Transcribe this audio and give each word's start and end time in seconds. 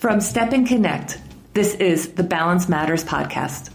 From 0.00 0.22
Step 0.22 0.52
and 0.52 0.66
Connect, 0.66 1.18
this 1.52 1.74
is 1.74 2.14
the 2.14 2.22
Balance 2.22 2.70
Matters 2.70 3.04
podcast, 3.04 3.70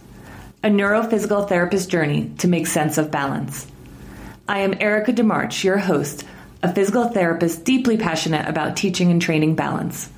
a 0.64 0.68
neurophysical 0.68 1.48
therapist 1.48 1.88
journey 1.88 2.32
to 2.38 2.48
make 2.48 2.66
sense 2.66 2.98
of 2.98 3.12
balance. 3.12 3.66
I 4.48 4.58
am 4.60 4.74
Erica 4.80 5.12
DeMarch, 5.12 5.62
your 5.62 5.78
host, 5.78 6.24
a 6.64 6.74
physical 6.74 7.10
therapist 7.10 7.64
deeply 7.64 7.96
passionate 7.96 8.48
about 8.48 8.76
teaching 8.76 9.12
and 9.12 9.22
training 9.22 9.54
balance. 9.54 10.10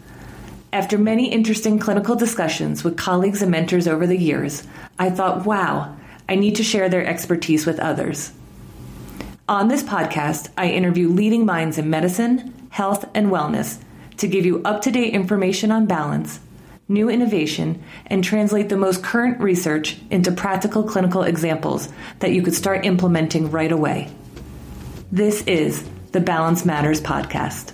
After 0.72 0.96
many 0.96 1.30
interesting 1.30 1.78
clinical 1.78 2.16
discussions 2.16 2.82
with 2.82 2.96
colleagues 2.96 3.42
and 3.42 3.50
mentors 3.50 3.86
over 3.86 4.06
the 4.06 4.16
years, 4.16 4.62
I 4.98 5.10
thought, 5.10 5.44
wow, 5.44 5.94
I 6.26 6.36
need 6.36 6.56
to 6.56 6.62
share 6.62 6.88
their 6.88 7.06
expertise 7.06 7.66
with 7.66 7.80
others. 7.80 8.32
On 9.48 9.68
this 9.68 9.82
podcast, 9.82 10.50
I 10.58 10.68
interview 10.68 11.08
leading 11.08 11.46
minds 11.46 11.78
in 11.78 11.88
medicine, 11.88 12.68
health, 12.68 13.06
and 13.14 13.28
wellness 13.28 13.78
to 14.18 14.28
give 14.28 14.44
you 14.44 14.60
up 14.62 14.82
to 14.82 14.90
date 14.90 15.14
information 15.14 15.72
on 15.72 15.86
balance, 15.86 16.38
new 16.86 17.08
innovation, 17.08 17.82
and 18.08 18.22
translate 18.22 18.68
the 18.68 18.76
most 18.76 19.02
current 19.02 19.40
research 19.40 19.96
into 20.10 20.30
practical 20.32 20.82
clinical 20.82 21.22
examples 21.22 21.88
that 22.18 22.32
you 22.32 22.42
could 22.42 22.52
start 22.52 22.84
implementing 22.84 23.50
right 23.50 23.72
away. 23.72 24.10
This 25.10 25.40
is 25.46 25.82
the 26.12 26.20
Balance 26.20 26.66
Matters 26.66 27.00
podcast. 27.00 27.72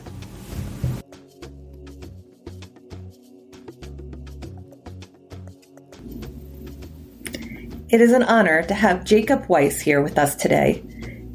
It 7.91 8.01
is 8.01 8.13
an 8.13 8.23
honor 8.23 8.63
to 8.63 8.75
have 8.75 9.05
Jacob 9.05 9.47
Weiss 9.49 9.81
here 9.81 10.01
with 10.01 10.21
us 10.21 10.37
today. 10.37 10.85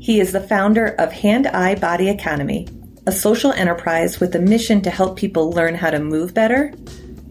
He 0.10 0.20
is 0.20 0.32
the 0.32 0.42
founder 0.42 0.88
of 0.98 1.12
Hand 1.12 1.46
Eye 1.46 1.76
Body 1.76 2.10
Academy, 2.10 2.68
a 3.06 3.12
social 3.12 3.54
enterprise 3.54 4.20
with 4.20 4.34
a 4.34 4.40
mission 4.40 4.82
to 4.82 4.90
help 4.90 5.16
people 5.16 5.52
learn 5.52 5.76
how 5.76 5.92
to 5.92 6.00
move 6.00 6.34
better, 6.34 6.74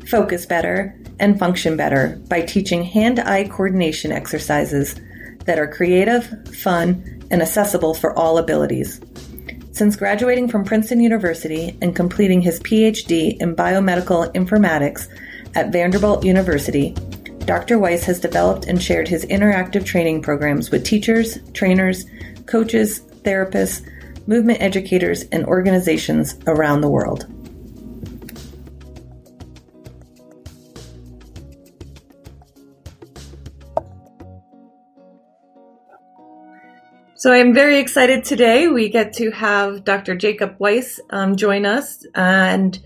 focus 0.07 0.47
better, 0.47 0.97
and 1.19 1.41
function 1.41 1.77
better 1.77 2.23
by 2.29 2.43
teaching 2.43 2.85
hand 2.85 3.19
eye 3.19 3.49
coordination 3.49 4.13
exercises 4.13 4.95
that 5.45 5.59
are 5.59 5.67
creative, 5.67 6.25
fun, 6.55 7.21
and 7.33 7.43
accessible 7.43 7.95
for 7.95 8.17
all 8.17 8.39
abilities. 8.39 9.01
Since 9.73 9.97
graduating 9.97 10.47
from 10.47 10.65
Princeton 10.65 11.01
University 11.01 11.77
and 11.83 11.97
completing 11.97 12.41
his 12.41 12.61
PhD 12.61 13.39
in 13.41 13.57
biomedical 13.57 14.33
informatics 14.35 15.09
at 15.57 15.73
Vanderbilt 15.73 16.25
University, 16.25 16.95
Dr. 17.45 17.81
Weiss 17.81 18.05
has 18.05 18.21
developed 18.21 18.67
and 18.67 18.81
shared 18.81 19.09
his 19.09 19.25
interactive 19.27 19.85
training 19.85 20.23
programs 20.23 20.71
with 20.71 20.85
teachers, 20.85 21.39
trainers, 21.55 22.05
coaches, 22.49 23.01
therapists, 23.23 23.87
movement 24.27 24.61
educators, 24.61 25.23
and 25.33 25.45
organizations 25.47 26.37
around 26.47 26.81
the 26.81 26.89
world. 26.89 27.27
So 37.19 37.33
I'm 37.33 37.53
very 37.53 37.79
excited 37.79 38.25
today. 38.25 38.69
We 38.69 38.89
get 38.89 39.13
to 39.15 39.33
have 39.33 39.83
Dr. 39.83 40.15
Jacob 40.15 40.55
Weiss 40.61 41.01
um, 41.11 41.35
join 41.35 41.67
us, 41.67 42.07
and 42.15 42.79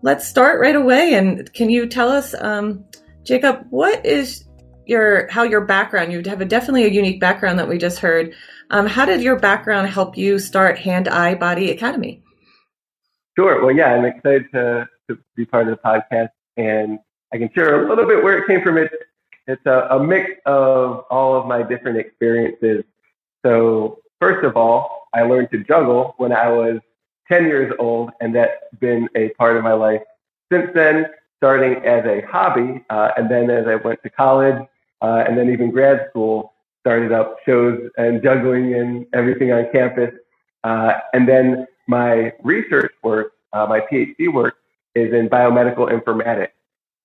let's 0.00 0.26
start 0.26 0.60
right 0.60 0.74
away. 0.74 1.12
And 1.12 1.52
can 1.52 1.68
you 1.68 1.86
tell 1.86 2.08
us 2.08 2.34
um, 2.34 2.86
Jacob, 3.22 3.66
what 3.68 4.06
is 4.06 4.46
your 4.86 5.28
how 5.28 5.42
your 5.42 5.60
background? 5.66 6.10
You 6.10 6.22
have 6.24 6.40
a 6.40 6.46
definitely 6.46 6.84
a 6.84 6.88
unique 6.88 7.20
background 7.20 7.58
that 7.58 7.68
we 7.68 7.76
just 7.76 7.98
heard. 7.98 8.34
Um, 8.70 8.86
how 8.86 9.04
did 9.04 9.20
your 9.20 9.36
background 9.36 9.88
help 9.88 10.16
you 10.16 10.38
start 10.38 10.78
Hand 10.78 11.08
Eye 11.08 11.34
Body 11.34 11.70
Academy? 11.70 12.22
Sure. 13.36 13.64
Well, 13.64 13.74
yeah, 13.74 13.94
I'm 13.94 14.04
excited 14.04 14.46
to, 14.54 14.88
to 15.08 15.18
be 15.34 15.44
part 15.44 15.68
of 15.68 15.76
the 15.76 15.82
podcast, 15.82 16.30
and 16.56 17.00
I 17.32 17.38
can 17.38 17.50
share 17.52 17.84
a 17.84 17.88
little 17.88 18.06
bit 18.06 18.22
where 18.22 18.38
it 18.38 18.46
came 18.46 18.62
from. 18.62 18.78
It's 18.78 18.94
it's 19.46 19.66
a, 19.66 19.88
a 19.90 20.02
mix 20.02 20.30
of 20.46 21.04
all 21.10 21.34
of 21.34 21.46
my 21.46 21.64
different 21.64 21.98
experiences. 21.98 22.84
So, 23.44 23.98
first 24.20 24.44
of 24.44 24.56
all, 24.56 25.08
I 25.12 25.22
learned 25.22 25.50
to 25.50 25.64
juggle 25.64 26.14
when 26.18 26.32
I 26.32 26.48
was 26.48 26.78
10 27.28 27.46
years 27.46 27.72
old, 27.80 28.10
and 28.20 28.34
that's 28.34 28.52
been 28.78 29.08
a 29.16 29.30
part 29.30 29.56
of 29.56 29.64
my 29.64 29.72
life 29.72 30.02
since 30.52 30.70
then 30.74 31.06
starting 31.38 31.84
as 31.86 32.04
a 32.04 32.20
hobby, 32.26 32.84
uh, 32.90 33.10
and 33.16 33.30
then 33.30 33.50
as 33.50 33.66
I 33.66 33.76
went 33.76 34.02
to 34.02 34.10
college, 34.10 34.62
uh, 35.00 35.24
and 35.26 35.38
then 35.38 35.50
even 35.50 35.70
grad 35.70 36.06
school, 36.10 36.52
started 36.80 37.12
up 37.12 37.36
shows 37.44 37.78
and 37.96 38.22
juggling 38.22 38.74
and 38.74 39.06
everything 39.14 39.52
on 39.52 39.66
campus. 39.72 40.12
Uh, 40.64 40.92
and 41.12 41.28
then 41.28 41.66
my 41.88 42.32
research 42.42 42.92
work, 43.02 43.32
uh, 43.52 43.66
my 43.66 43.80
PhD 43.80 44.32
work, 44.32 44.56
is 44.94 45.12
in 45.12 45.28
biomedical 45.28 45.90
informatics, 45.90 46.50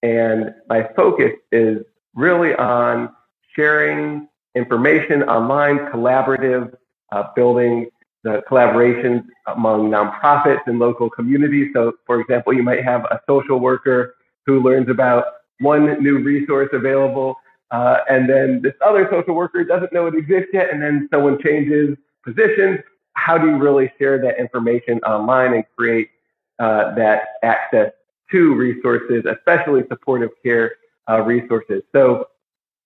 and 0.02 0.53
my 0.68 0.90
focus 0.96 1.34
is 1.52 1.84
really 2.16 2.56
on 2.56 3.09
sharing 3.56 4.28
information 4.56 5.24
online, 5.24 5.78
collaborative, 5.92 6.74
uh, 7.12 7.24
building 7.36 7.88
the 8.24 8.42
collaborations 8.50 9.24
among 9.47 9.92
nonprofits 9.92 10.62
and 10.66 10.80
local 10.80 11.09
communities. 11.09 11.69
So, 11.74 11.94
for 12.07 12.19
example, 12.19 12.53
you 12.53 12.63
might 12.63 12.84
have 12.84 13.06
a 13.06 13.19
social 13.28 13.59
worker 13.59 14.16
who 14.46 14.62
learns 14.62 14.90
about 14.90 15.25
one 15.59 16.02
new 16.03 16.18
resource 16.19 16.69
available, 16.74 17.36
uh, 17.72 17.98
and 18.09 18.30
then 18.30 18.62
this 18.62 18.74
other 18.86 19.08
social 19.12 19.34
worker 19.34 19.64
doesn't 19.64 19.92
know 19.92 20.08
it 20.08 20.16
exists 20.16 20.50
yet, 20.53 20.72
and 20.72 20.81
then 20.81 21.08
someone 21.12 21.42
changes 21.42 21.98
positions. 22.24 22.80
How 23.14 23.38
do 23.38 23.48
you 23.48 23.58
really 23.58 23.92
share 23.98 24.20
that 24.20 24.40
information 24.40 25.00
online 25.00 25.53
and 25.53 25.64
create 25.78 26.09
uh, 26.59 26.94
that 26.96 27.22
access 27.44 27.92
to 28.31 28.54
resources, 28.56 29.24
especially 29.25 29.84
supportive 29.90 30.31
care 30.44 30.75
uh, 31.09 31.22
resources? 31.22 31.81
So 31.92 32.28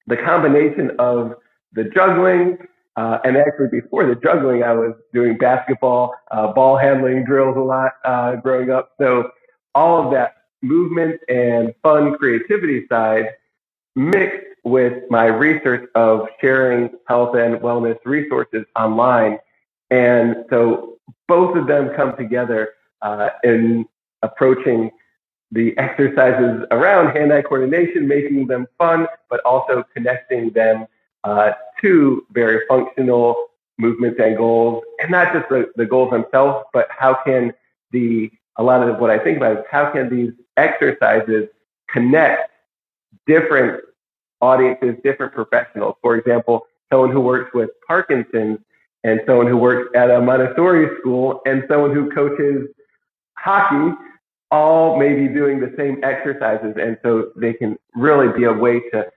the 0.07 0.17
combination 0.17 0.91
of 0.99 1.35
the 1.73 1.85
juggling, 1.85 2.57
uh, 2.95 3.19
and 3.23 3.37
actually 3.37 3.67
before 3.71 4.05
the 4.05 4.15
juggling, 4.15 4.63
I 4.63 4.73
was 4.73 4.93
doing 5.13 5.37
basketball, 5.37 6.13
uh, 6.31 6.51
ball 6.53 6.77
handling 6.77 7.25
drills 7.25 7.57
a 7.57 7.61
lot 7.61 7.93
uh, 8.05 8.35
growing 8.37 8.71
up. 8.71 8.91
So 8.99 9.31
all 9.75 10.05
of 10.05 10.11
that 10.13 10.35
movement 10.61 11.21
and 11.29 11.73
fun 11.81 12.15
creativity 12.17 12.87
side 12.87 13.35
mixed 13.95 14.48
with 14.63 15.03
my 15.09 15.25
research 15.25 15.89
of 15.95 16.27
sharing 16.41 16.89
health 17.07 17.35
and 17.35 17.57
wellness 17.57 17.97
resources 18.05 18.65
online. 18.75 19.39
And 19.89 20.45
so 20.49 20.97
both 21.27 21.57
of 21.57 21.67
them 21.67 21.91
come 21.95 22.15
together 22.17 22.69
uh, 23.01 23.29
in 23.43 23.85
approaching 24.21 24.91
the 25.51 25.75
exercises 25.77 26.65
around 26.71 27.15
hand-eye 27.15 27.41
coordination, 27.41 28.07
making 28.07 28.47
them 28.47 28.67
fun, 28.77 29.07
but 29.29 29.39
also 29.45 29.83
connecting 29.93 30.51
them 30.51 30.85
uh, 31.23 31.51
to 31.81 32.25
very 32.31 32.61
functional 32.67 33.47
movements 33.77 34.19
and 34.21 34.37
goals, 34.37 34.83
and 35.01 35.09
not 35.09 35.33
just 35.33 35.47
the, 35.49 35.71
the 35.75 35.85
goals 35.85 36.11
themselves, 36.11 36.65
but 36.73 36.87
how 36.91 37.17
can 37.25 37.53
the 37.91 38.29
a 38.57 38.63
lot 38.63 38.87
of 38.87 38.99
what 38.99 39.09
I 39.09 39.17
think 39.17 39.37
about 39.37 39.57
is 39.57 39.63
how 39.71 39.89
can 39.89 40.09
these 40.09 40.33
exercises 40.57 41.47
connect 41.89 42.51
different 43.25 43.81
audiences, 44.41 44.95
different 45.03 45.33
professionals. 45.33 45.95
For 46.01 46.15
example, 46.15 46.67
someone 46.91 47.11
who 47.11 47.21
works 47.21 47.53
with 47.53 47.69
Parkinson's 47.87 48.59
and 49.03 49.21
someone 49.25 49.47
who 49.47 49.57
works 49.57 49.91
at 49.95 50.11
a 50.11 50.19
Montessori 50.21 50.97
school 50.99 51.41
and 51.45 51.63
someone 51.69 51.93
who 51.93 52.11
coaches 52.11 52.67
hockey 53.37 53.95
all 54.51 54.97
may 54.97 55.13
be 55.13 55.27
doing 55.27 55.59
the 55.59 55.73
same 55.77 56.03
exercises. 56.03 56.75
And 56.79 56.97
so 57.03 57.31
they 57.35 57.53
can 57.53 57.77
really 57.95 58.37
be 58.37 58.45
a 58.45 58.53
way 58.53 58.79
to, 58.89 59.07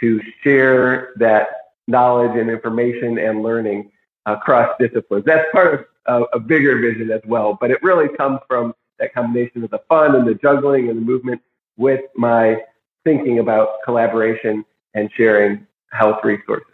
to 0.00 0.20
share 0.42 1.12
that 1.16 1.48
knowledge 1.86 2.36
and 2.38 2.50
information 2.50 3.18
and 3.18 3.42
learning 3.42 3.90
across 4.26 4.70
disciplines. 4.78 5.24
That's 5.24 5.46
part 5.52 5.74
of 5.74 5.84
a, 6.06 6.36
a 6.36 6.40
bigger 6.40 6.78
vision 6.78 7.10
as 7.10 7.20
well, 7.26 7.56
but 7.60 7.70
it 7.70 7.82
really 7.82 8.08
comes 8.16 8.40
from 8.48 8.74
that 8.98 9.14
combination 9.14 9.62
of 9.64 9.70
the 9.70 9.80
fun 9.88 10.16
and 10.16 10.26
the 10.26 10.34
juggling 10.34 10.88
and 10.88 10.98
the 10.98 11.02
movement 11.02 11.40
with 11.76 12.00
my 12.16 12.60
thinking 13.04 13.38
about 13.38 13.82
collaboration 13.84 14.64
and 14.94 15.10
sharing 15.16 15.66
health 15.92 16.18
resources. 16.24 16.64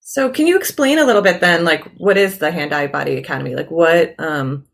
So, 0.00 0.28
can 0.28 0.46
you 0.46 0.56
explain 0.56 0.98
a 0.98 1.04
little 1.04 1.22
bit 1.22 1.40
then, 1.40 1.64
like, 1.64 1.84
what 1.96 2.16
is 2.16 2.38
the 2.38 2.50
Hand 2.50 2.72
Eye 2.72 2.88
Body 2.88 3.16
Academy? 3.16 3.54
Like, 3.54 3.70
what, 3.70 4.14
um, 4.18 4.66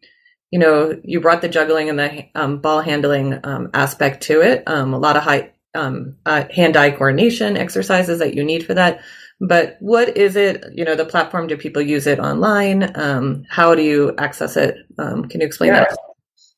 you 0.50 0.58
know, 0.58 0.99
you 1.05 1.20
brought 1.20 1.43
the 1.43 1.49
juggling 1.49 1.90
and 1.90 1.99
the 1.99 2.25
um, 2.34 2.58
ball 2.58 2.81
handling 2.81 3.38
um, 3.44 3.69
aspect 3.75 4.23
to 4.25 4.40
it. 4.40 4.62
Um, 4.67 4.94
a 4.94 4.99
lot 4.99 5.17
of 5.17 5.23
high 5.23 5.52
um, 5.75 6.17
uh, 6.25 6.44
hand 6.50 6.76
eye 6.76 6.90
coordination 6.90 7.56
exercises 7.56 8.19
that 8.20 8.34
you 8.34 8.44
need 8.44 8.64
for 8.64 8.72
that. 8.75 9.00
But 9.38 9.76
what 9.81 10.17
is 10.17 10.37
it? 10.37 10.64
You 10.72 10.87
know, 10.87 10.94
the 10.94 11.05
platform. 11.05 11.49
Do 11.49 11.56
people 11.58 11.82
use 11.82 12.06
it 12.06 12.19
online? 12.19 12.90
Um, 12.96 13.44
how 13.50 13.75
do 13.75 13.82
you 13.82 14.14
access 14.17 14.56
it? 14.56 14.76
can 14.96 15.29
you 15.34 15.46
explain 15.46 15.75
yeah. 15.75 15.81
that? 15.81 15.99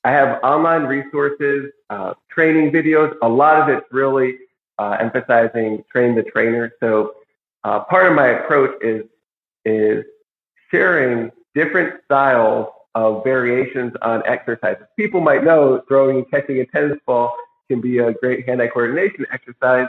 I 0.08 0.12
have 0.12 0.42
online 0.42 0.84
resources, 0.84 1.70
uh, 1.90 2.14
training 2.30 2.70
videos. 2.70 3.14
A 3.20 3.28
lot 3.28 3.60
of 3.60 3.68
it's 3.68 3.86
really 3.92 4.38
uh, 4.78 4.96
emphasizing 4.98 5.84
train 5.92 6.14
the 6.14 6.22
trainer. 6.22 6.72
So 6.80 7.12
uh, 7.62 7.80
part 7.80 8.06
of 8.06 8.14
my 8.14 8.28
approach 8.28 8.74
is 8.82 9.04
is 9.66 10.06
sharing 10.70 11.30
different 11.54 12.00
styles 12.06 12.68
of 12.94 13.22
variations 13.22 13.92
on 14.00 14.22
exercises. 14.24 14.86
People 14.96 15.20
might 15.20 15.44
know 15.44 15.82
throwing 15.86 16.16
and 16.16 16.30
catching 16.30 16.58
a 16.60 16.64
tennis 16.64 16.96
ball 17.06 17.36
can 17.68 17.82
be 17.82 17.98
a 17.98 18.14
great 18.14 18.48
hand-eye 18.48 18.68
coordination 18.68 19.26
exercise, 19.30 19.88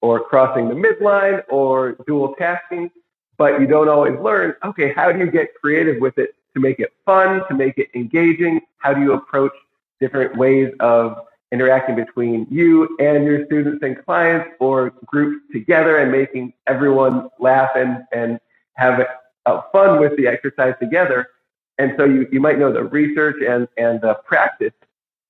or 0.00 0.18
crossing 0.18 0.68
the 0.68 0.74
midline, 0.74 1.44
or 1.48 1.92
dual 2.08 2.34
tasking. 2.34 2.90
But 3.38 3.60
you 3.60 3.68
don't 3.68 3.88
always 3.88 4.18
learn. 4.18 4.56
Okay, 4.64 4.92
how 4.92 5.12
do 5.12 5.20
you 5.20 5.30
get 5.30 5.54
creative 5.62 6.00
with 6.00 6.18
it 6.18 6.34
to 6.54 6.60
make 6.60 6.80
it 6.80 6.92
fun, 7.04 7.46
to 7.48 7.54
make 7.54 7.78
it 7.78 7.88
engaging? 7.94 8.60
How 8.78 8.92
do 8.92 9.00
you 9.00 9.12
approach 9.12 9.52
different 10.00 10.36
ways 10.36 10.72
of 10.80 11.24
interacting 11.52 11.96
between 11.96 12.46
you 12.50 12.96
and 13.00 13.24
your 13.24 13.44
students 13.46 13.82
and 13.82 14.02
clients 14.04 14.50
or 14.60 14.92
groups 15.06 15.44
together 15.52 15.98
and 15.98 16.12
making 16.12 16.52
everyone 16.66 17.28
laugh 17.38 17.70
and, 17.74 18.04
and 18.12 18.38
have 18.74 19.04
fun 19.72 20.00
with 20.00 20.16
the 20.16 20.26
exercise 20.26 20.74
together. 20.80 21.28
And 21.78 21.94
so 21.96 22.04
you, 22.04 22.28
you 22.30 22.40
might 22.40 22.58
know 22.58 22.72
the 22.72 22.84
research 22.84 23.36
and, 23.46 23.66
and 23.76 24.00
the 24.00 24.14
practice 24.24 24.72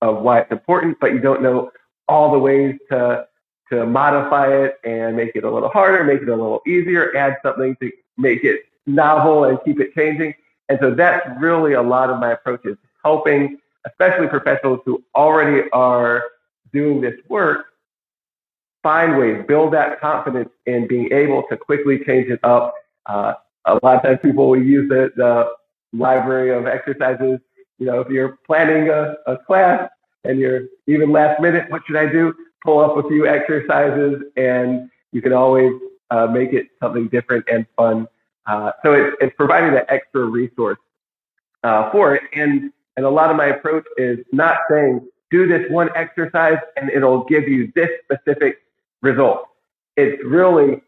of 0.03 0.23
why 0.23 0.41
it's 0.41 0.51
important, 0.51 0.99
but 1.01 1.13
you 1.13 1.21
don't 1.21 1.43
know 1.43 1.71
all 2.09 2.33
the 2.33 2.39
ways 2.39 2.77
to, 2.91 3.27
to 3.71 3.87
modify 3.87 4.53
it 4.53 4.79
and 4.85 5.17
make 5.17 5.37
it 5.37 5.45
a 5.45 5.51
little 5.51 5.69
harder, 5.69 6.05
make 6.05 6.23
it 6.23 6.29
a 6.29 6.35
little 6.35 6.61
easier, 6.67 7.17
add 7.17 7.37
something 7.43 7.77
to 7.81 7.91
make 8.19 8.45
it 8.45 8.63
novel 8.87 9.45
and 9.45 9.59
keep 9.65 9.81
it 9.81 9.95
changing. 9.95 10.35
And 10.71 10.79
so 10.81 10.95
that's 10.95 11.29
really 11.39 11.75
a 11.75 11.83
lot 11.83 12.09
of 12.11 12.19
my 12.21 12.31
approach 12.31 12.65
is 12.65 12.79
helping 13.05 13.59
especially 13.87 14.29
professionals 14.29 14.81
who 14.85 15.03
already 15.15 15.69
are 15.73 16.25
doing 16.73 17.01
this 17.01 17.15
work, 17.29 17.67
find 18.83 19.19
ways, 19.19 19.45
build 19.49 19.73
that 19.73 20.01
confidence 20.01 20.51
in 20.67 20.87
being 20.87 21.13
able 21.13 21.43
to 21.51 21.57
quickly 21.57 22.03
change 22.05 22.29
it 22.31 22.41
up. 22.45 22.75
Uh, 23.07 23.35
a 23.65 23.75
lot 23.83 23.97
of 23.97 24.03
times 24.03 24.19
people 24.23 24.49
will 24.49 24.63
use 24.63 24.89
the, 24.89 25.13
the 25.17 25.51
library 25.93 26.55
of 26.55 26.67
exercises. 26.67 27.41
You 27.79 27.87
know, 27.87 28.01
if 28.01 28.09
you're 28.09 28.39
planning 28.47 28.91
a, 28.91 29.17
a 29.27 29.39
class 29.39 29.91
and 30.25 30.39
you're 30.39 30.67
even 30.87 31.11
last 31.11 31.41
minute, 31.41 31.71
what 31.71 31.83
should 31.87 31.97
I 31.97 32.07
do? 32.07 32.33
Pull 32.65 32.79
up 32.79 32.97
a 33.03 33.09
few 33.09 33.27
exercises 33.27 34.23
and 34.37 34.89
you 35.13 35.21
can 35.21 35.33
always 35.33 35.73
uh, 36.11 36.27
make 36.27 36.53
it 36.53 36.69
something 36.81 37.09
different 37.09 37.47
and 37.51 37.67
fun. 37.77 38.07
Uh, 38.47 38.73
so 38.83 38.95
it, 38.95 39.15
it's 39.21 39.35
providing 39.37 39.73
that 39.75 39.87
extra 39.89 40.25
resource 40.25 40.79
uh, 41.63 41.91
for 41.91 42.15
it. 42.15 42.23
And 42.33 42.73
and 42.97 43.07
a 43.07 43.11
lot 43.11 43.31
of 43.31 43.37
my 43.37 43.47
approach 43.47 43.85
is 43.97 44.19
not 44.33 44.59
saying, 44.69 45.09
do 45.31 45.47
this 45.47 45.71
one 45.71 45.89
exercise 45.95 46.59
and 46.77 46.91
it'll 46.91 47.25
give 47.25 47.49
you 47.49 47.73
this 47.75 47.89
specific 48.05 48.59
result. 49.01 49.47
It's 49.97 50.23
really 50.25 50.83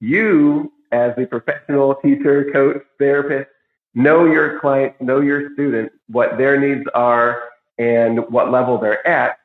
you 0.00 0.72
as 0.90 1.12
a 1.18 1.26
professional 1.26 1.94
teacher, 1.96 2.50
coach, 2.52 2.82
therapist, 2.98 3.50
know 3.94 4.24
your 4.24 4.58
client, 4.60 5.00
know 5.00 5.20
your 5.20 5.52
student, 5.52 5.92
what 6.08 6.38
their 6.38 6.58
needs 6.58 6.86
are 6.94 7.44
and 7.78 8.20
what 8.30 8.50
level 8.50 8.78
they're 8.78 9.06
at. 9.06 9.38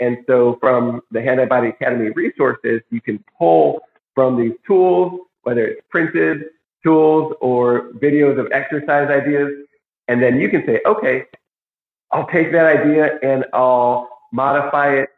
And 0.00 0.18
so 0.26 0.58
from 0.60 1.00
the 1.10 1.22
Hand 1.22 1.40
Eye 1.40 1.46
Body 1.46 1.68
Academy 1.68 2.10
resources, 2.10 2.82
you 2.90 3.00
can 3.00 3.22
pull 3.38 3.80
from 4.14 4.36
these 4.36 4.54
tools, 4.66 5.20
whether 5.42 5.66
it's 5.66 5.82
printed 5.88 6.44
tools 6.84 7.34
or 7.40 7.92
videos 7.94 8.38
of 8.38 8.48
exercise 8.52 9.08
ideas. 9.10 9.50
And 10.08 10.22
then 10.22 10.38
you 10.38 10.48
can 10.48 10.64
say, 10.66 10.80
okay, 10.86 11.24
I'll 12.12 12.28
take 12.28 12.52
that 12.52 12.66
idea 12.66 13.18
and 13.22 13.44
I'll 13.52 14.08
modify 14.32 14.94
it 14.96 15.08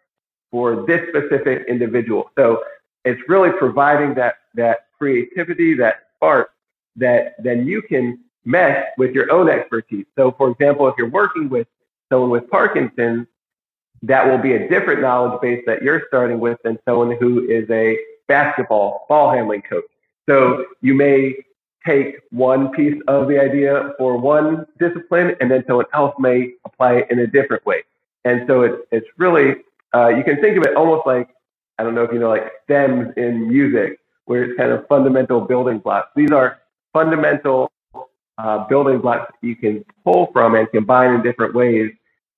for 0.51 0.87
this 0.87 1.07
specific 1.09 1.67
individual. 1.69 2.31
So 2.39 2.63
it's 3.05 3.21
really 3.29 3.51
providing 3.51 4.15
that, 4.15 4.37
that 4.55 4.87
creativity, 4.97 5.75
that 5.75 6.05
spark 6.17 6.51
that 6.97 7.35
then 7.43 7.67
you 7.67 7.83
can 7.83 8.19
mesh 8.45 8.85
with 8.97 9.13
your 9.13 9.31
own 9.31 9.51
expertise. 9.51 10.07
So 10.17 10.33
for 10.33 10.51
example, 10.51 10.89
if 10.89 10.95
you're 10.97 11.11
working 11.11 11.49
with 11.49 11.67
someone 12.11 12.31
with 12.31 12.49
Parkinson's, 12.49 13.27
that 14.03 14.27
will 14.27 14.39
be 14.39 14.53
a 14.53 14.69
different 14.69 15.01
knowledge 15.01 15.41
base 15.41 15.63
that 15.67 15.83
you're 15.83 16.03
starting 16.09 16.39
with 16.39 16.59
than 16.63 16.79
someone 16.87 17.17
who 17.19 17.49
is 17.49 17.69
a 17.71 17.99
basketball 18.29 19.07
ball 19.09 19.33
handling 19.33 19.63
coach. 19.63 19.85
So 20.29 20.67
you 20.81 20.95
may 20.95 21.35
take 21.87 22.17
one 22.31 22.71
piece 22.71 23.01
of 23.09 23.29
the 23.29 23.39
idea 23.41 23.93
for 23.99 24.17
one 24.17 24.67
discipline 24.79 25.37
and 25.41 25.51
then 25.51 25.65
someone 25.67 25.87
else 25.95 26.15
may 26.19 26.53
apply 26.65 26.95
it 26.95 27.11
in 27.11 27.21
a 27.21 27.27
different 27.27 27.65
way. 27.65 27.83
And 28.25 28.45
so 28.49 28.63
it's, 28.63 28.83
it's 28.91 29.07
really, 29.17 29.57
uh, 29.95 30.09
you 30.09 30.25
can 30.25 30.41
think 30.41 30.57
of 30.57 30.65
it 30.65 30.77
almost 30.77 31.07
like, 31.07 31.29
I 31.79 31.85
don't 31.85 31.95
know 31.95 32.03
if 32.03 32.13
you 32.13 32.19
know, 32.19 32.31
like 32.31 32.51
stems 32.65 33.13
in 33.17 33.49
music, 33.49 34.01
where 34.25 34.45
it's 34.45 34.57
kind 34.57 34.73
of 34.73 34.87
fundamental 34.89 35.41
building 35.41 35.79
blocks. 35.79 36.09
These 36.17 36.33
are 36.33 36.59
fundamental 36.93 37.71
uh, 38.39 38.67
building 38.67 38.99
blocks 38.99 39.31
that 39.31 39.47
you 39.47 39.57
can 39.57 39.85
pull 40.05 40.31
from 40.33 40.55
and 40.57 40.69
combine 40.71 41.15
in 41.15 41.23
different 41.23 41.55
ways 41.55 41.93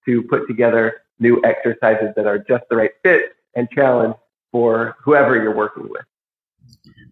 to 0.05 0.23
put 0.25 0.47
together 0.47 1.03
new 1.19 1.41
exercises 1.45 2.13
that 2.17 2.27
are 2.27 2.39
just 2.39 2.65
the 2.69 2.77
right 2.77 2.93
fit 3.03 3.37
and 3.55 3.69
challenge 3.71 4.15
for 4.53 4.97
whoever 5.03 5.35
you're 5.35 5.55
working 5.55 5.89
with. 5.89 6.05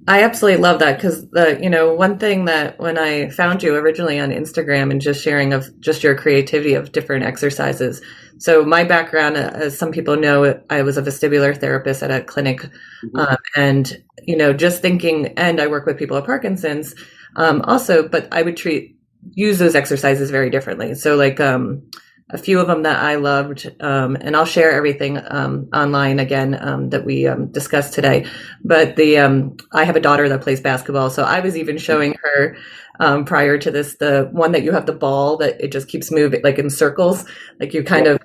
I 0.08 0.22
absolutely 0.22 0.62
love 0.62 0.78
that 0.80 0.96
because 0.96 1.28
the 1.30 1.58
you 1.60 1.68
know 1.68 1.92
one 1.92 2.18
thing 2.18 2.44
that 2.44 2.78
when 2.78 2.96
I 2.96 3.28
found 3.30 3.62
you 3.62 3.74
originally 3.74 4.20
on 4.20 4.30
Instagram 4.30 4.92
and 4.92 5.00
just 5.00 5.22
sharing 5.22 5.52
of 5.52 5.68
just 5.80 6.04
your 6.04 6.14
creativity 6.14 6.74
of 6.74 6.92
different 6.92 7.24
exercises. 7.24 8.00
So 8.38 8.64
my 8.64 8.84
background, 8.84 9.36
uh, 9.36 9.50
as 9.54 9.76
some 9.76 9.90
people 9.90 10.16
know, 10.16 10.60
I 10.70 10.82
was 10.82 10.96
a 10.96 11.02
vestibular 11.02 11.58
therapist 11.58 12.02
at 12.02 12.10
a 12.10 12.22
clinic, 12.22 12.60
mm-hmm. 12.60 13.18
um, 13.18 13.36
and 13.56 14.04
you 14.22 14.36
know 14.36 14.52
just 14.52 14.80
thinking, 14.80 15.28
and 15.36 15.60
I 15.60 15.66
work 15.66 15.86
with 15.86 15.98
people 15.98 16.16
with 16.16 16.26
Parkinson's 16.26 16.94
um, 17.36 17.62
also, 17.62 18.06
but 18.08 18.28
I 18.32 18.42
would 18.42 18.56
treat 18.56 18.96
use 19.32 19.58
those 19.58 19.74
exercises 19.74 20.30
very 20.30 20.50
differently. 20.50 20.94
So 20.94 21.16
like 21.16 21.40
um, 21.40 21.82
a 22.30 22.38
few 22.38 22.58
of 22.58 22.66
them 22.66 22.82
that 22.82 22.98
I 22.98 23.14
loved, 23.16 23.70
um, 23.80 24.16
and 24.16 24.34
I'll 24.34 24.44
share 24.46 24.72
everything 24.72 25.20
um, 25.28 25.68
online 25.72 26.18
again 26.18 26.58
um, 26.60 26.90
that 26.90 27.04
we 27.04 27.26
um, 27.26 27.52
discussed 27.52 27.94
today. 27.94 28.26
But 28.64 28.96
the 28.96 29.18
um, 29.18 29.56
I 29.72 29.84
have 29.84 29.94
a 29.94 30.00
daughter 30.00 30.28
that 30.28 30.42
plays 30.42 30.60
basketball, 30.60 31.10
so 31.10 31.22
I 31.22 31.38
was 31.40 31.56
even 31.56 31.78
showing 31.78 32.16
her 32.22 32.56
um, 32.98 33.24
prior 33.24 33.58
to 33.58 33.70
this 33.70 33.96
the 33.96 34.28
one 34.32 34.52
that 34.52 34.64
you 34.64 34.72
have 34.72 34.86
the 34.86 34.92
ball 34.92 35.36
that 35.36 35.60
it 35.60 35.70
just 35.70 35.86
keeps 35.86 36.10
moving 36.10 36.40
like 36.42 36.58
in 36.58 36.68
circles, 36.68 37.24
like 37.60 37.74
you 37.74 37.84
kind 37.84 38.06
of. 38.08 38.18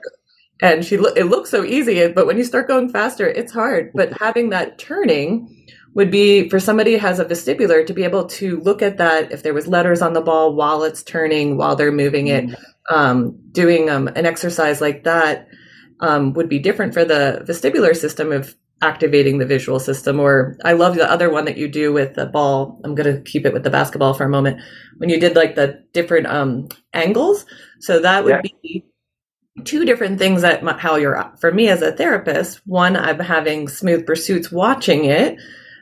And 0.63 0.85
she 0.85 0.95
it 0.95 1.25
looks 1.25 1.49
so 1.49 1.63
easy, 1.63 2.07
but 2.07 2.27
when 2.27 2.37
you 2.37 2.43
start 2.43 2.67
going 2.67 2.89
faster, 2.89 3.27
it's 3.27 3.51
hard. 3.51 3.91
But 3.95 4.13
having 4.19 4.49
that 4.49 4.77
turning 4.77 5.65
would 5.95 6.11
be 6.11 6.49
for 6.49 6.59
somebody 6.59 6.93
who 6.93 6.99
has 6.99 7.19
a 7.19 7.25
vestibular 7.25 7.85
to 7.85 7.93
be 7.93 8.03
able 8.03 8.25
to 8.25 8.59
look 8.59 8.81
at 8.83 8.97
that 8.97 9.31
if 9.31 9.41
there 9.43 9.55
was 9.55 9.67
letters 9.67 10.03
on 10.03 10.13
the 10.13 10.21
ball 10.21 10.55
while 10.55 10.83
it's 10.83 11.03
turning 11.03 11.57
while 11.57 11.75
they're 11.75 11.91
moving 11.91 12.27
it 12.27 12.45
mm-hmm 12.45 12.70
um, 12.89 13.39
doing 13.51 13.89
um, 13.89 14.07
an 14.07 14.25
exercise 14.25 14.81
like 14.81 15.03
that 15.03 15.47
um, 15.99 16.33
would 16.33 16.49
be 16.49 16.59
different 16.59 16.93
for 16.93 17.05
the 17.05 17.43
vestibular 17.47 17.95
system 17.95 18.31
of 18.31 18.55
activating 18.81 19.37
the 19.37 19.45
visual 19.45 19.79
system. 19.79 20.19
Or 20.19 20.57
I 20.65 20.73
love 20.73 20.95
the 20.95 21.09
other 21.09 21.29
one 21.29 21.45
that 21.45 21.57
you 21.57 21.67
do 21.67 21.93
with 21.93 22.15
the 22.15 22.25
ball. 22.25 22.81
I'm 22.83 22.95
going 22.95 23.15
to 23.15 23.21
keep 23.21 23.45
it 23.45 23.53
with 23.53 23.63
the 23.63 23.69
basketball 23.69 24.13
for 24.13 24.23
a 24.23 24.29
moment. 24.29 24.61
When 24.97 25.09
you 25.09 25.19
did 25.19 25.35
like 25.35 25.55
the 25.55 25.83
different 25.93 26.27
um, 26.27 26.69
angles, 26.93 27.45
so 27.79 27.99
that 27.99 28.23
would 28.23 28.41
yeah. 28.43 28.51
be 28.63 28.85
two 29.63 29.85
different 29.85 30.17
things 30.17 30.41
that 30.41 30.63
how 30.79 30.95
you're 30.95 31.31
for 31.39 31.51
me 31.51 31.67
as 31.67 31.81
a 31.81 31.91
therapist. 31.91 32.65
One, 32.65 32.95
I'm 32.95 33.19
having 33.19 33.67
smooth 33.67 34.05
pursuits 34.05 34.51
watching 34.51 35.05
it 35.05 35.37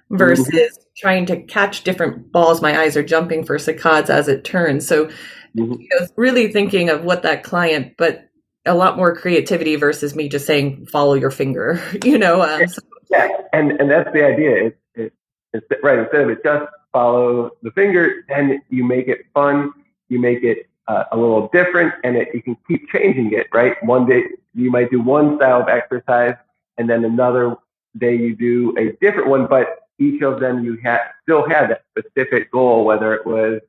versus 0.10 0.48
mm-hmm. 0.48 0.84
trying 0.98 1.26
to 1.28 1.42
catch 1.44 1.84
different 1.84 2.32
balls. 2.32 2.62
My 2.62 2.80
eyes 2.80 2.98
are 2.98 3.04
jumping 3.04 3.46
for 3.46 3.58
saccades 3.58 4.10
as 4.10 4.28
it 4.28 4.44
turns. 4.44 4.88
So 4.88 5.10
mm-hmm. 5.56 5.82
you 5.82 5.90
know, 5.92 6.08
really 6.16 6.52
thinking 6.52 6.90
of 6.90 7.04
what 7.04 7.24
that 7.24 7.44
client, 7.44 7.96
but 7.98 8.30
a 8.66 8.76
lot 8.76 8.98
more 8.98 9.16
creativity 9.16 9.76
versus 9.76 10.16
me 10.16 10.30
just 10.30 10.46
saying 10.46 10.86
follow 10.86 11.14
your 11.14 11.32
finger. 11.32 11.82
You 12.04 12.18
know. 12.18 12.42
Um, 12.42 12.68
so. 12.68 12.82
Yeah, 13.10 13.30
and 13.54 13.72
and 13.80 13.90
that's 13.90 14.12
the 14.14 14.26
idea. 14.26 14.72
It, 14.96 15.14
it's 15.54 15.66
right 15.84 16.00
instead 16.00 16.22
of 16.22 16.30
it 16.30 16.44
just 16.44 16.72
follow 16.92 17.52
the 17.62 17.72
finger, 17.72 18.24
then 18.28 18.62
you 18.70 18.84
make 18.84 19.08
it 19.08 19.26
fun. 19.34 19.74
You 20.10 20.20
make 20.20 20.44
it 20.44 20.70
uh, 20.88 21.06
a 21.12 21.18
little 21.18 21.50
different, 21.54 21.94
and 22.04 22.16
it, 22.16 22.30
you 22.34 22.42
can 22.42 22.58
keep 22.68 22.90
changing 22.90 23.34
it. 23.34 23.48
Right. 23.54 23.82
One 23.84 24.06
day 24.06 24.24
you 24.54 24.72
might 24.72 24.92
do 24.92 25.02
one 25.02 25.38
style 25.38 25.62
of 25.62 25.70
exercise, 25.70 26.36
and 26.78 26.90
then 26.90 27.06
another 27.06 27.56
day 27.98 28.16
you 28.16 28.36
do 28.36 28.76
a 28.78 28.92
different 29.04 29.30
one, 29.30 29.48
but 29.48 29.80
each 30.00 30.22
of 30.22 30.40
them 30.40 30.64
you 30.64 30.78
had 30.84 31.00
still 31.24 31.48
had 31.48 31.70
that 31.70 31.84
specific 31.98 32.52
goal, 32.52 32.86
whether 32.86 33.14
it 33.14 33.26
was 33.26 33.62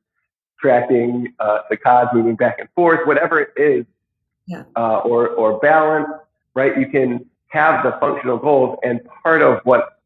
tracking 0.61 1.33
uh, 1.39 1.59
saccades 1.71 2.13
moving 2.13 2.35
back 2.35 2.59
and 2.59 2.69
forth, 2.75 3.05
whatever 3.07 3.39
it 3.39 3.49
is, 3.57 3.85
yeah. 4.47 4.63
uh, 4.75 4.99
or, 4.99 5.29
or 5.29 5.59
balance, 5.59 6.07
right? 6.53 6.77
You 6.77 6.87
can 6.87 7.25
have 7.47 7.83
the 7.83 7.97
functional 7.99 8.37
goals. 8.37 8.77
And 8.83 9.01
part 9.23 9.41
of 9.41 9.61
what 9.63 9.99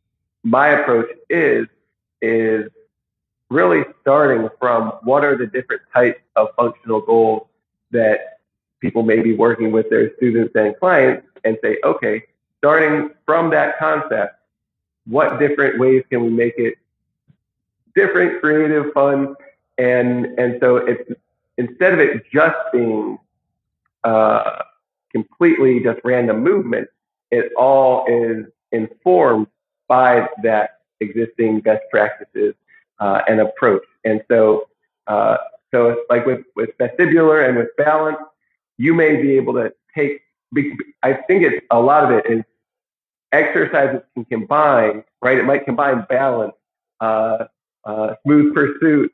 my 0.43 0.69
approach 0.69 1.09
is, 1.29 1.67
is 2.21 2.69
really 3.49 3.83
starting 4.01 4.49
from 4.59 4.93
what 5.03 5.23
are 5.23 5.37
the 5.37 5.45
different 5.45 5.81
types 5.93 6.19
of 6.35 6.49
functional 6.55 7.01
goals 7.01 7.47
that 7.91 8.39
people 8.79 9.03
may 9.03 9.21
be 9.21 9.35
working 9.35 9.71
with 9.71 9.89
their 9.89 10.15
students 10.15 10.55
and 10.55 10.75
clients 10.79 11.27
and 11.43 11.57
say, 11.61 11.77
okay, 11.83 12.23
starting 12.57 13.11
from 13.25 13.49
that 13.51 13.77
concept, 13.77 14.35
what 15.05 15.39
different 15.39 15.79
ways 15.79 16.03
can 16.09 16.23
we 16.23 16.29
make 16.29 16.55
it 16.57 16.75
different, 17.95 18.41
creative, 18.41 18.91
fun, 18.93 19.35
and 19.77 20.25
and 20.39 20.57
so 20.61 20.77
it's 20.77 21.09
instead 21.57 21.93
of 21.93 21.99
it 21.99 22.23
just 22.31 22.57
being 22.71 23.17
uh, 24.03 24.61
completely 25.11 25.79
just 25.79 25.99
random 26.03 26.43
movement, 26.43 26.87
it 27.31 27.51
all 27.57 28.05
is 28.07 28.45
informed 28.71 29.47
by 29.87 30.27
that 30.43 30.81
existing 30.99 31.61
best 31.61 31.83
practices 31.89 32.53
uh, 32.99 33.21
and 33.27 33.39
approach. 33.39 33.83
And 34.03 34.21
so, 34.29 34.67
uh, 35.07 35.37
so 35.71 36.03
like 36.09 36.25
with, 36.25 36.41
with 36.55 36.77
vestibular 36.77 37.47
and 37.47 37.57
with 37.57 37.69
balance, 37.77 38.17
you 38.77 38.93
may 38.93 39.15
be 39.21 39.31
able 39.37 39.53
to 39.53 39.73
take, 39.93 40.21
I 41.03 41.13
think 41.13 41.43
it's 41.43 41.65
a 41.71 41.79
lot 41.79 42.03
of 42.03 42.11
it 42.11 42.25
is 42.25 42.43
exercises 43.31 44.01
can 44.13 44.25
combine, 44.25 45.03
right? 45.21 45.37
It 45.37 45.45
might 45.45 45.65
combine 45.65 46.05
balance, 46.09 46.53
uh, 46.99 47.45
uh, 47.85 48.15
smooth 48.23 48.53
pursuit. 48.53 49.13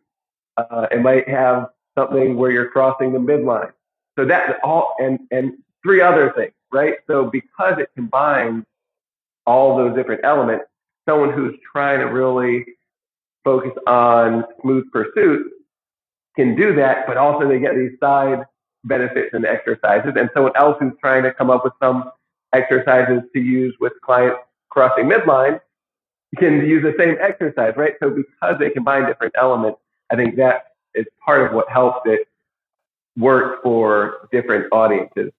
Uh, 0.69 0.87
it 0.91 1.01
might 1.01 1.27
have 1.27 1.69
something 1.97 2.37
where 2.37 2.51
you're 2.51 2.69
crossing 2.69 3.13
the 3.13 3.19
midline. 3.19 3.71
So 4.17 4.25
that's 4.25 4.53
all, 4.63 4.95
and, 4.99 5.19
and 5.31 5.53
three 5.83 6.01
other 6.01 6.33
things, 6.35 6.53
right? 6.71 6.95
So 7.07 7.25
because 7.25 7.75
it 7.79 7.89
combines 7.95 8.65
all 9.45 9.77
those 9.77 9.95
different 9.95 10.21
elements, 10.23 10.65
someone 11.07 11.31
who's 11.33 11.55
trying 11.71 11.99
to 11.99 12.05
really 12.05 12.65
focus 13.43 13.71
on 13.87 14.45
smooth 14.61 14.85
pursuit 14.91 15.51
can 16.35 16.55
do 16.55 16.75
that, 16.75 17.07
but 17.07 17.17
also 17.17 17.47
they 17.47 17.59
get 17.59 17.75
these 17.75 17.97
side 17.99 18.43
benefits 18.83 19.29
and 19.33 19.45
exercises. 19.45 20.13
And 20.15 20.29
someone 20.33 20.53
else 20.55 20.77
who's 20.79 20.93
trying 20.99 21.23
to 21.23 21.33
come 21.33 21.49
up 21.49 21.63
with 21.63 21.73
some 21.81 22.11
exercises 22.53 23.21
to 23.33 23.39
use 23.41 23.75
with 23.79 23.93
clients 24.03 24.39
crossing 24.69 25.05
midline 25.05 25.59
can 26.37 26.65
use 26.65 26.83
the 26.83 26.95
same 26.97 27.17
exercise, 27.19 27.73
right? 27.75 27.93
So 28.01 28.09
because 28.09 28.57
they 28.59 28.69
combine 28.69 29.05
different 29.05 29.33
elements, 29.37 29.79
I 30.11 30.15
think 30.15 30.35
that 30.35 30.65
is 30.93 31.05
part 31.25 31.45
of 31.47 31.53
what 31.53 31.69
helps 31.69 32.01
it 32.05 32.27
work 33.17 33.63
for 33.63 34.27
different 34.31 34.71
audiences. 34.71 35.31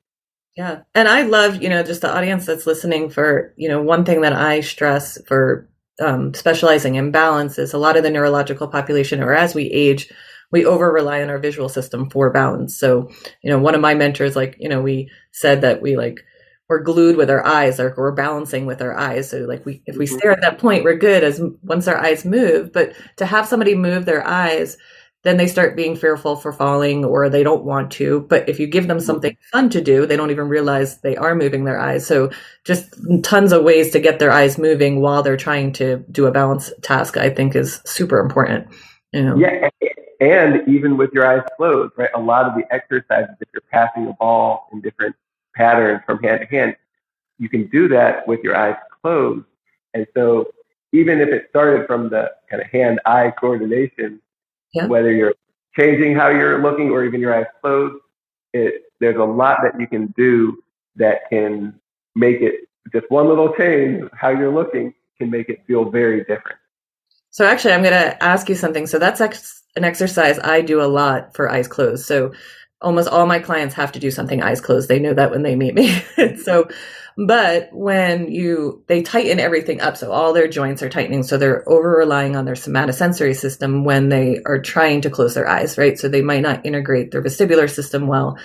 Yeah. 0.56 0.82
And 0.94 1.08
I 1.08 1.22
love, 1.22 1.62
you 1.62 1.68
know, 1.68 1.82
just 1.82 2.02
the 2.02 2.14
audience 2.14 2.44
that's 2.46 2.66
listening 2.66 3.08
for, 3.10 3.54
you 3.56 3.68
know, 3.68 3.80
one 3.82 4.04
thing 4.04 4.20
that 4.22 4.34
I 4.34 4.60
stress 4.60 5.18
for 5.26 5.68
um, 6.00 6.34
specializing 6.34 6.96
in 6.96 7.10
balance 7.10 7.58
is 7.58 7.72
a 7.72 7.78
lot 7.78 7.96
of 7.96 8.02
the 8.02 8.10
neurological 8.10 8.68
population, 8.68 9.22
or 9.22 9.34
as 9.34 9.54
we 9.54 9.64
age, 9.64 10.10
we 10.50 10.66
over 10.66 10.92
rely 10.92 11.22
on 11.22 11.30
our 11.30 11.38
visual 11.38 11.70
system 11.70 12.10
for 12.10 12.30
balance. 12.30 12.78
So, 12.78 13.10
you 13.42 13.50
know, 13.50 13.58
one 13.58 13.74
of 13.74 13.80
my 13.80 13.94
mentors, 13.94 14.36
like, 14.36 14.56
you 14.58 14.68
know, 14.68 14.82
we 14.82 15.10
said 15.32 15.62
that 15.62 15.80
we 15.80 15.96
like, 15.96 16.20
we're 16.68 16.80
glued 16.80 17.16
with 17.16 17.30
our 17.30 17.44
eyes 17.46 17.78
or 17.78 17.94
we're 17.96 18.12
balancing 18.12 18.66
with 18.66 18.80
our 18.80 18.96
eyes. 18.96 19.30
So 19.30 19.38
like 19.40 19.66
we, 19.66 19.82
if 19.86 19.96
we 19.96 20.06
mm-hmm. 20.06 20.16
stare 20.16 20.32
at 20.32 20.40
that 20.40 20.58
point, 20.58 20.84
we're 20.84 20.96
good 20.96 21.22
as 21.22 21.40
once 21.62 21.86
our 21.88 21.98
eyes 21.98 22.24
move, 22.24 22.72
but 22.72 22.94
to 23.16 23.26
have 23.26 23.46
somebody 23.46 23.74
move 23.74 24.04
their 24.04 24.26
eyes 24.26 24.76
then 25.22 25.36
they 25.36 25.46
start 25.46 25.76
being 25.76 25.96
fearful 25.96 26.36
for 26.36 26.52
falling 26.52 27.04
or 27.04 27.28
they 27.28 27.42
don't 27.42 27.64
want 27.64 27.90
to. 27.92 28.26
But 28.28 28.48
if 28.48 28.58
you 28.58 28.66
give 28.66 28.88
them 28.88 28.98
mm-hmm. 28.98 29.06
something 29.06 29.36
fun 29.52 29.70
to 29.70 29.80
do, 29.80 30.04
they 30.06 30.16
don't 30.16 30.30
even 30.30 30.48
realize 30.48 31.00
they 31.00 31.16
are 31.16 31.34
moving 31.34 31.64
their 31.64 31.78
eyes. 31.78 32.06
So 32.06 32.30
just 32.64 32.94
tons 33.22 33.52
of 33.52 33.62
ways 33.62 33.92
to 33.92 34.00
get 34.00 34.18
their 34.18 34.32
eyes 34.32 34.58
moving 34.58 35.00
while 35.00 35.22
they're 35.22 35.36
trying 35.36 35.72
to 35.74 36.04
do 36.10 36.26
a 36.26 36.32
balance 36.32 36.72
task, 36.82 37.16
I 37.16 37.30
think 37.30 37.54
is 37.54 37.80
super 37.84 38.18
important. 38.18 38.66
You 39.12 39.22
know? 39.22 39.36
Yeah. 39.36 39.68
And 40.20 40.68
even 40.68 40.96
with 40.96 41.10
your 41.12 41.26
eyes 41.26 41.42
closed, 41.56 41.92
right? 41.96 42.10
A 42.14 42.20
lot 42.20 42.46
of 42.46 42.54
the 42.54 42.62
exercises, 42.72 43.34
if 43.40 43.48
you're 43.52 43.62
passing 43.72 44.06
a 44.08 44.12
ball 44.14 44.68
in 44.72 44.80
different 44.80 45.14
patterns 45.54 46.02
from 46.06 46.22
hand 46.22 46.40
to 46.40 46.46
hand, 46.46 46.76
you 47.38 47.48
can 47.48 47.66
do 47.68 47.88
that 47.88 48.26
with 48.26 48.40
your 48.42 48.56
eyes 48.56 48.76
closed. 49.02 49.44
And 49.94 50.06
so 50.14 50.52
even 50.92 51.20
if 51.20 51.28
it 51.28 51.46
started 51.50 51.86
from 51.86 52.08
the 52.08 52.32
kind 52.50 52.62
of 52.62 52.68
hand 52.68 53.00
eye 53.06 53.32
coordination, 53.38 54.20
yeah. 54.72 54.86
whether 54.86 55.12
you're 55.12 55.34
changing 55.76 56.14
how 56.14 56.28
you're 56.28 56.60
looking 56.62 56.90
or 56.90 57.04
even 57.04 57.20
your 57.20 57.34
eyes 57.34 57.46
closed. 57.60 57.96
It, 58.52 58.84
there's 59.00 59.16
a 59.16 59.24
lot 59.24 59.60
that 59.62 59.78
you 59.80 59.86
can 59.86 60.08
do 60.16 60.62
that 60.96 61.28
can 61.30 61.78
make 62.14 62.40
it 62.40 62.68
just 62.92 63.10
one 63.10 63.28
little 63.28 63.54
change 63.54 64.08
how 64.12 64.28
you're 64.28 64.52
looking 64.52 64.94
can 65.18 65.30
make 65.30 65.48
it 65.48 65.64
feel 65.66 65.90
very 65.90 66.20
different. 66.20 66.58
So 67.30 67.46
actually, 67.46 67.72
I'm 67.72 67.82
going 67.82 67.94
to 67.94 68.22
ask 68.22 68.48
you 68.48 68.54
something. 68.54 68.86
So 68.86 68.98
that's 68.98 69.20
ex- 69.20 69.62
an 69.74 69.84
exercise 69.84 70.38
I 70.40 70.60
do 70.60 70.82
a 70.82 70.84
lot 70.84 71.34
for 71.34 71.50
eyes 71.50 71.66
closed. 71.66 72.04
So 72.04 72.32
almost 72.82 73.08
all 73.08 73.26
my 73.26 73.38
clients 73.38 73.74
have 73.74 73.92
to 73.92 73.98
do 73.98 74.10
something 74.10 74.42
eyes 74.42 74.60
closed. 74.60 74.88
They 74.88 75.00
know 75.00 75.14
that 75.14 75.30
when 75.30 75.42
they 75.42 75.56
meet 75.56 75.74
me. 75.74 76.02
so 76.42 76.68
but 77.16 77.68
when 77.72 78.30
you, 78.30 78.84
they 78.86 79.02
tighten 79.02 79.38
everything 79.38 79.80
up. 79.80 79.96
So 79.96 80.12
all 80.12 80.32
their 80.32 80.48
joints 80.48 80.82
are 80.82 80.88
tightening. 80.88 81.22
So 81.22 81.36
they're 81.36 81.68
over 81.68 81.90
relying 81.90 82.36
on 82.36 82.44
their 82.44 82.54
somatosensory 82.54 83.36
system 83.36 83.84
when 83.84 84.08
they 84.08 84.40
are 84.46 84.60
trying 84.60 85.02
to 85.02 85.10
close 85.10 85.34
their 85.34 85.48
eyes, 85.48 85.76
right? 85.76 85.98
So 85.98 86.08
they 86.08 86.22
might 86.22 86.42
not 86.42 86.64
integrate 86.64 87.10
their 87.10 87.22
vestibular 87.22 87.68
system 87.68 88.06
well. 88.06 88.38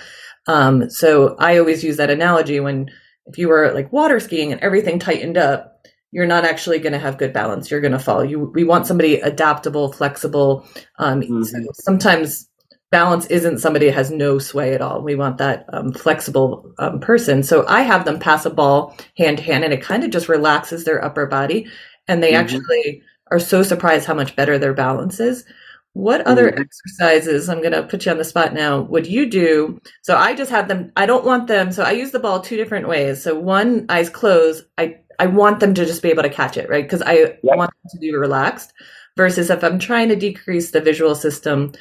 Um, 0.46 0.90
so 0.90 1.36
I 1.38 1.58
always 1.58 1.82
use 1.82 1.96
that 1.96 2.10
analogy 2.10 2.60
when, 2.60 2.90
if 3.26 3.38
you 3.38 3.48
were 3.48 3.72
like 3.72 3.92
water 3.92 4.20
skiing 4.20 4.52
and 4.52 4.60
everything 4.60 4.98
tightened 4.98 5.36
up, 5.38 5.74
you're 6.10 6.26
not 6.26 6.44
actually 6.44 6.78
going 6.78 6.94
to 6.94 6.98
have 6.98 7.18
good 7.18 7.34
balance. 7.34 7.70
You're 7.70 7.82
going 7.82 7.92
to 7.92 7.98
fall. 7.98 8.24
You, 8.24 8.50
we 8.54 8.64
want 8.64 8.86
somebody 8.86 9.16
adaptable, 9.16 9.92
flexible. 9.92 10.66
Um, 10.98 11.20
mm-hmm. 11.20 11.42
so 11.42 11.58
sometimes 11.74 12.48
balance 12.90 13.26
isn't 13.26 13.58
somebody 13.58 13.86
that 13.86 13.94
has 13.94 14.10
no 14.10 14.38
sway 14.38 14.74
at 14.74 14.80
all. 14.80 15.02
We 15.02 15.14
want 15.14 15.38
that 15.38 15.66
um, 15.72 15.92
flexible 15.92 16.72
um, 16.78 17.00
person. 17.00 17.42
So 17.42 17.66
I 17.68 17.82
have 17.82 18.04
them 18.04 18.18
pass 18.18 18.46
a 18.46 18.50
ball 18.50 18.96
hand 19.16 19.38
to 19.38 19.44
hand, 19.44 19.64
and 19.64 19.72
it 19.72 19.82
kind 19.82 20.04
of 20.04 20.10
just 20.10 20.28
relaxes 20.28 20.84
their 20.84 21.04
upper 21.04 21.26
body, 21.26 21.66
and 22.06 22.22
they 22.22 22.32
mm-hmm. 22.32 22.40
actually 22.40 23.02
are 23.30 23.38
so 23.40 23.62
surprised 23.62 24.06
how 24.06 24.14
much 24.14 24.36
better 24.36 24.58
their 24.58 24.74
balance 24.74 25.20
is. 25.20 25.44
What 25.92 26.26
other 26.26 26.50
mm-hmm. 26.50 26.60
exercises, 26.60 27.48
I'm 27.48 27.60
going 27.60 27.72
to 27.72 27.82
put 27.82 28.06
you 28.06 28.12
on 28.12 28.18
the 28.18 28.24
spot 28.24 28.54
now, 28.54 28.82
would 28.82 29.06
you 29.06 29.28
do? 29.28 29.80
So 30.02 30.16
I 30.16 30.34
just 30.34 30.50
have 30.50 30.68
them, 30.68 30.92
I 30.96 31.06
don't 31.06 31.24
want 31.24 31.48
them, 31.48 31.72
so 31.72 31.82
I 31.82 31.90
use 31.90 32.12
the 32.12 32.20
ball 32.20 32.40
two 32.40 32.56
different 32.56 32.88
ways. 32.88 33.22
So 33.22 33.38
one, 33.38 33.86
eyes 33.88 34.08
closed, 34.08 34.64
I, 34.78 34.98
I 35.18 35.26
want 35.26 35.60
them 35.60 35.74
to 35.74 35.84
just 35.84 36.02
be 36.02 36.10
able 36.10 36.22
to 36.22 36.30
catch 36.30 36.56
it, 36.56 36.68
right? 36.70 36.84
Because 36.84 37.02
I 37.02 37.14
yep. 37.14 37.40
want 37.42 37.70
them 37.70 37.90
to 37.90 37.98
be 37.98 38.14
relaxed 38.14 38.72
versus 39.16 39.50
if 39.50 39.64
I'm 39.64 39.78
trying 39.78 40.08
to 40.10 40.16
decrease 40.16 40.70
the 40.70 40.80
visual 40.80 41.14
system, 41.14 41.72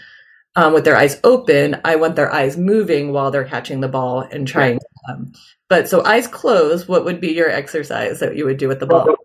um, 0.57 0.73
with 0.73 0.85
their 0.85 0.97
eyes 0.97 1.19
open, 1.23 1.79
I 1.85 1.95
want 1.95 2.15
their 2.15 2.33
eyes 2.33 2.57
moving 2.57 3.13
while 3.13 3.29
they're 3.29 3.45
catching 3.45 3.79
the 3.79 3.87
ball 3.87 4.21
and 4.21 4.47
trying. 4.47 4.79
To 4.79 5.13
um, 5.13 5.31
but 5.69 5.87
so 5.87 6.03
eyes 6.03 6.27
closed, 6.27 6.87
what 6.87 7.05
would 7.05 7.21
be 7.21 7.29
your 7.29 7.49
exercise 7.49 8.19
that 8.19 8.35
you 8.35 8.43
would 8.45 8.57
do 8.57 8.67
with 8.67 8.79
the 8.79 8.87
ball? 8.87 9.15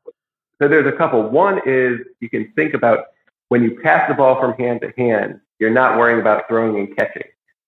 So 0.61 0.69
there's 0.69 0.87
a 0.87 0.97
couple. 0.97 1.23
One 1.29 1.61
is 1.67 2.01
you 2.21 2.29
can 2.29 2.53
think 2.55 2.75
about 2.75 3.07
when 3.49 3.63
you 3.63 3.81
pass 3.81 4.07
the 4.09 4.15
ball 4.15 4.39
from 4.39 4.53
hand 4.55 4.83
to 4.83 4.93
hand, 4.97 5.41
you're 5.59 5.71
not 5.71 5.99
worrying 5.99 6.21
about 6.21 6.47
throwing 6.49 6.79
and 6.79 6.95
catching. 6.97 7.25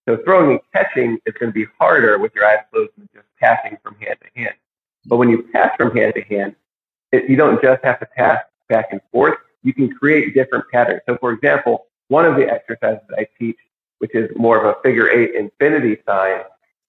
So 0.06 0.18
throwing 0.24 0.50
and 0.50 0.60
catching 0.74 1.18
is 1.24 1.34
going 1.40 1.50
to 1.50 1.54
be 1.54 1.66
harder 1.78 2.18
with 2.18 2.34
your 2.34 2.44
eyes 2.44 2.58
closed 2.70 2.90
than 2.98 3.08
just 3.14 3.26
passing 3.40 3.78
from 3.82 3.96
hand 3.96 4.18
to 4.20 4.40
hand. 4.40 4.54
But 5.06 5.16
when 5.16 5.30
you 5.30 5.48
pass 5.54 5.74
from 5.78 5.96
hand 5.96 6.12
to 6.16 6.22
hand, 6.22 6.54
it, 7.12 7.30
you 7.30 7.36
don't 7.36 7.62
just 7.62 7.82
have 7.82 7.98
to 8.00 8.06
pass 8.06 8.40
back 8.68 8.88
and 8.90 9.00
forth. 9.10 9.38
You 9.62 9.72
can 9.72 9.90
create 9.90 10.34
different 10.34 10.66
patterns. 10.70 11.00
So 11.08 11.16
for 11.16 11.32
example, 11.32 11.86
one 12.08 12.24
of 12.24 12.36
the 12.36 12.48
exercises 12.48 13.04
I 13.16 13.26
teach, 13.38 13.58
which 13.98 14.14
is 14.14 14.30
more 14.36 14.64
of 14.64 14.76
a 14.76 14.80
figure 14.82 15.08
eight 15.08 15.34
infinity 15.34 15.98
sign, 16.06 16.42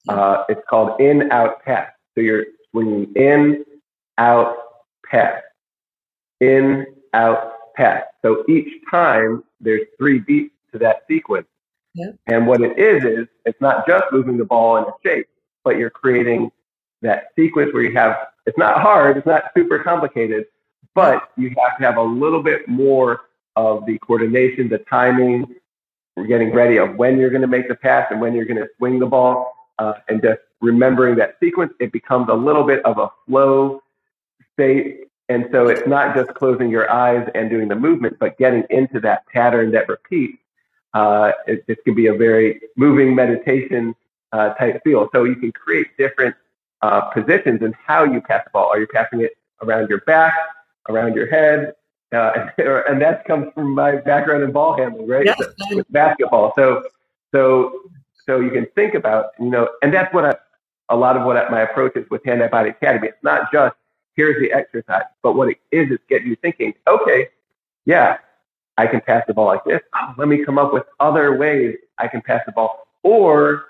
uh, 0.08 0.44
it's 0.50 0.62
called 0.70 1.00
in, 1.00 1.32
out, 1.32 1.64
pass. 1.64 1.90
So 2.14 2.22
you're 2.22 2.46
swinging 2.72 3.14
in, 3.16 3.66
out, 4.18 4.58
pass. 5.10 5.42
In, 6.42 6.86
out, 7.14 7.54
pass. 7.76 8.04
So 8.22 8.44
each 8.50 8.82
time 8.90 9.44
there's 9.60 9.88
three 9.98 10.20
beats 10.20 10.54
to 10.74 10.80
that 10.80 11.04
sequence. 11.08 11.48
Yep. 11.96 12.16
And 12.28 12.48
what 12.48 12.62
it 12.62 12.78
is, 12.78 13.04
is 13.04 13.28
it's 13.46 13.60
not 13.62 13.88
just 13.88 14.06
moving 14.12 14.38
the 14.38 14.46
ball 14.46 14.78
in 14.78 14.84
a 14.84 14.92
shape, 15.04 15.28
but 15.64 15.78
you're 15.78 15.90
creating 15.90 16.52
that 17.02 17.28
sequence 17.36 17.74
where 17.74 17.84
you 17.84 17.94
have, 17.94 18.18
it's 18.46 18.58
not 18.58 18.82
hard, 18.82 19.18
it's 19.18 19.26
not 19.26 19.52
super 19.56 19.80
complicated, 19.80 20.46
but 20.94 21.30
you 21.38 21.50
have 21.50 21.78
to 21.78 21.84
have 21.84 21.98
a 21.98 22.02
little 22.02 22.44
bit 22.44 22.68
more 22.68 23.22
of 23.56 23.86
the 23.86 23.98
coordination, 24.00 24.70
the 24.70 24.80
timing, 24.80 25.56
we're 26.16 26.28
getting 26.28 26.54
ready 26.54 26.78
of 26.78 26.96
when 26.96 27.18
you're 27.18 27.30
going 27.30 27.42
to 27.42 27.48
make 27.48 27.68
the 27.68 27.76
pass 27.76 28.08
and 28.10 28.22
when 28.22 28.34
you're 28.34 28.46
going 28.46 28.62
to 28.62 28.70
swing 28.78 29.00
the 29.00 29.06
ball, 29.06 29.54
uh, 29.80 29.94
and 30.08 30.22
just 30.22 30.40
remembering 30.62 31.16
that 31.18 31.36
sequence, 31.40 31.74
it 31.80 31.92
becomes 31.92 32.28
a 32.30 32.34
little 32.34 32.64
bit 32.64 32.84
of 32.86 32.98
a 32.98 33.10
flow 33.28 33.82
state. 34.54 35.02
And 35.28 35.48
so 35.52 35.68
it's 35.68 35.88
not 35.88 36.16
just 36.16 36.34
closing 36.34 36.70
your 36.70 36.90
eyes 36.90 37.28
and 37.36 37.50
doing 37.50 37.68
the 37.68 37.76
movement, 37.76 38.18
but 38.20 38.38
getting 38.38 38.64
into 38.70 39.00
that 39.02 39.26
pattern 39.28 39.72
that 39.72 39.90
repeats. 39.90 40.38
Uh, 40.94 41.34
it, 41.46 41.66
it, 41.68 41.84
can 41.84 41.94
be 41.94 42.08
a 42.08 42.14
very 42.14 42.62
moving 42.78 43.14
meditation 43.14 43.94
uh, 44.32 44.54
type 44.54 44.82
feel. 44.86 45.10
So 45.14 45.26
you 45.26 45.36
can 45.36 45.52
create 45.52 45.88
different 45.98 46.36
uh, 46.82 47.02
positions 47.02 47.62
in 47.64 47.74
how 47.74 48.06
you 48.06 48.22
pass 48.22 48.46
the 48.46 48.52
ball. 48.52 48.70
Are 48.70 48.80
you 48.80 48.88
passing 48.88 49.20
it 49.20 49.32
around 49.62 49.90
your 49.90 50.02
back, 50.02 50.34
around 50.88 51.16
your 51.16 51.28
head, 51.28 51.74
uh, 52.16 52.50
and 52.90 53.02
that 53.02 53.26
comes 53.26 53.52
from 53.54 53.72
my 53.72 53.98
background 53.98 54.44
in 54.44 54.52
ball 54.52 54.78
handling, 54.78 55.08
right? 55.08 55.26
Yes. 55.26 55.42
With 55.72 55.92
basketball. 55.92 56.54
So, 56.56 56.84
so, 57.34 57.82
so 58.26 58.40
you 58.40 58.50
can 58.50 58.66
think 58.76 58.94
about, 58.94 59.32
you 59.40 59.50
know, 59.50 59.70
and 59.82 59.94
that's 59.94 60.14
what 60.14 60.26
I, 60.26 60.36
a 60.90 60.96
lot 60.96 61.18
of 61.18 61.26
what 61.26 61.38
I, 61.38 61.50
my 61.50 61.62
approach 61.62 61.96
is 61.96 62.10
with 62.10 62.24
Hand 62.26 62.42
Eye 62.42 62.48
Body 62.48 62.70
Academy. 62.70 63.10
It's 63.10 63.24
not 63.24 63.52
just 63.52 63.76
here's 64.16 64.40
the 64.42 64.52
exercise, 64.52 65.04
but 65.22 65.36
what 65.36 65.50
it 65.50 65.58
is 65.72 65.92
is 65.92 66.00
getting 66.10 66.28
you 66.28 66.36
thinking, 66.38 66.74
okay, 66.88 67.30
yeah, 67.86 68.18
I 68.78 68.88
can 68.88 69.02
pass 69.02 69.24
the 69.28 69.34
ball 69.34 69.48
like 69.48 69.64
this. 69.66 69.82
Oh, 69.94 70.14
let 70.18 70.28
me 70.28 70.44
come 70.44 70.58
up 70.58 70.74
with 70.74 70.84
other 71.00 71.38
ways 71.38 71.78
I 71.98 72.08
can 72.08 72.22
pass 72.22 72.42
the 72.46 72.52
ball 72.52 72.88
or 73.04 73.66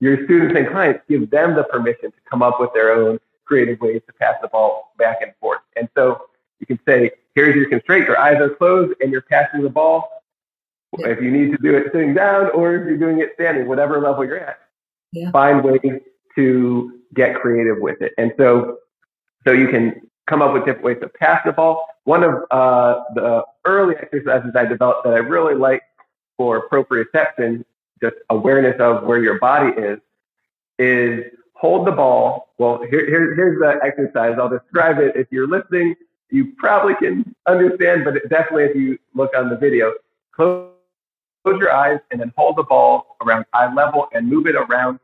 your 0.00 0.24
students 0.24 0.54
and 0.56 0.68
clients 0.68 1.00
give 1.08 1.30
them 1.30 1.54
the 1.54 1.64
permission 1.64 2.10
to 2.10 2.16
come 2.28 2.42
up 2.42 2.60
with 2.60 2.72
their 2.72 2.92
own 2.92 3.20
creative 3.44 3.80
ways 3.80 4.00
to 4.06 4.12
pass 4.14 4.34
the 4.40 4.48
ball 4.48 4.92
back 4.98 5.18
and 5.22 5.32
forth. 5.40 5.60
And 5.76 5.88
so 5.94 6.26
you 6.60 6.66
can 6.66 6.78
say, 6.86 7.10
here's 7.34 7.56
your 7.56 7.68
constraint, 7.68 8.06
your 8.06 8.18
eyes 8.18 8.40
are 8.40 8.50
closed 8.50 8.94
and 9.00 9.10
you're 9.10 9.22
passing 9.22 9.62
the 9.62 9.70
ball. 9.70 10.08
Yeah. 10.98 11.08
If 11.08 11.22
you 11.22 11.30
need 11.30 11.52
to 11.52 11.58
do 11.58 11.76
it 11.76 11.86
sitting 11.92 12.14
down 12.14 12.50
or 12.50 12.74
if 12.74 12.86
you're 12.86 12.98
doing 12.98 13.20
it 13.20 13.30
standing, 13.34 13.68
whatever 13.68 14.00
level 14.00 14.24
you're 14.24 14.38
at, 14.38 14.58
yeah. 15.12 15.30
find 15.30 15.62
ways 15.62 16.00
to 16.36 17.00
get 17.14 17.36
creative 17.36 17.78
with 17.80 18.00
it. 18.02 18.12
And 18.18 18.32
so, 18.36 18.78
so 19.46 19.52
you 19.52 19.68
can 19.68 20.02
come 20.26 20.42
up 20.42 20.52
with 20.52 20.64
different 20.64 20.84
ways 20.84 20.98
to 21.00 21.08
pass 21.08 21.42
the 21.44 21.52
ball. 21.52 21.86
One 22.04 22.24
of 22.24 22.42
uh, 22.50 23.02
the 23.14 23.44
early 23.64 23.94
exercises 23.96 24.52
I 24.54 24.64
developed 24.64 25.04
that 25.04 25.14
I 25.14 25.18
really 25.18 25.54
like 25.54 25.82
for 26.36 26.68
proprioception, 26.68 27.64
just 28.02 28.16
awareness 28.30 28.76
of 28.80 29.04
where 29.04 29.22
your 29.22 29.38
body 29.38 29.72
is, 29.80 29.98
is 30.78 31.24
hold 31.54 31.86
the 31.86 31.92
ball. 31.92 32.48
Well, 32.58 32.82
here, 32.90 33.06
here, 33.06 33.34
here's 33.34 33.60
the 33.60 33.78
exercise. 33.84 34.36
I'll 34.40 34.48
describe 34.48 34.98
it. 34.98 35.14
If 35.14 35.28
you're 35.30 35.46
listening, 35.46 35.94
you 36.30 36.52
probably 36.56 36.94
can 36.94 37.34
understand, 37.46 38.04
but 38.04 38.14
definitely 38.28 38.64
if 38.64 38.76
you 38.76 38.98
look 39.14 39.30
on 39.36 39.48
the 39.48 39.56
video, 39.56 39.92
close, 40.32 40.70
close 41.44 41.58
your 41.58 41.72
eyes 41.72 41.98
and 42.10 42.20
then 42.20 42.32
hold 42.36 42.56
the 42.56 42.62
ball 42.62 43.16
around 43.22 43.44
eye 43.52 43.72
level 43.72 44.08
and 44.12 44.28
move 44.28 44.46
it 44.46 44.54
around 44.54 45.00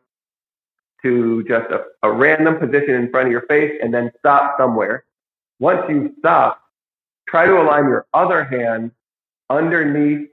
to 1.03 1.45
just 1.45 1.71
a, 1.71 1.85
a 2.03 2.11
random 2.11 2.59
position 2.59 2.95
in 2.95 3.11
front 3.11 3.27
of 3.27 3.33
your 3.33 3.43
face 3.43 3.79
and 3.83 3.93
then 3.93 4.11
stop 4.19 4.57
somewhere. 4.59 5.05
Once 5.59 5.83
you 5.89 6.15
stop, 6.19 6.61
try 7.29 7.47
to 7.47 7.61
align 7.61 7.85
your 7.85 8.07
other 8.15 8.45
hand 8.45 8.91
underneath 9.51 10.29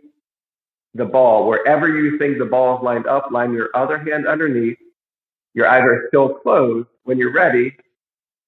the 0.94 1.06
ball. 1.06 1.48
Wherever 1.48 1.88
you 1.88 2.18
think 2.18 2.38
the 2.38 2.46
ball 2.46 2.78
is 2.78 2.84
lined 2.84 3.08
up, 3.08 3.32
line 3.32 3.54
your 3.54 3.70
other 3.74 3.98
hand 3.98 4.28
underneath. 4.28 4.78
Your 5.54 5.68
eyes 5.68 5.84
are 5.84 6.06
still 6.08 6.30
closed. 6.30 6.88
When 7.04 7.18
you're 7.18 7.34
ready, 7.34 7.76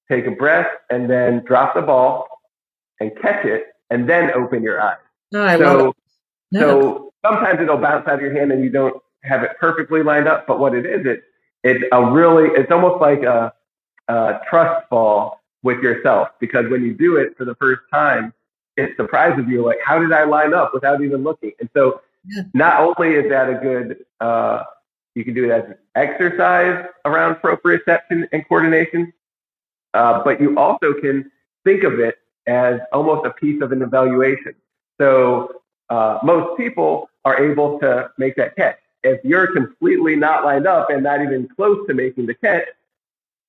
take 0.10 0.26
a 0.26 0.32
breath 0.32 0.68
and 0.90 1.10
then 1.10 1.44
drop 1.46 1.74
the 1.74 1.82
ball 1.82 2.35
and 3.00 3.12
catch 3.22 3.46
it 3.46 3.68
and 3.90 4.10
then 4.10 4.32
open 4.32 4.64
your 4.64 4.82
eyes. 4.82 4.98
No, 5.32 5.44
I 5.44 5.58
so. 5.58 5.96
No. 6.52 6.60
So 6.60 7.14
sometimes 7.26 7.60
it'll 7.62 7.78
bounce 7.78 8.08
out 8.08 8.16
of 8.16 8.22
your 8.22 8.34
hand 8.34 8.52
and 8.52 8.64
you 8.64 8.70
don't 8.70 9.02
have 9.24 9.44
it 9.44 9.52
perfectly 9.60 10.04
lined 10.04 10.28
up. 10.28 10.48
But 10.48 10.60
what 10.60 10.76
it 10.76 10.86
is, 10.86 11.06
it, 11.06 11.24
it's 11.64 11.84
a 11.92 12.12
really, 12.12 12.50
it's 12.50 12.72
almost 12.72 13.02
like 13.02 13.24
a, 13.24 13.54
a 14.08 14.40
trust 14.50 14.88
fall 14.90 15.42
with 15.64 15.80
yourself 15.80 16.30
because 16.40 16.70
when 16.70 16.84
you 16.84 16.94
do 16.94 17.18
it 17.18 17.36
for 17.38 17.46
the 17.46 17.56
first 17.56 17.82
time, 17.92 18.34
it 18.78 18.92
surprises 18.98 19.46
you 19.48 19.66
like, 19.66 19.80
how 19.84 20.00
did 20.00 20.12
I 20.12 20.26
line 20.26 20.54
up 20.54 20.74
without 20.74 21.02
even 21.02 21.24
looking? 21.24 21.54
And 21.60 21.70
so 21.74 22.02
not 22.54 22.82
only 22.82 23.16
is 23.16 23.30
that 23.30 23.50
a 23.50 23.56
good, 23.56 24.06
uh, 24.20 24.64
you 25.16 25.24
can 25.24 25.34
do 25.34 25.46
it 25.46 25.52
as 25.52 25.64
an 25.66 25.76
exercise 25.96 26.86
around 27.06 27.36
proprioception 27.36 28.28
and 28.32 28.48
coordination, 28.48 29.14
uh, 29.94 30.22
but 30.24 30.42
you 30.42 30.58
also 30.58 30.94
can 30.94 31.32
think 31.64 31.84
of 31.84 32.00
it 32.00 32.18
as 32.48 32.80
almost 32.94 33.26
a 33.26 33.32
piece 33.32 33.62
of 33.62 33.72
an 33.72 33.82
evaluation. 33.82 34.54
So 35.00 35.62
uh, 35.90 36.20
most 36.24 36.58
people 36.58 37.10
are 37.26 37.44
able 37.44 37.80
to 37.80 38.12
make 38.18 38.36
that 38.36 38.56
catch. 38.56 38.78
If 39.04 39.24
you're 39.24 39.52
completely 39.54 40.16
not 40.16 40.44
lined 40.44 40.68
up 40.68 40.90
and 40.90 41.04
not 41.04 41.22
even 41.22 41.48
close 41.56 41.86
to 41.88 41.94
making 41.94 42.26
the 42.26 42.34
catch, 42.36 42.68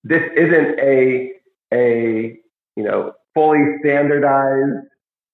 this 0.05 0.23
isn't 0.37 0.79
a 0.79 1.33
a 1.73 2.39
you 2.77 2.83
know 2.83 3.15
fully 3.35 3.79
standardized 3.81 4.87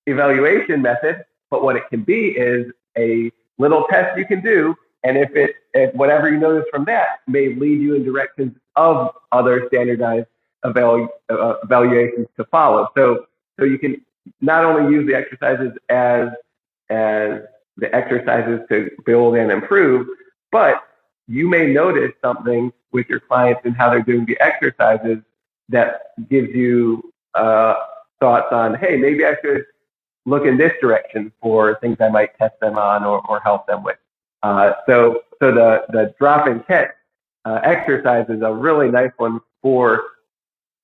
evaluation 0.07 0.83
method, 0.83 1.25
but 1.50 1.62
what 1.62 1.76
it 1.76 1.85
can 1.90 2.02
be 2.02 2.28
is 2.28 2.71
a 2.97 3.31
little 3.59 3.85
test 3.90 4.16
you 4.16 4.26
can 4.26 4.40
do, 4.42 4.75
and 5.02 5.16
if 5.16 5.35
it 5.35 5.57
if 5.75 5.95
whatever 5.95 6.31
you 6.31 6.38
notice 6.38 6.64
from 6.71 6.85
that 6.85 7.21
may 7.26 7.54
lead 7.54 7.81
you 7.81 7.95
in 7.95 8.04
directions 8.04 8.57
of 8.76 9.10
other 9.32 9.67
standardized 9.69 10.26
evalu- 10.65 11.08
uh, 11.30 11.54
evaluations 11.63 12.26
to 12.36 12.45
follow. 12.45 12.89
So 12.97 13.26
so 13.58 13.65
you 13.65 13.78
can 13.78 14.00
not 14.41 14.65
only 14.65 14.95
use 14.95 15.06
the 15.06 15.15
exercises 15.15 15.73
as 15.88 16.28
as 16.91 17.41
the 17.76 17.95
exercises 17.95 18.60
to 18.69 18.91
build 19.06 19.36
and 19.36 19.50
improve, 19.50 20.06
but 20.50 20.82
you 21.26 21.49
may 21.49 21.73
notice 21.73 22.12
something 22.21 22.73
with 22.93 23.08
your 23.08 23.21
clients 23.21 23.62
and 23.65 23.75
how 23.75 23.88
they're 23.88 24.02
doing 24.02 24.26
the 24.26 24.38
exercises 24.41 25.19
that 25.71 26.02
gives 26.28 26.50
you 26.50 27.12
uh, 27.34 27.75
thoughts 28.21 28.49
on, 28.52 28.75
hey, 28.75 28.97
maybe 28.97 29.25
I 29.25 29.36
should 29.43 29.65
look 30.26 30.45
in 30.45 30.56
this 30.56 30.73
direction 30.80 31.32
for 31.41 31.78
things 31.80 31.97
I 32.00 32.08
might 32.08 32.36
test 32.38 32.60
them 32.60 32.76
on 32.78 33.04
or, 33.04 33.26
or 33.26 33.41
help 33.41 33.67
them 33.67 33.82
with. 33.82 33.97
Uh, 34.43 34.75
so, 34.86 35.23
so 35.41 35.52
the, 35.52 35.84
the 35.88 36.15
drop 36.19 36.47
and 36.47 36.65
catch 36.67 36.91
uh, 37.45 37.60
exercise 37.65 38.26
is 38.28 38.43
a 38.43 38.52
really 38.52 38.91
nice 38.91 39.10
one 39.17 39.41
for, 39.62 40.02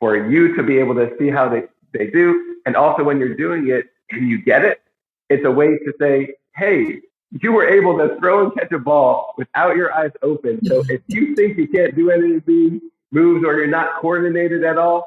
for 0.01 0.17
you 0.17 0.57
to 0.57 0.63
be 0.63 0.79
able 0.79 0.95
to 0.95 1.15
see 1.19 1.29
how 1.29 1.49
they, 1.49 1.65
they 1.93 2.09
do. 2.09 2.57
And 2.67 2.77
also 2.77 3.03
when 3.03 3.19
you're 3.19 3.35
doing 3.35 3.69
it 3.69 3.87
and 4.11 4.29
you 4.29 4.43
get 4.43 4.65
it, 4.65 4.81
it's 5.29 5.45
a 5.45 5.51
way 5.51 5.79
to 5.79 5.93
say, 6.01 6.35
hey, 6.55 7.01
you 7.43 7.53
were 7.53 7.69
able 7.69 7.99
to 7.99 8.19
throw 8.19 8.45
and 8.45 8.55
catch 8.55 8.73
a 8.73 8.79
ball 8.79 9.35
without 9.37 9.77
your 9.77 9.93
eyes 9.93 10.13
open. 10.23 10.65
So 10.65 10.83
if 10.89 11.03
you 11.07 11.35
think 11.35 11.59
you 11.59 11.69
can't 11.69 11.95
do 11.95 12.11
any 12.11 12.37
of 12.37 12.47
these 12.47 12.81
moves 13.11 13.45
or 13.45 13.55
you're 13.59 13.67
not 13.67 14.01
coordinated 14.01 14.65
at 14.65 14.79
all, 14.79 15.07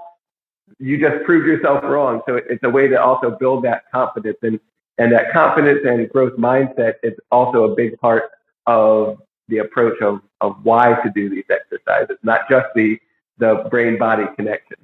you 0.80 0.98
just 0.98 1.26
proved 1.26 1.48
yourself 1.48 1.84
wrong. 1.84 2.22
So 2.26 2.36
it's 2.36 2.64
a 2.64 2.70
way 2.70 2.88
to 2.88 3.02
also 3.02 3.32
build 3.32 3.64
that 3.66 3.84
confidence 3.92 4.38
and 4.42 4.60
and 4.98 5.12
that 5.14 5.32
confidence 5.32 5.80
and 5.84 6.08
growth 6.10 6.34
mindset 6.34 6.96
is 7.02 7.14
also 7.32 7.64
a 7.64 7.76
big 7.76 8.00
part 8.00 8.30
of 8.68 9.20
the 9.48 9.60
approach 9.60 10.00
of, 10.02 10.22
of 10.42 10.64
why 10.64 10.94
to 11.02 11.10
do 11.10 11.30
these 11.30 11.46
exercises, 11.50 12.18
not 12.24 12.48
just 12.50 12.68
the 12.76 13.00
the 13.38 13.68
brain 13.72 13.98
body 13.98 14.26
connection. 14.36 14.78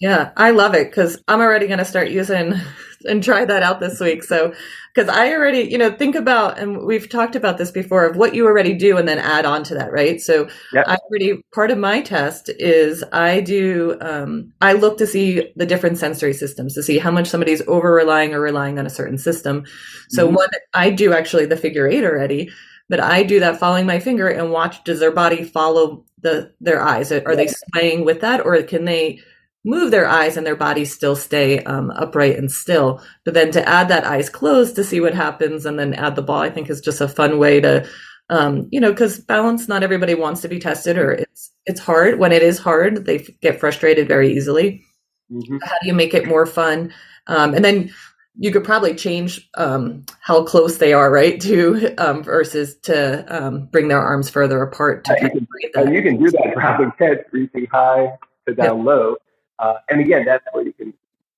Yeah, 0.00 0.32
I 0.36 0.50
love 0.50 0.74
it 0.74 0.90
because 0.90 1.22
I'm 1.28 1.40
already 1.40 1.66
going 1.66 1.78
to 1.78 1.84
start 1.84 2.10
using 2.10 2.54
and 3.04 3.22
try 3.22 3.44
that 3.44 3.62
out 3.62 3.80
this 3.80 4.00
week. 4.00 4.24
So, 4.24 4.52
because 4.92 5.08
I 5.08 5.32
already, 5.32 5.62
you 5.70 5.78
know, 5.78 5.90
think 5.90 6.14
about, 6.14 6.58
and 6.58 6.84
we've 6.84 7.08
talked 7.08 7.36
about 7.36 7.58
this 7.58 7.70
before 7.70 8.06
of 8.06 8.16
what 8.16 8.34
you 8.34 8.46
already 8.46 8.74
do 8.74 8.96
and 8.96 9.06
then 9.06 9.18
add 9.18 9.44
on 9.44 9.64
to 9.64 9.74
that, 9.74 9.92
right? 9.92 10.20
So, 10.20 10.48
yep. 10.72 10.86
I 10.88 10.96
already, 10.96 11.42
part 11.52 11.70
of 11.70 11.78
my 11.78 12.00
test 12.00 12.50
is 12.58 13.04
I 13.12 13.40
do, 13.40 13.96
um, 14.00 14.52
I 14.60 14.72
look 14.72 14.98
to 14.98 15.06
see 15.06 15.52
the 15.56 15.66
different 15.66 15.98
sensory 15.98 16.32
systems 16.32 16.74
to 16.74 16.82
see 16.82 16.98
how 16.98 17.10
much 17.10 17.28
somebody's 17.28 17.62
over 17.66 17.92
relying 17.92 18.34
or 18.34 18.40
relying 18.40 18.78
on 18.78 18.86
a 18.86 18.90
certain 18.90 19.18
system. 19.18 19.64
So, 20.10 20.26
mm-hmm. 20.26 20.36
one, 20.36 20.50
I 20.72 20.90
do 20.90 21.12
actually 21.12 21.46
the 21.46 21.56
figure 21.56 21.88
eight 21.88 22.04
already, 22.04 22.50
but 22.88 23.00
I 23.00 23.22
do 23.22 23.40
that 23.40 23.58
following 23.58 23.86
my 23.86 24.00
finger 24.00 24.28
and 24.28 24.50
watch, 24.50 24.82
does 24.84 25.00
their 25.00 25.12
body 25.12 25.44
follow 25.44 26.04
the, 26.20 26.52
their 26.60 26.82
eyes? 26.82 27.12
Are 27.12 27.36
they 27.36 27.48
swaying 27.48 28.04
with 28.04 28.20
that 28.22 28.44
or 28.44 28.62
can 28.62 28.84
they, 28.84 29.20
move 29.64 29.90
their 29.90 30.06
eyes 30.06 30.36
and 30.36 30.46
their 30.46 30.56
bodies 30.56 30.94
still 30.94 31.16
stay 31.16 31.60
um, 31.64 31.90
upright 31.90 32.36
and 32.36 32.50
still. 32.50 33.02
But 33.24 33.34
then 33.34 33.50
to 33.52 33.66
add 33.66 33.88
that 33.88 34.04
eyes 34.04 34.28
closed 34.28 34.76
to 34.76 34.84
see 34.84 35.00
what 35.00 35.14
happens 35.14 35.64
and 35.64 35.78
then 35.78 35.94
add 35.94 36.16
the 36.16 36.22
ball, 36.22 36.40
I 36.40 36.50
think 36.50 36.68
is 36.68 36.80
just 36.80 37.00
a 37.00 37.08
fun 37.08 37.38
way 37.38 37.60
to, 37.60 37.88
um, 38.28 38.68
you 38.70 38.80
know, 38.80 38.90
because 38.90 39.18
balance, 39.18 39.66
not 39.66 39.82
everybody 39.82 40.14
wants 40.14 40.42
to 40.42 40.48
be 40.48 40.58
tested 40.58 40.98
or 40.98 41.12
it's, 41.12 41.50
it's 41.64 41.80
hard. 41.80 42.18
When 42.18 42.32
it 42.32 42.42
is 42.42 42.58
hard, 42.58 43.06
they 43.06 43.18
get 43.40 43.58
frustrated 43.58 44.06
very 44.06 44.34
easily. 44.34 44.84
Mm-hmm. 45.32 45.56
How 45.62 45.76
do 45.80 45.86
you 45.86 45.94
make 45.94 46.12
it 46.12 46.26
more 46.26 46.44
fun? 46.44 46.92
Um, 47.26 47.54
and 47.54 47.64
then 47.64 47.90
you 48.36 48.50
could 48.50 48.64
probably 48.64 48.94
change 48.94 49.48
um, 49.56 50.04
how 50.20 50.44
close 50.44 50.78
they 50.78 50.92
are, 50.92 51.10
right, 51.10 51.40
to 51.40 51.94
um, 51.96 52.22
versus 52.22 52.76
to 52.82 53.24
um, 53.34 53.66
bring 53.66 53.88
their 53.88 54.00
arms 54.00 54.28
further 54.28 54.60
apart. 54.62 55.04
To 55.04 55.12
uh, 55.12 55.16
you, 55.22 55.30
can, 55.30 55.46
and 55.76 55.94
you 55.94 56.02
can 56.02 56.22
do 56.22 56.30
that 56.30 56.52
dropping 56.54 56.92
head, 56.98 57.24
reaching 57.30 57.66
high 57.66 58.18
to 58.46 58.54
down 58.54 58.78
yep. 58.78 58.86
low. 58.86 59.16
Uh, 59.58 59.74
and 59.88 60.00
again, 60.00 60.24
that's 60.24 60.44
where 60.52 60.64
you 60.64 60.72
can 60.72 60.92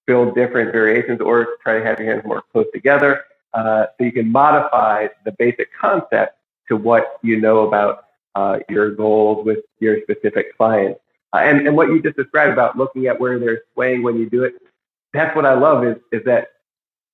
build 0.06 0.34
different 0.34 0.72
variations 0.72 1.20
or 1.20 1.56
try 1.62 1.78
to 1.78 1.84
have 1.84 1.98
your 1.98 2.12
hands 2.12 2.24
more 2.26 2.42
close 2.52 2.66
together. 2.72 3.24
Uh, 3.54 3.86
so 3.98 4.04
you 4.04 4.12
can 4.12 4.30
modify 4.30 5.06
the 5.24 5.32
basic 5.32 5.68
concept 5.78 6.36
to 6.68 6.76
what 6.76 7.18
you 7.22 7.40
know 7.40 7.66
about 7.66 8.04
uh, 8.34 8.58
your 8.68 8.90
goals 8.90 9.44
with 9.44 9.60
your 9.80 9.98
specific 10.02 10.56
clients. 10.56 11.00
Uh, 11.32 11.38
and, 11.38 11.66
and 11.66 11.76
what 11.76 11.88
you 11.88 12.02
just 12.02 12.16
described 12.16 12.52
about 12.52 12.76
looking 12.76 13.06
at 13.06 13.18
where 13.18 13.38
they're 13.38 13.62
swaying 13.74 14.02
when 14.02 14.16
you 14.16 14.28
do 14.28 14.44
it, 14.44 14.54
that's 15.12 15.34
what 15.34 15.46
I 15.46 15.54
love 15.54 15.84
is, 15.84 15.96
is 16.12 16.22
that 16.24 16.48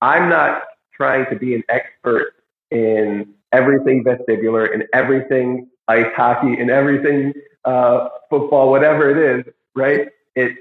I'm 0.00 0.28
not 0.28 0.64
trying 0.92 1.26
to 1.30 1.36
be 1.36 1.54
an 1.54 1.62
expert 1.68 2.34
in 2.70 3.34
everything 3.52 4.04
vestibular, 4.04 4.72
in 4.72 4.84
everything 4.92 5.68
ice 5.88 6.12
hockey, 6.16 6.58
in 6.58 6.70
everything 6.70 7.32
uh, 7.64 8.08
football, 8.28 8.70
whatever 8.70 9.10
it 9.10 9.38
is, 9.38 9.54
right? 9.74 10.08
It, 10.34 10.56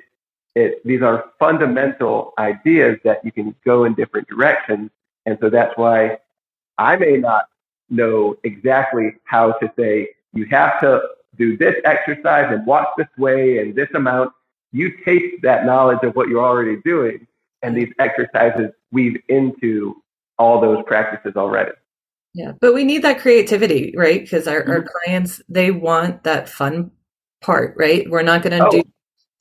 it, 0.56 0.86
these 0.86 1.02
are 1.02 1.32
fundamental 1.40 2.34
ideas 2.38 2.98
that 3.04 3.24
you 3.24 3.32
can 3.32 3.56
go 3.66 3.86
in 3.86 3.94
different 3.94 4.28
directions. 4.28 4.90
And 5.26 5.38
so 5.42 5.50
that's 5.50 5.76
why 5.78 6.18
I 6.78 6.96
may 6.96 7.18
not 7.18 7.46
know 7.90 8.38
exactly 8.44 9.16
how 9.24 9.54
to 9.54 9.72
say, 9.78 10.10
you 10.34 10.46
have 10.46 10.80
to 10.82 11.02
do 11.38 11.58
this 11.58 11.76
exercise 11.86 12.52
and 12.52 12.66
walk 12.66 12.96
this 12.98 13.08
way 13.18 13.60
and 13.60 13.76
this 13.76 13.90
amount. 13.94 14.34
You 14.72 14.94
take 15.06 15.42
that 15.42 15.66
knowledge 15.66 16.00
of 16.04 16.16
what 16.16 16.28
you're 16.28 16.44
already 16.44 16.78
doing 16.84 17.28
and 17.62 17.76
these 17.76 17.92
exercises 18.00 18.72
weave 18.92 19.22
into 19.30 20.02
all 20.40 20.60
those 20.60 20.84
practices 20.88 21.34
already. 21.36 21.72
Yeah, 22.34 22.54
but 22.60 22.74
we 22.74 22.86
need 22.86 23.04
that 23.04 23.20
creativity, 23.20 23.94
right? 23.96 24.22
Because 24.22 24.48
our, 24.48 24.62
mm-hmm. 24.62 24.72
our 24.72 24.84
clients 24.84 25.42
they 25.50 25.70
want 25.72 26.24
that 26.24 26.50
fun 26.50 26.92
part, 27.42 27.76
right? 27.78 28.10
We're 28.10 28.24
not 28.24 28.42
going 28.42 28.58
to 28.58 28.66
oh. 28.66 28.72
do 28.72 28.84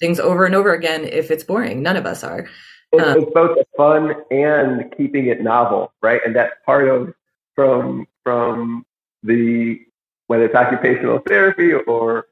things 0.00 0.18
over 0.18 0.44
and 0.46 0.54
over 0.54 0.72
again 0.72 1.04
if 1.04 1.30
it's 1.30 1.44
boring. 1.44 1.82
None 1.82 1.96
of 1.96 2.06
us 2.06 2.24
are. 2.24 2.48
It's, 2.92 3.06
um, 3.06 3.22
it's 3.22 3.32
both 3.32 3.58
fun 3.76 4.14
and 4.30 4.92
keeping 4.96 5.26
it 5.26 5.42
novel, 5.42 5.92
right? 6.02 6.20
And 6.24 6.34
that's 6.34 6.54
part 6.66 6.88
of 6.88 7.14
from 7.54 8.06
from 8.24 8.84
the 9.22 9.80
whether 10.26 10.44
it's 10.44 10.54
occupational 10.54 11.18
therapy 11.20 11.72
or 11.72 12.26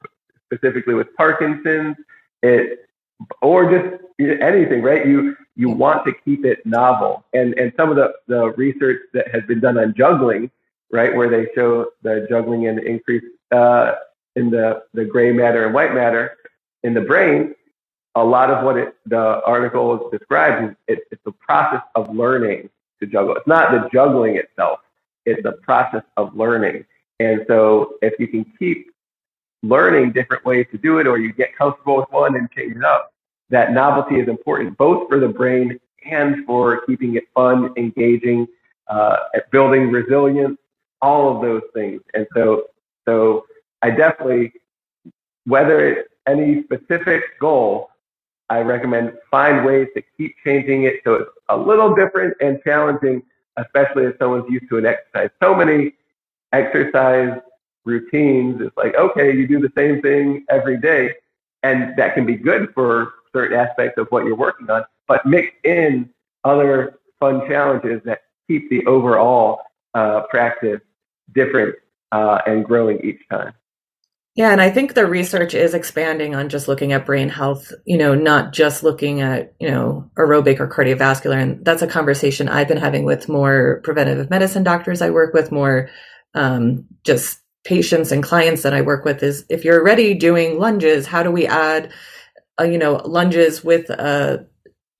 specifically 0.46 0.94
with 0.94 1.14
Parkinson's, 1.16 1.96
it 2.42 2.88
or 3.42 3.70
just 3.70 4.02
anything, 4.18 4.82
right? 4.82 5.06
You 5.06 5.36
you 5.54 5.68
want 5.68 6.06
to 6.06 6.12
keep 6.24 6.44
it 6.44 6.64
novel, 6.64 7.24
and 7.34 7.54
and 7.58 7.72
some 7.76 7.90
of 7.90 7.96
the 7.96 8.12
the 8.26 8.52
research 8.52 9.02
that 9.12 9.28
has 9.32 9.42
been 9.44 9.60
done 9.60 9.78
on 9.78 9.94
juggling, 9.96 10.50
right, 10.90 11.14
where 11.14 11.28
they 11.28 11.48
show 11.54 11.90
the 12.02 12.26
juggling 12.28 12.66
and 12.66 12.80
increase 12.80 13.24
uh, 13.52 13.92
in 14.34 14.50
the 14.50 14.82
the 14.94 15.04
gray 15.04 15.32
matter 15.32 15.64
and 15.64 15.74
white 15.74 15.94
matter 15.94 16.37
in 16.88 16.94
the 16.94 17.02
brain. 17.02 17.54
A 18.14 18.24
lot 18.24 18.50
of 18.50 18.64
what 18.64 18.76
it, 18.76 18.94
the 19.06 19.40
article 19.44 20.08
describes 20.10 20.70
is 20.70 20.76
it, 20.88 20.98
it's 21.12 21.22
the 21.24 21.32
process 21.32 21.82
of 21.94 22.12
learning 22.14 22.68
to 22.98 23.06
juggle. 23.06 23.36
It's 23.36 23.46
not 23.46 23.70
the 23.70 23.88
juggling 23.92 24.36
itself; 24.36 24.80
it's 25.24 25.42
the 25.42 25.52
process 25.52 26.02
of 26.16 26.34
learning. 26.34 26.84
And 27.20 27.44
so, 27.46 27.94
if 28.02 28.14
you 28.18 28.26
can 28.26 28.44
keep 28.58 28.90
learning 29.62 30.12
different 30.12 30.44
ways 30.44 30.66
to 30.72 30.78
do 30.78 30.98
it, 30.98 31.06
or 31.06 31.18
you 31.18 31.32
get 31.32 31.56
comfortable 31.56 31.96
with 31.98 32.10
one 32.10 32.34
and 32.34 32.50
change 32.50 32.74
it 32.76 32.84
up, 32.84 33.12
that 33.50 33.72
novelty 33.72 34.16
is 34.18 34.28
important 34.28 34.76
both 34.78 35.08
for 35.08 35.20
the 35.20 35.28
brain 35.28 35.78
and 36.10 36.46
for 36.46 36.84
keeping 36.86 37.16
it 37.16 37.24
fun, 37.34 37.72
engaging, 37.76 38.46
uh, 38.88 39.16
building 39.52 39.90
resilience, 39.90 40.58
all 41.02 41.36
of 41.36 41.42
those 41.42 41.62
things. 41.74 42.00
And 42.14 42.26
so, 42.34 42.64
so 43.06 43.46
I 43.82 43.90
definitely, 43.90 44.52
whether 45.44 45.86
it's 45.86 46.08
any 46.28 46.62
specific 46.64 47.38
goal, 47.40 47.90
I 48.50 48.60
recommend 48.60 49.12
find 49.30 49.64
ways 49.64 49.88
to 49.94 50.02
keep 50.16 50.34
changing 50.44 50.84
it 50.84 51.00
so 51.04 51.14
it's 51.14 51.30
a 51.48 51.56
little 51.56 51.94
different 51.94 52.34
and 52.40 52.60
challenging, 52.64 53.22
especially 53.56 54.04
if 54.04 54.16
someone's 54.18 54.50
used 54.50 54.68
to 54.70 54.78
an 54.78 54.86
exercise. 54.86 55.30
So 55.42 55.54
many 55.54 55.94
exercise 56.52 57.38
routines. 57.84 58.60
It's 58.60 58.76
like, 58.76 58.94
okay, 58.94 59.34
you 59.34 59.46
do 59.46 59.60
the 59.60 59.72
same 59.76 60.00
thing 60.02 60.44
every 60.50 60.78
day, 60.78 61.14
and 61.62 61.96
that 61.96 62.14
can 62.14 62.24
be 62.24 62.36
good 62.36 62.72
for 62.74 63.14
certain 63.32 63.58
aspects 63.58 63.98
of 63.98 64.06
what 64.10 64.24
you're 64.24 64.36
working 64.36 64.70
on, 64.70 64.84
but 65.06 65.24
mix 65.26 65.48
in 65.64 66.08
other 66.44 66.98
fun 67.20 67.46
challenges 67.48 68.00
that 68.04 68.22
keep 68.46 68.70
the 68.70 68.84
overall 68.86 69.60
uh, 69.94 70.22
practice 70.30 70.80
different 71.34 71.74
uh, 72.12 72.40
and 72.46 72.64
growing 72.64 72.98
each 73.00 73.20
time. 73.30 73.52
Yeah, 74.38 74.52
and 74.52 74.60
I 74.60 74.70
think 74.70 74.94
the 74.94 75.04
research 75.04 75.52
is 75.52 75.74
expanding 75.74 76.36
on 76.36 76.48
just 76.48 76.68
looking 76.68 76.92
at 76.92 77.04
brain 77.04 77.28
health, 77.28 77.72
you 77.86 77.98
know, 77.98 78.14
not 78.14 78.52
just 78.52 78.84
looking 78.84 79.20
at, 79.20 79.52
you 79.58 79.68
know, 79.68 80.08
aerobic 80.16 80.60
or 80.60 80.68
cardiovascular. 80.68 81.34
And 81.34 81.64
that's 81.64 81.82
a 81.82 81.88
conversation 81.88 82.48
I've 82.48 82.68
been 82.68 82.76
having 82.76 83.02
with 83.04 83.28
more 83.28 83.80
preventative 83.82 84.30
medicine 84.30 84.62
doctors 84.62 85.02
I 85.02 85.10
work 85.10 85.34
with, 85.34 85.50
more 85.50 85.90
um, 86.34 86.84
just 87.02 87.40
patients 87.64 88.12
and 88.12 88.22
clients 88.22 88.62
that 88.62 88.72
I 88.72 88.80
work 88.80 89.04
with 89.04 89.24
is 89.24 89.44
if 89.48 89.64
you're 89.64 89.80
already 89.80 90.14
doing 90.14 90.60
lunges, 90.60 91.04
how 91.04 91.24
do 91.24 91.32
we 91.32 91.48
add, 91.48 91.90
uh, 92.60 92.62
you 92.62 92.78
know, 92.78 93.02
lunges 93.04 93.64
with 93.64 93.90
a 93.90 94.46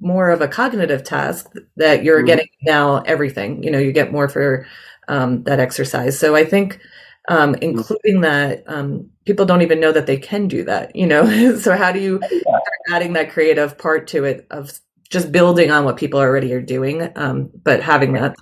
more 0.00 0.30
of 0.30 0.40
a 0.40 0.48
cognitive 0.48 1.04
task 1.04 1.48
that 1.76 2.02
you're 2.02 2.18
mm-hmm. 2.18 2.26
getting 2.26 2.48
now 2.62 3.02
everything, 3.02 3.62
you 3.62 3.70
know, 3.70 3.78
you 3.78 3.92
get 3.92 4.10
more 4.10 4.28
for 4.28 4.66
um, 5.06 5.44
that 5.44 5.60
exercise. 5.60 6.18
So 6.18 6.34
I 6.34 6.44
think 6.44 6.80
um, 7.28 7.54
mm-hmm. 7.54 7.62
including 7.62 8.20
that, 8.22 8.64
um, 8.66 9.08
people 9.24 9.46
don't 9.46 9.62
even 9.62 9.80
know 9.80 9.92
that 9.92 10.06
they 10.06 10.16
can 10.16 10.48
do 10.48 10.64
that, 10.64 10.94
you 10.96 11.06
know? 11.06 11.56
so 11.58 11.76
how 11.76 11.92
do 11.92 12.00
you 12.00 12.20
start 12.40 12.62
adding 12.90 13.12
that 13.14 13.30
creative 13.30 13.78
part 13.78 14.06
to 14.08 14.24
it 14.24 14.46
of 14.50 14.78
just 15.10 15.32
building 15.32 15.70
on 15.70 15.84
what 15.84 15.96
people 15.96 16.20
already 16.20 16.52
are 16.52 16.60
doing, 16.60 17.10
um, 17.16 17.50
but 17.62 17.82
having 17.82 18.12
that. 18.12 18.36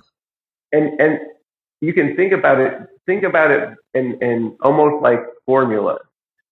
And, 0.71 0.99
and 0.99 1.19
you 1.81 1.93
can 1.93 2.15
think 2.15 2.33
about 2.33 2.59
it, 2.59 2.73
think 3.05 3.23
about 3.23 3.51
it 3.51 3.69
in, 3.93 4.21
in 4.21 4.57
almost 4.61 5.01
like 5.01 5.21
formulas, 5.45 6.01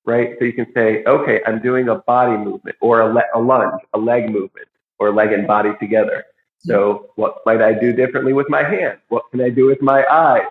right? 0.06 0.36
So 0.40 0.46
you 0.46 0.54
can 0.54 0.72
say, 0.74 1.04
okay, 1.06 1.42
I'm 1.46 1.62
doing 1.62 1.90
a 1.90 1.96
body 1.96 2.38
movement 2.38 2.78
or 2.80 3.02
a, 3.02 3.14
le- 3.14 3.30
a 3.34 3.40
lunge, 3.40 3.82
a 3.94 3.98
leg 3.98 4.30
movement, 4.30 4.68
or 5.00 5.14
leg 5.14 5.34
and 5.34 5.46
body 5.46 5.72
together. 5.80 6.24
So 6.60 7.12
what 7.16 7.42
might 7.46 7.62
I 7.62 7.74
do 7.74 7.94
differently 7.94 8.34
with 8.34 8.50
my 8.50 8.64
hands? 8.64 9.00
What 9.10 9.30
can 9.30 9.42
I 9.42 9.50
do 9.50 9.68
with 9.68 9.82
my 9.82 10.06
eyes? 10.10 10.48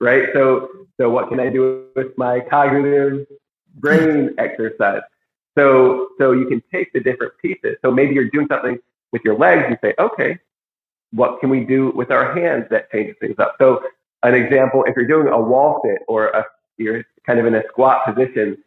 Right? 0.00 0.28
So 0.34 0.68
so 0.98 1.10
what 1.10 1.28
can 1.28 1.40
I 1.40 1.50
do 1.50 1.86
with 1.94 2.16
my 2.16 2.40
cognitive 2.40 3.26
brain 3.74 4.34
exercise? 4.38 5.02
So 5.56 6.08
so 6.18 6.32
you 6.32 6.46
can 6.46 6.62
take 6.72 6.92
the 6.92 7.00
different 7.00 7.32
pieces. 7.40 7.76
So 7.82 7.90
maybe 7.90 8.14
you're 8.14 8.30
doing 8.30 8.46
something 8.48 8.78
with 9.12 9.22
your 9.24 9.38
legs, 9.38 9.64
you 9.70 9.76
say, 9.82 9.94
okay, 9.98 10.38
what 11.12 11.40
can 11.40 11.48
we 11.48 11.60
do 11.60 11.90
with 11.90 12.10
our 12.10 12.34
hands 12.34 12.66
that 12.70 12.90
changes 12.90 13.16
things 13.20 13.36
up? 13.38 13.56
So 13.58 13.82
an 14.22 14.34
example, 14.34 14.84
if 14.86 14.96
you're 14.96 15.06
doing 15.06 15.28
a 15.28 15.40
wall 15.40 15.80
sit 15.84 16.02
or 16.08 16.28
a, 16.28 16.44
you're 16.76 17.04
kind 17.24 17.38
of 17.38 17.46
in 17.46 17.54
a 17.54 17.62
squat 17.68 18.04
position, 18.04 18.58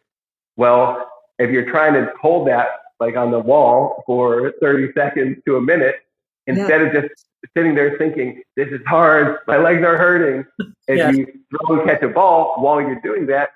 well, 0.56 1.08
if 1.38 1.50
you're 1.50 1.70
trying 1.70 1.94
to 1.94 2.12
hold 2.20 2.48
that 2.48 2.68
like 2.98 3.16
on 3.16 3.30
the 3.30 3.38
wall 3.38 4.02
for 4.06 4.52
30 4.60 4.92
seconds 4.94 5.38
to 5.46 5.56
a 5.56 5.60
minute, 5.60 5.96
instead 6.46 6.80
yeah. 6.80 6.86
of 6.86 6.92
just 6.92 7.26
sitting 7.56 7.74
there 7.74 7.96
thinking, 7.98 8.42
this 8.56 8.68
is 8.68 8.80
hard, 8.86 9.38
my 9.46 9.56
legs 9.56 9.82
are 9.82 9.96
hurting. 9.96 10.44
If 10.88 10.98
yeah. 10.98 11.10
you 11.10 11.26
throw 11.50 11.80
and 11.80 11.88
catch 11.88 12.02
a 12.02 12.08
ball 12.08 12.54
while 12.58 12.80
you're 12.80 13.00
doing 13.00 13.26
that, 13.26 13.50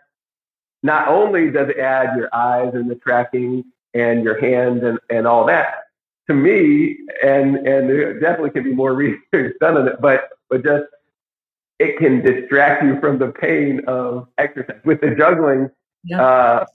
not 0.83 1.09
only 1.09 1.51
does 1.51 1.69
it 1.69 1.79
add 1.79 2.17
your 2.17 2.29
eyes 2.35 2.73
and 2.75 2.91
the 2.91 2.95
tracking 2.97 3.65
and 3.95 4.23
your 4.23 4.41
hands 4.41 4.83
and, 4.83 4.99
and 5.11 5.27
all 5.27 5.47
that, 5.47 5.85
to 6.29 6.35
me, 6.35 6.97
and 7.23 7.57
and 7.57 7.89
there 7.89 8.19
definitely 8.19 8.51
can 8.51 8.65
be 8.65 8.75
more 8.75 8.95
research 9.33 9.57
done 9.61 9.77
on 9.77 9.89
it, 9.89 10.01
but 10.01 10.29
but 10.49 10.65
just 10.65 10.85
it 11.79 11.99
can 11.99 12.23
distract 12.23 12.85
you 12.85 13.01
from 13.01 13.19
the 13.19 13.29
pain 13.29 13.81
of 13.87 14.29
exercise. 14.39 14.81
With 14.85 15.01
the 15.01 15.15
juggling, 15.15 15.71
yeah. 16.05 16.23
uh, 16.23 16.67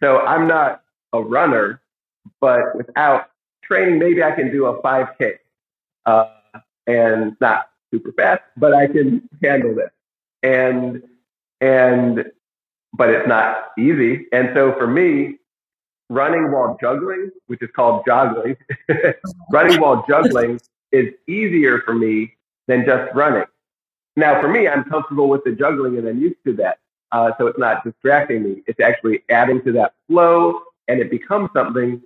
so 0.00 0.20
I'm 0.20 0.48
not 0.48 0.82
a 1.12 1.20
runner, 1.20 1.80
but 2.40 2.76
without 2.76 3.26
training, 3.72 3.98
maybe 3.98 4.22
I 4.22 4.32
can 4.32 4.50
do 4.52 4.66
a 4.66 4.82
5K 4.82 5.38
uh, 6.04 6.26
and 6.86 7.36
not 7.40 7.70
super 7.92 8.12
fast, 8.12 8.42
but 8.56 8.74
I 8.74 8.86
can 8.86 9.28
handle 9.42 9.74
this. 9.74 9.90
And 10.42 11.02
and 11.60 12.24
but 12.92 13.08
it's 13.08 13.26
not 13.26 13.70
easy. 13.78 14.26
And 14.32 14.50
so 14.54 14.74
for 14.74 14.86
me, 14.86 15.38
running 16.10 16.52
while 16.52 16.76
juggling, 16.80 17.30
which 17.46 17.62
is 17.62 17.70
called 17.74 18.04
joggling, 18.04 18.56
running 19.52 19.80
while 19.80 20.04
juggling 20.06 20.60
is 20.90 21.14
easier 21.26 21.80
for 21.86 21.94
me 21.94 22.34
than 22.68 22.84
just 22.84 23.14
running. 23.14 23.46
Now, 24.16 24.38
for 24.42 24.48
me, 24.48 24.68
I'm 24.68 24.84
comfortable 24.84 25.30
with 25.30 25.42
the 25.44 25.52
juggling 25.52 25.96
and 25.96 26.06
I'm 26.06 26.20
used 26.20 26.44
to 26.44 26.52
that. 26.56 26.80
Uh, 27.12 27.30
so 27.38 27.46
it's 27.46 27.58
not 27.58 27.82
distracting 27.84 28.42
me. 28.42 28.62
It's 28.66 28.80
actually 28.80 29.22
adding 29.30 29.62
to 29.64 29.72
that 29.72 29.94
flow 30.06 30.60
and 30.88 31.00
it 31.00 31.10
becomes 31.10 31.48
something 31.54 32.02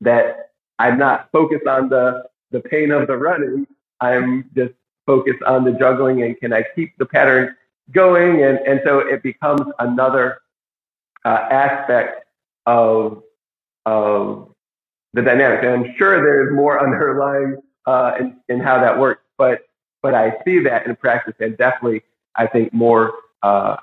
that 0.00 0.50
I'm 0.78 0.98
not 0.98 1.30
focused 1.32 1.66
on 1.66 1.88
the, 1.88 2.24
the 2.50 2.60
pain 2.60 2.90
of 2.90 3.06
the 3.06 3.16
running. 3.16 3.66
I'm 4.00 4.50
just 4.56 4.72
focused 5.06 5.42
on 5.44 5.64
the 5.64 5.72
juggling 5.72 6.22
and 6.22 6.38
can 6.38 6.52
I 6.52 6.64
keep 6.74 6.96
the 6.98 7.06
pattern 7.06 7.56
going? 7.92 8.42
And, 8.42 8.58
and 8.58 8.80
so 8.84 8.98
it 9.00 9.22
becomes 9.22 9.62
another 9.78 10.38
uh, 11.24 11.48
aspect 11.50 12.26
of, 12.66 13.22
of 13.86 14.50
the 15.12 15.22
dynamic. 15.22 15.62
And 15.62 15.70
I'm 15.70 15.94
sure 15.96 16.22
there's 16.22 16.54
more 16.54 16.82
underlying 16.82 17.56
uh, 17.86 18.12
in, 18.18 18.36
in 18.48 18.60
how 18.60 18.80
that 18.80 18.98
works, 18.98 19.22
but 19.38 19.62
but 20.02 20.14
I 20.14 20.36
see 20.44 20.58
that 20.60 20.86
in 20.86 20.94
practice, 20.96 21.34
and 21.40 21.56
definitely 21.56 22.02
I 22.36 22.46
think 22.46 22.74
more 22.74 23.14
uh, 23.42 23.76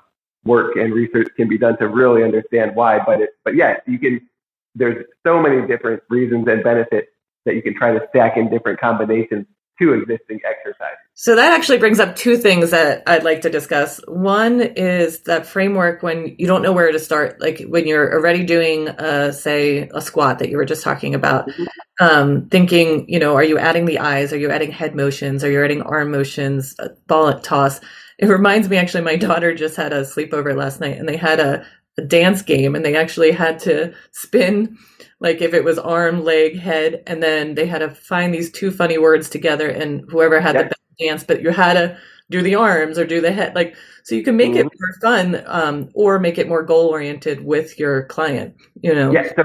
work 0.44 0.76
and 0.76 0.94
research 0.94 1.28
can 1.36 1.48
be 1.48 1.58
done 1.58 1.76
to 1.78 1.88
really 1.88 2.22
understand 2.22 2.76
why. 2.76 3.00
But 3.04 3.22
it, 3.22 3.30
but 3.44 3.56
yes, 3.56 3.80
you 3.88 3.98
can. 3.98 4.28
There's 4.74 5.04
so 5.26 5.40
many 5.40 5.66
different 5.66 6.02
reasons 6.08 6.46
and 6.48 6.62
benefits 6.62 7.08
that 7.44 7.54
you 7.54 7.62
can 7.62 7.74
try 7.74 7.92
to 7.92 8.00
stack 8.10 8.36
in 8.36 8.50
different 8.50 8.80
combinations 8.80 9.46
to 9.80 9.94
existing 9.94 10.40
exercises. 10.44 10.98
So 11.14 11.36
that 11.36 11.52
actually 11.52 11.78
brings 11.78 12.00
up 12.00 12.14
two 12.16 12.36
things 12.36 12.70
that 12.70 13.02
I'd 13.06 13.24
like 13.24 13.42
to 13.42 13.50
discuss. 13.50 14.00
One 14.06 14.60
is 14.60 15.22
that 15.22 15.46
framework 15.46 16.02
when 16.02 16.34
you 16.38 16.46
don't 16.46 16.62
know 16.62 16.72
where 16.72 16.90
to 16.90 16.98
start, 16.98 17.40
like 17.40 17.62
when 17.68 17.86
you're 17.86 18.14
already 18.14 18.44
doing, 18.44 18.88
uh, 18.88 19.32
say, 19.32 19.88
a 19.94 20.00
squat 20.00 20.38
that 20.38 20.50
you 20.50 20.56
were 20.56 20.64
just 20.64 20.84
talking 20.84 21.14
about, 21.14 21.48
mm-hmm. 21.48 21.64
um, 22.00 22.48
thinking, 22.48 23.08
you 23.08 23.18
know, 23.18 23.34
are 23.34 23.44
you 23.44 23.58
adding 23.58 23.86
the 23.86 23.98
eyes? 23.98 24.32
Are 24.32 24.38
you 24.38 24.50
adding 24.50 24.70
head 24.70 24.94
motions? 24.94 25.42
Are 25.42 25.50
you 25.50 25.62
adding 25.64 25.82
arm 25.82 26.10
motions? 26.10 26.76
Ball 27.06 27.38
toss. 27.40 27.80
It 28.18 28.26
reminds 28.26 28.68
me, 28.68 28.76
actually, 28.76 29.04
my 29.04 29.16
daughter 29.28 29.54
just 29.54 29.76
had 29.76 29.92
a 29.92 30.02
sleepover 30.02 30.54
last 30.56 30.80
night 30.80 30.98
and 30.98 31.08
they 31.08 31.16
had 31.16 31.40
a, 31.40 31.66
a 31.98 32.02
dance 32.02 32.42
game 32.42 32.74
and 32.74 32.84
they 32.84 32.96
actually 32.96 33.32
had 33.32 33.58
to 33.60 33.94
spin 34.12 34.78
like 35.22 35.40
if 35.40 35.54
it 35.54 35.62
was 35.62 35.78
arm, 35.78 36.24
leg, 36.24 36.58
head, 36.58 37.04
and 37.06 37.22
then 37.22 37.54
they 37.54 37.64
had 37.64 37.78
to 37.78 37.90
find 37.90 38.34
these 38.34 38.50
two 38.50 38.72
funny 38.72 38.98
words 38.98 39.30
together, 39.30 39.68
and 39.68 40.02
whoever 40.10 40.40
had 40.40 40.56
the 40.56 40.64
best 40.64 40.80
dance, 40.98 41.24
but 41.24 41.42
you 41.42 41.50
had 41.50 41.74
to 41.74 41.96
do 42.28 42.42
the 42.42 42.56
arms 42.56 42.98
or 42.98 43.06
do 43.06 43.20
the 43.20 43.30
head. 43.30 43.54
Like, 43.54 43.76
so 44.02 44.16
you 44.16 44.24
can 44.24 44.36
make 44.36 44.50
mm-hmm. 44.50 44.66
it 44.66 44.72
more 44.80 45.00
fun 45.00 45.42
um, 45.46 45.90
or 45.94 46.18
make 46.18 46.38
it 46.38 46.48
more 46.48 46.64
goal 46.64 46.88
oriented 46.88 47.44
with 47.44 47.78
your 47.78 48.02
client, 48.06 48.56
you 48.82 48.92
know? 48.92 49.12
Yeah. 49.12 49.30
So, 49.36 49.42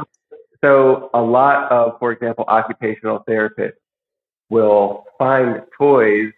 so 0.63 1.09
a 1.13 1.21
lot 1.21 1.71
of, 1.71 1.99
for 1.99 2.11
example, 2.11 2.45
occupational 2.47 3.23
therapists 3.29 3.73
will 4.49 5.05
find 5.19 5.61
toys, 5.77 6.31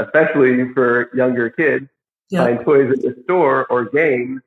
especially 0.00 0.72
for 0.74 1.08
younger 1.14 1.50
kids, 1.50 1.86
yeah. 2.30 2.46
find 2.46 2.64
toys 2.64 2.90
at 2.90 3.02
the 3.02 3.22
store 3.22 3.66
or 3.66 3.84
games 3.90 4.40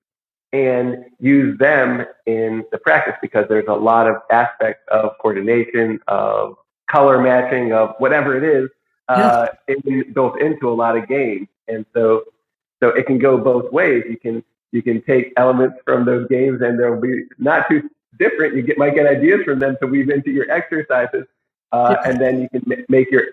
and 0.56 1.06
use 1.20 1.58
them 1.60 2.06
in 2.26 2.64
the 2.72 2.78
practice 2.78 3.16
because 3.22 3.46
there's 3.50 3.68
a 3.68 3.74
lot 3.74 4.08
of 4.08 4.16
aspects 4.32 4.84
of 4.90 5.12
coordination, 5.22 6.00
of 6.08 6.56
color 6.90 7.22
matching, 7.22 7.74
of 7.74 7.94
whatever 7.98 8.38
it 8.38 8.44
is, 8.44 8.70
uh, 9.10 9.48
in, 9.68 10.14
built 10.14 10.40
into 10.40 10.70
a 10.70 10.76
lot 10.84 10.98
of 10.98 11.10
games. 11.10 11.50
And 11.68 11.86
so, 11.94 12.24
so 12.82 12.90
it 12.90 13.06
can 13.06 13.20
go 13.20 13.38
both 13.38 13.70
ways. 13.74 14.06
You 14.10 14.18
can 14.18 14.44
you 14.72 14.82
can 14.82 15.02
take 15.02 15.34
elements 15.36 15.78
from 15.84 16.06
those 16.06 16.28
games, 16.30 16.62
and 16.62 16.80
they'll 16.80 17.02
be 17.02 17.26
not 17.38 17.68
too 17.70 17.90
different. 18.18 18.56
You 18.56 18.62
get 18.62 18.78
might 18.78 18.96
get 18.96 19.06
ideas 19.06 19.42
from 19.44 19.60
them 19.60 19.76
to 19.82 19.88
weave 19.88 20.10
into 20.10 20.32
your 20.32 20.50
exercises, 20.50 21.26
uh, 21.74 21.98
and 22.06 22.20
then 22.20 22.42
you 22.42 22.50
can 22.50 22.86
make 22.88 23.12
your 23.12 23.24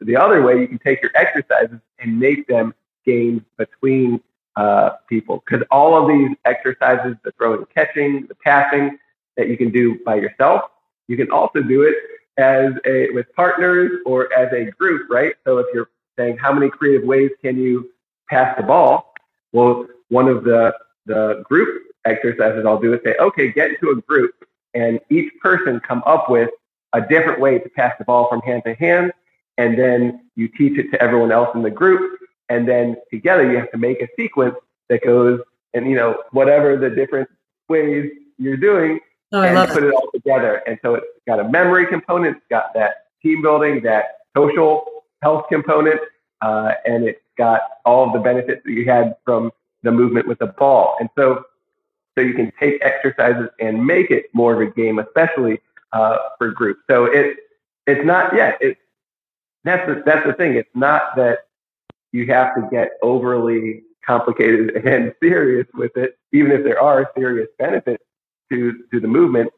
the 0.00 0.16
other 0.16 0.42
way. 0.42 0.60
You 0.60 0.68
can 0.68 0.78
take 0.78 1.02
your 1.02 1.12
exercises 1.14 1.80
and 1.98 2.18
make 2.18 2.46
them 2.48 2.74
games 3.04 3.42
between 3.58 4.22
uh, 4.56 4.90
people 5.08 5.42
because 5.46 5.66
all 5.70 6.00
of 6.00 6.08
these 6.08 6.36
exercises, 6.44 7.16
the 7.24 7.32
throwing, 7.32 7.64
catching, 7.74 8.26
the 8.26 8.34
passing, 8.34 8.98
that 9.36 9.48
you 9.48 9.56
can 9.56 9.70
do 9.70 9.98
by 10.04 10.16
yourself, 10.16 10.62
you 11.08 11.16
can 11.16 11.30
also 11.30 11.62
do 11.62 11.82
it 11.82 11.96
as 12.36 12.72
a 12.86 13.10
with 13.10 13.26
partners 13.34 14.00
or 14.06 14.32
as 14.32 14.52
a 14.52 14.70
group, 14.72 15.10
right? 15.10 15.34
So 15.44 15.58
if 15.58 15.66
you're 15.72 15.90
saying 16.18 16.38
how 16.38 16.52
many 16.52 16.70
creative 16.70 17.06
ways 17.06 17.30
can 17.42 17.58
you 17.58 17.90
pass 18.28 18.56
the 18.56 18.62
ball, 18.62 19.12
well, 19.52 19.86
one 20.08 20.28
of 20.28 20.44
the 20.44 20.74
the 21.06 21.42
group 21.48 21.82
exercises 22.04 22.64
I'll 22.66 22.80
do 22.80 22.94
is 22.94 23.00
say, 23.04 23.14
okay, 23.20 23.52
get 23.52 23.70
into 23.70 23.90
a 23.90 23.96
group 23.96 24.34
and 24.74 25.00
each 25.10 25.32
person 25.40 25.80
come 25.80 26.02
up 26.06 26.30
with 26.30 26.50
a 26.92 27.00
different 27.00 27.40
way 27.40 27.58
to 27.58 27.68
pass 27.70 27.94
the 27.98 28.04
ball 28.04 28.28
from 28.28 28.40
hand 28.42 28.62
to 28.66 28.74
hand, 28.74 29.12
and 29.58 29.78
then 29.78 30.28
you 30.36 30.48
teach 30.48 30.78
it 30.78 30.90
to 30.90 31.02
everyone 31.02 31.32
else 31.32 31.48
in 31.54 31.62
the 31.62 31.70
group, 31.70 32.19
and 32.50 32.68
then 32.68 32.96
together 33.10 33.50
you 33.50 33.56
have 33.58 33.70
to 33.70 33.78
make 33.78 34.02
a 34.02 34.08
sequence 34.16 34.54
that 34.88 35.02
goes 35.02 35.40
and 35.72 35.88
you 35.88 35.96
know 35.96 36.22
whatever 36.32 36.76
the 36.76 36.90
different 36.90 37.28
ways 37.68 38.10
you're 38.38 38.56
doing 38.56 39.00
oh, 39.32 39.42
and 39.42 39.68
put 39.70 39.82
it. 39.82 39.88
it 39.88 39.94
all 39.94 40.10
together. 40.12 40.62
And 40.66 40.78
so 40.82 40.94
it's 40.96 41.06
got 41.26 41.40
a 41.40 41.48
memory 41.48 41.86
component, 41.86 42.36
it's 42.36 42.46
got 42.50 42.74
that 42.74 43.06
team 43.22 43.42
building, 43.42 43.82
that 43.82 44.18
social 44.36 45.04
health 45.22 45.46
component, 45.48 46.00
uh, 46.42 46.72
and 46.84 47.04
it's 47.04 47.20
got 47.38 47.62
all 47.84 48.06
of 48.06 48.12
the 48.12 48.18
benefits 48.18 48.62
that 48.64 48.70
you 48.70 48.84
had 48.86 49.16
from 49.24 49.52
the 49.82 49.90
movement 49.90 50.26
with 50.26 50.38
the 50.38 50.46
ball. 50.46 50.96
And 51.00 51.08
so 51.16 51.44
so 52.16 52.24
you 52.24 52.34
can 52.34 52.52
take 52.58 52.82
exercises 52.82 53.48
and 53.60 53.86
make 53.86 54.10
it 54.10 54.26
more 54.32 54.60
of 54.60 54.68
a 54.68 54.70
game, 54.70 54.98
especially 54.98 55.60
uh, 55.92 56.16
for 56.38 56.50
groups. 56.50 56.80
So 56.90 57.04
it 57.04 57.36
it's 57.86 58.04
not 58.04 58.34
yet. 58.34 58.58
Yeah, 58.60 58.68
it's 58.68 58.80
that's 59.64 59.86
the 59.86 60.02
that's 60.04 60.26
the 60.26 60.32
thing. 60.32 60.54
It's 60.54 60.68
not 60.74 61.14
that 61.16 61.46
you 62.12 62.26
have 62.26 62.54
to 62.54 62.68
get 62.70 62.92
overly 63.02 63.82
complicated 64.04 64.76
and 64.84 65.14
serious 65.22 65.66
with 65.74 65.96
it, 65.96 66.18
even 66.32 66.50
if 66.52 66.64
there 66.64 66.80
are 66.80 67.10
serious 67.16 67.48
benefits 67.58 68.04
to, 68.50 68.72
to 68.92 69.00
the 69.00 69.08
movement, 69.08 69.50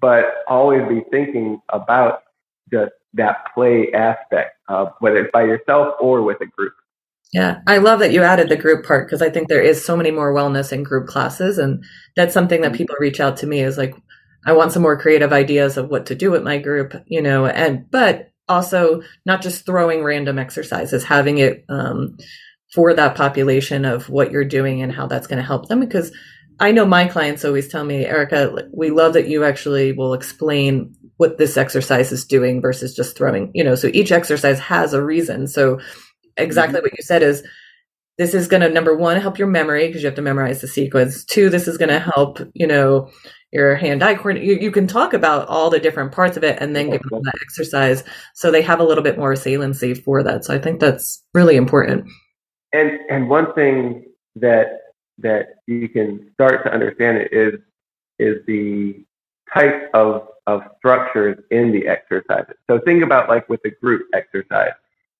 but 0.00 0.42
always 0.48 0.86
be 0.88 1.02
thinking 1.10 1.60
about 1.70 2.22
just 2.72 2.92
that 3.14 3.44
play 3.54 3.92
aspect 3.92 4.56
of 4.68 4.92
whether 5.00 5.18
it's 5.18 5.32
by 5.32 5.42
yourself 5.42 5.94
or 6.00 6.22
with 6.22 6.40
a 6.40 6.46
group. 6.46 6.72
Yeah, 7.32 7.60
I 7.66 7.78
love 7.78 8.00
that 8.00 8.12
you 8.12 8.22
added 8.22 8.48
the 8.48 8.56
group 8.56 8.84
part 8.84 9.06
because 9.06 9.22
I 9.22 9.30
think 9.30 9.48
there 9.48 9.62
is 9.62 9.84
so 9.84 9.96
many 9.96 10.10
more 10.10 10.34
wellness 10.34 10.72
in 10.72 10.82
group 10.82 11.06
classes. 11.06 11.58
And 11.58 11.84
that's 12.16 12.34
something 12.34 12.60
that 12.62 12.68
mm-hmm. 12.68 12.78
people 12.78 12.96
reach 12.98 13.20
out 13.20 13.36
to 13.38 13.46
me 13.46 13.60
is 13.60 13.78
like, 13.78 13.94
I 14.46 14.52
want 14.52 14.72
some 14.72 14.82
more 14.82 14.98
creative 14.98 15.32
ideas 15.32 15.76
of 15.76 15.88
what 15.88 16.06
to 16.06 16.14
do 16.14 16.30
with 16.30 16.42
my 16.42 16.58
group, 16.58 16.94
you 17.06 17.22
know, 17.22 17.46
and, 17.46 17.88
but 17.90 18.29
also 18.50 19.02
not 19.24 19.42
just 19.42 19.64
throwing 19.64 20.04
random 20.04 20.38
exercises, 20.38 21.04
having 21.04 21.38
it 21.38 21.64
um, 21.68 22.18
for 22.74 22.92
that 22.94 23.14
population 23.14 23.84
of 23.84 24.08
what 24.08 24.30
you're 24.30 24.44
doing 24.44 24.82
and 24.82 24.92
how 24.92 25.06
that's 25.06 25.26
going 25.26 25.38
to 25.38 25.46
help 25.46 25.68
them. 25.68 25.80
Because 25.80 26.12
I 26.58 26.72
know 26.72 26.84
my 26.84 27.06
clients 27.06 27.44
always 27.44 27.68
tell 27.68 27.84
me, 27.84 28.04
Erica, 28.04 28.68
we 28.72 28.90
love 28.90 29.14
that 29.14 29.28
you 29.28 29.44
actually 29.44 29.92
will 29.92 30.12
explain 30.12 30.94
what 31.16 31.38
this 31.38 31.56
exercise 31.56 32.12
is 32.12 32.24
doing 32.24 32.60
versus 32.60 32.94
just 32.94 33.16
throwing, 33.16 33.50
you 33.54 33.64
know, 33.64 33.74
so 33.74 33.88
each 33.92 34.12
exercise 34.12 34.58
has 34.58 34.92
a 34.92 35.02
reason. 35.02 35.46
So 35.46 35.80
exactly 36.36 36.78
mm-hmm. 36.78 36.84
what 36.84 36.98
you 36.98 37.02
said 37.02 37.22
is 37.22 37.42
this 38.18 38.34
is 38.34 38.48
going 38.48 38.60
to 38.60 38.68
number 38.68 38.94
one 38.94 39.20
help 39.20 39.38
your 39.38 39.48
memory 39.48 39.86
because 39.86 40.02
you 40.02 40.06
have 40.06 40.16
to 40.16 40.22
memorize 40.22 40.60
the 40.60 40.68
sequence 40.68 41.24
two 41.24 41.48
this 41.48 41.66
is 41.66 41.78
going 41.78 41.88
to 41.88 41.98
help 41.98 42.38
you 42.54 42.66
know 42.66 43.10
your 43.52 43.74
hand-eye 43.74 44.14
coordination. 44.14 44.48
You, 44.48 44.58
you, 44.62 44.70
can 44.70 44.86
talk 44.86 45.12
about 45.12 45.48
all 45.48 45.70
the 45.70 45.80
different 45.80 46.12
parts 46.12 46.36
of 46.36 46.44
it 46.44 46.58
and 46.60 46.74
then 46.74 46.90
give 46.90 47.02
them 47.02 47.22
that 47.24 47.34
exercise 47.42 48.04
so 48.34 48.50
they 48.50 48.62
have 48.62 48.80
a 48.80 48.84
little 48.84 49.02
bit 49.02 49.18
more 49.18 49.34
saliency 49.34 49.94
for 49.94 50.22
that. 50.22 50.44
So 50.44 50.54
I 50.54 50.58
think 50.58 50.80
that's 50.80 51.24
really 51.34 51.56
important. 51.56 52.08
And 52.72 53.00
and 53.10 53.28
one 53.28 53.52
thing 53.54 54.04
that 54.36 54.80
that 55.18 55.56
you 55.66 55.88
can 55.88 56.30
start 56.34 56.64
to 56.64 56.72
understand 56.72 57.18
it 57.18 57.32
is 57.32 57.60
is 58.18 58.44
the 58.46 59.04
type 59.52 59.90
of 59.94 60.28
of 60.46 60.62
structures 60.78 61.38
in 61.50 61.72
the 61.72 61.86
exercises. 61.86 62.54
So 62.68 62.78
think 62.80 63.02
about 63.02 63.28
like 63.28 63.48
with 63.48 63.60
a 63.64 63.70
group 63.70 64.06
exercise. 64.14 64.72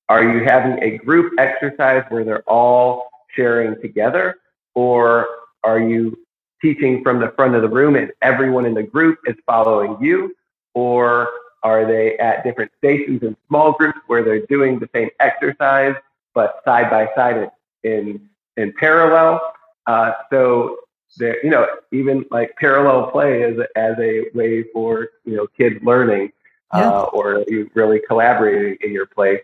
Are 0.08 0.24
you 0.24 0.44
having 0.44 0.82
a 0.82 0.98
group 0.98 1.32
exercise 1.38 2.04
where 2.08 2.24
they're 2.24 2.48
all 2.48 3.08
sharing 3.36 3.80
together, 3.80 4.36
or 4.74 5.26
are 5.62 5.78
you 5.78 6.16
teaching 6.60 7.02
from 7.02 7.20
the 7.20 7.30
front 7.36 7.54
of 7.54 7.62
the 7.62 7.68
room 7.68 7.96
and 7.96 8.12
everyone 8.22 8.66
in 8.66 8.74
the 8.74 8.82
group 8.82 9.18
is 9.26 9.36
following 9.46 9.96
you? 10.00 10.34
Or 10.74 11.28
are 11.62 11.84
they 11.86 12.16
at 12.18 12.44
different 12.44 12.70
stations 12.78 13.22
in 13.22 13.36
small 13.48 13.72
groups 13.72 13.98
where 14.06 14.22
they're 14.22 14.46
doing 14.46 14.78
the 14.78 14.88
same 14.94 15.10
exercise 15.20 15.94
but 16.34 16.60
side 16.64 16.90
by 16.90 17.08
side 17.14 17.50
in 17.82 18.28
in 18.56 18.72
parallel? 18.78 19.40
Uh, 19.86 20.12
so 20.30 20.76
there, 21.18 21.44
you 21.44 21.50
know, 21.50 21.66
even 21.92 22.24
like 22.30 22.54
parallel 22.56 23.10
play 23.10 23.42
as 23.42 23.58
a, 23.58 23.78
as 23.78 23.96
a 23.98 24.26
way 24.34 24.64
for 24.72 25.08
you 25.24 25.36
know 25.36 25.46
kids 25.48 25.82
learning, 25.82 26.32
uh, 26.72 27.02
or 27.12 27.44
you 27.48 27.70
really 27.74 28.00
collaborating 28.06 28.78
in 28.82 28.92
your 28.92 29.06
play. 29.06 29.42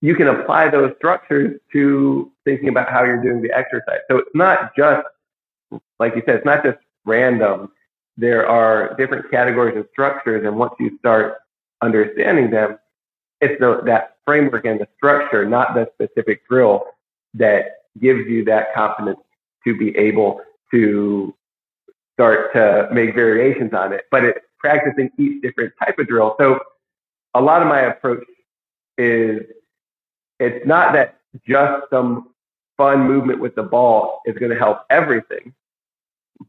You 0.00 0.14
can 0.14 0.28
apply 0.28 0.68
those 0.68 0.94
structures 0.96 1.60
to 1.72 2.30
thinking 2.44 2.68
about 2.68 2.88
how 2.88 3.04
you're 3.04 3.22
doing 3.22 3.42
the 3.42 3.52
exercise. 3.52 4.00
So 4.08 4.18
it's 4.18 4.34
not 4.34 4.74
just 4.76 5.06
like 5.98 6.14
you 6.16 6.22
said, 6.26 6.36
it's 6.36 6.44
not 6.44 6.64
just 6.64 6.78
random. 7.04 7.70
There 8.16 8.48
are 8.48 8.94
different 8.96 9.30
categories 9.30 9.76
and 9.76 9.86
structures, 9.92 10.44
and 10.44 10.56
once 10.56 10.74
you 10.78 10.98
start 10.98 11.38
understanding 11.82 12.50
them, 12.50 12.78
it's 13.40 13.58
the, 13.60 13.80
that 13.84 14.16
framework 14.26 14.64
and 14.64 14.80
the 14.80 14.88
structure, 14.96 15.46
not 15.46 15.74
the 15.74 15.88
specific 15.94 16.46
drill, 16.48 16.84
that 17.34 17.82
gives 18.00 18.26
you 18.26 18.44
that 18.44 18.74
confidence 18.74 19.20
to 19.64 19.76
be 19.76 19.96
able 19.96 20.40
to 20.70 21.34
start 22.14 22.52
to 22.52 22.88
make 22.92 23.14
variations 23.14 23.72
on 23.72 23.92
it. 23.92 24.04
But 24.10 24.24
it's 24.24 24.40
practicing 24.58 25.10
each 25.18 25.40
different 25.42 25.72
type 25.78 25.98
of 25.98 26.08
drill. 26.08 26.34
So 26.38 26.58
a 27.34 27.40
lot 27.40 27.62
of 27.62 27.68
my 27.68 27.80
approach 27.82 28.24
is 28.96 29.42
it's 30.40 30.66
not 30.66 30.92
that 30.94 31.20
just 31.46 31.88
some 31.90 32.30
fun 32.78 33.06
movement 33.06 33.40
with 33.40 33.54
the 33.54 33.62
ball 33.62 34.22
is 34.24 34.38
going 34.38 34.50
to 34.50 34.58
help 34.58 34.86
everything. 34.88 35.52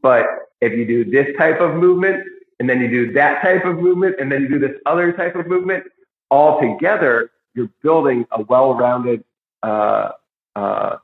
But 0.00 0.24
if 0.62 0.72
you 0.72 0.86
do 0.86 1.04
this 1.04 1.36
type 1.36 1.60
of 1.60 1.74
movement, 1.74 2.24
and 2.58 2.68
then 2.68 2.80
you 2.80 2.88
do 2.88 3.12
that 3.12 3.42
type 3.42 3.64
of 3.64 3.78
movement, 3.78 4.16
and 4.20 4.30
then 4.32 4.42
you 4.42 4.48
do 4.48 4.58
this 4.58 4.78
other 4.86 5.12
type 5.12 5.34
of 5.34 5.46
movement, 5.46 5.84
all 6.30 6.60
together, 6.60 7.32
you're 7.54 7.70
building 7.82 8.26
a 8.30 8.42
well-rounded, 8.42 9.24
uh, 9.62 10.12
uh, 10.54 10.96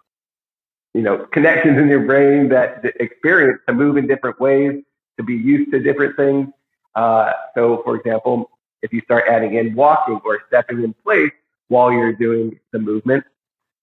you 0.95 1.03
know, 1.03 1.27
connections 1.33 1.79
in 1.79 1.89
your 1.89 2.05
brain 2.05 2.49
that, 2.51 2.85
experience 3.01 3.61
to 3.67 3.75
move 3.75 3.97
in 3.97 4.07
different 4.07 4.39
ways, 4.41 4.83
to 5.17 5.25
be 5.25 5.35
used 5.35 5.73
to 5.73 5.81
different 5.81 6.17
things. 6.17 6.49
Uh, 6.95 7.33
so, 7.55 7.83
for 7.85 7.97
example, 7.97 8.51
if 8.83 8.93
you 8.93 9.01
start 9.01 9.25
adding 9.29 9.55
in 9.55 9.75
walking 9.75 10.21
or 10.25 10.41
stepping 10.47 10.85
in 10.85 10.95
place 11.05 11.33
while 11.69 11.91
you're 11.91 12.13
doing 12.13 12.59
the 12.73 12.79
movement, 12.79 13.25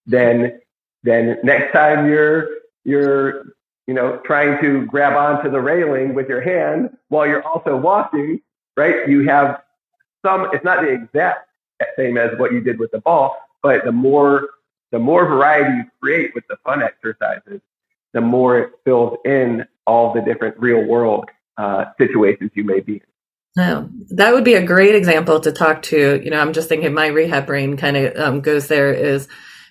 then 0.06 0.60
then 1.04 1.38
next 1.44 1.72
time 1.72 2.08
you're 2.08 2.48
you're 2.82 3.54
you 3.86 3.94
know, 3.94 4.18
trying 4.24 4.60
to 4.62 4.86
grab 4.86 5.14
onto 5.14 5.50
the 5.50 5.60
railing 5.60 6.14
with 6.14 6.28
your 6.28 6.40
hand 6.40 6.96
while 7.08 7.26
you're 7.26 7.42
also 7.42 7.76
walking, 7.76 8.40
right? 8.76 9.08
You 9.08 9.26
have 9.28 9.62
some, 10.24 10.48
it's 10.52 10.64
not 10.64 10.82
the 10.82 10.88
exact 10.88 11.48
same 11.96 12.16
as 12.16 12.30
what 12.38 12.52
you 12.52 12.60
did 12.60 12.78
with 12.78 12.90
the 12.92 13.00
ball, 13.00 13.36
but 13.62 13.84
the 13.84 13.92
more, 13.92 14.48
the 14.90 14.98
more 14.98 15.26
variety 15.26 15.76
you 15.76 15.84
create 16.00 16.34
with 16.34 16.44
the 16.48 16.56
fun 16.64 16.82
exercises, 16.82 17.60
the 18.14 18.20
more 18.20 18.58
it 18.58 18.72
fills 18.84 19.18
in 19.24 19.66
all 19.86 20.14
the 20.14 20.22
different 20.22 20.58
real 20.58 20.82
world 20.82 21.28
uh, 21.58 21.86
situations 21.98 22.50
you 22.54 22.64
may 22.64 22.80
be 22.80 22.94
in. 22.94 23.00
Oh, 23.56 23.88
that 24.10 24.32
would 24.32 24.44
be 24.44 24.54
a 24.54 24.64
great 24.64 24.94
example 24.94 25.38
to 25.40 25.52
talk 25.52 25.82
to. 25.82 26.20
You 26.24 26.30
know, 26.30 26.40
I'm 26.40 26.52
just 26.52 26.68
thinking 26.68 26.92
my 26.92 27.06
rehab 27.08 27.46
brain 27.46 27.76
kind 27.76 27.96
of 27.96 28.16
um, 28.16 28.40
goes 28.40 28.66
there 28.66 28.92
is 28.92 29.28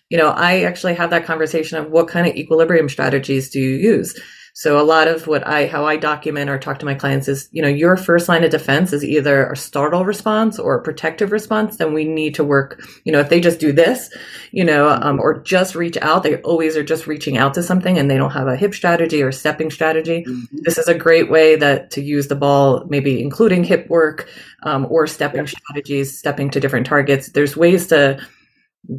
you 0.09 0.17
know, 0.17 0.29
I 0.29 0.63
actually 0.63 0.95
have 0.95 1.09
that 1.09 1.25
conversation 1.25 1.77
of 1.77 1.89
what 1.89 2.07
kind 2.07 2.27
of 2.27 2.35
equilibrium 2.35 2.89
strategies 2.89 3.49
do 3.49 3.59
you 3.59 3.75
use? 3.75 4.19
So 4.55 4.79
a 4.79 4.85
lot 4.85 5.07
of 5.07 5.25
what 5.25 5.47
I, 5.47 5.65
how 5.65 5.87
I 5.87 5.97
document 5.97 6.47
or 6.47 6.59
talk 6.59 6.77
to 6.77 6.85
my 6.85 6.93
clients 6.93 7.27
is, 7.27 7.49
you 7.51 7.63
know, 7.63 7.67
your 7.67 7.97
first 7.97 8.29
line 8.29 8.43
of 8.43 8.51
defense 8.51 8.93
is 8.93 9.03
either 9.03 9.47
a 9.47 9.57
startle 9.57 10.05
response 10.05 10.59
or 10.59 10.75
a 10.75 10.83
protective 10.83 11.31
response. 11.31 11.77
Then 11.77 11.91
we 11.91 12.05
need 12.05 12.35
to 12.35 12.43
work, 12.43 12.79
you 13.03 13.11
know, 13.11 13.19
if 13.19 13.29
they 13.29 13.41
just 13.41 13.59
do 13.59 13.71
this, 13.71 14.15
you 14.51 14.63
know, 14.63 14.89
um, 14.89 15.19
or 15.19 15.39
just 15.39 15.73
reach 15.73 15.97
out, 15.97 16.21
they 16.21 16.37
always 16.41 16.77
are 16.77 16.83
just 16.83 17.07
reaching 17.07 17.35
out 17.35 17.55
to 17.55 17.63
something 17.63 17.97
and 17.97 18.11
they 18.11 18.17
don't 18.17 18.29
have 18.29 18.47
a 18.47 18.55
hip 18.55 18.75
strategy 18.75 19.23
or 19.23 19.31
stepping 19.31 19.71
strategy. 19.71 20.23
Mm-hmm. 20.23 20.57
This 20.61 20.77
is 20.77 20.87
a 20.87 20.93
great 20.93 21.31
way 21.31 21.55
that 21.55 21.89
to 21.89 22.03
use 22.03 22.27
the 22.27 22.35
ball, 22.35 22.85
maybe 22.87 23.23
including 23.23 23.63
hip 23.63 23.89
work, 23.89 24.29
um, 24.61 24.85
or 24.87 25.07
stepping 25.07 25.47
strategies, 25.47 26.15
stepping 26.15 26.51
to 26.51 26.59
different 26.59 26.85
targets. 26.85 27.29
There's 27.29 27.57
ways 27.57 27.87
to, 27.87 28.23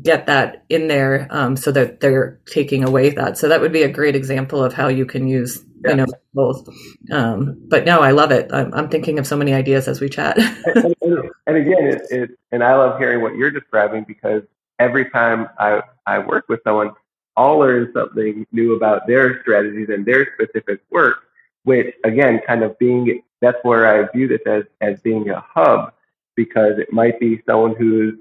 get 0.02 0.26
that 0.26 0.64
in 0.68 0.88
there 0.88 1.28
um, 1.30 1.56
so 1.56 1.70
that 1.72 2.00
they're 2.00 2.40
taking 2.46 2.84
away 2.84 3.10
that. 3.10 3.36
So 3.36 3.48
that 3.48 3.60
would 3.60 3.72
be 3.72 3.82
a 3.82 3.88
great 3.88 4.16
example 4.16 4.64
of 4.64 4.72
how 4.72 4.88
you 4.88 5.04
can 5.04 5.28
use 5.28 5.62
yeah. 5.84 5.90
you 5.90 5.96
know 5.96 6.06
both. 6.32 6.68
Um, 7.12 7.62
but 7.68 7.84
no, 7.84 8.00
I 8.00 8.12
love 8.12 8.30
it. 8.30 8.50
I'm, 8.52 8.72
I'm, 8.74 8.88
thinking 8.88 9.18
of 9.18 9.26
so 9.26 9.36
many 9.36 9.52
ideas 9.52 9.86
as 9.86 10.00
we 10.00 10.08
chat. 10.08 10.38
and, 10.38 10.94
and, 11.02 11.30
and, 11.46 11.56
again, 11.56 11.86
it, 11.86 12.02
it, 12.10 12.30
and 12.50 12.64
I 12.64 12.74
love 12.74 12.98
hearing 12.98 13.20
what 13.20 13.36
you're 13.36 13.50
describing 13.50 14.04
because 14.04 14.42
every 14.78 15.10
time 15.10 15.48
I 15.58 15.82
I 16.06 16.18
work 16.18 16.46
with 16.48 16.60
someone, 16.64 16.92
I'll 17.36 17.58
learn 17.58 17.92
something 17.94 18.46
new 18.52 18.74
about 18.74 19.06
their 19.06 19.42
strategies 19.42 19.88
and 19.90 20.04
their 20.04 20.28
specific 20.34 20.80
work. 20.90 21.18
Which 21.64 21.94
again, 22.04 22.40
kind 22.46 22.62
of 22.62 22.78
being 22.78 23.22
that's 23.40 23.58
where 23.62 23.86
I 23.86 24.10
view 24.12 24.28
this 24.28 24.40
as 24.46 24.64
as 24.80 25.00
being 25.00 25.28
a 25.30 25.40
hub 25.40 25.92
because 26.36 26.78
it 26.78 26.92
might 26.92 27.20
be 27.20 27.42
someone 27.46 27.76
who's 27.76 28.14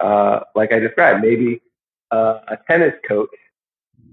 uh, 0.00 0.40
like 0.54 0.72
I 0.72 0.78
described, 0.78 1.22
maybe 1.22 1.62
uh, 2.10 2.40
a 2.48 2.58
tennis 2.66 2.94
coach, 3.06 3.30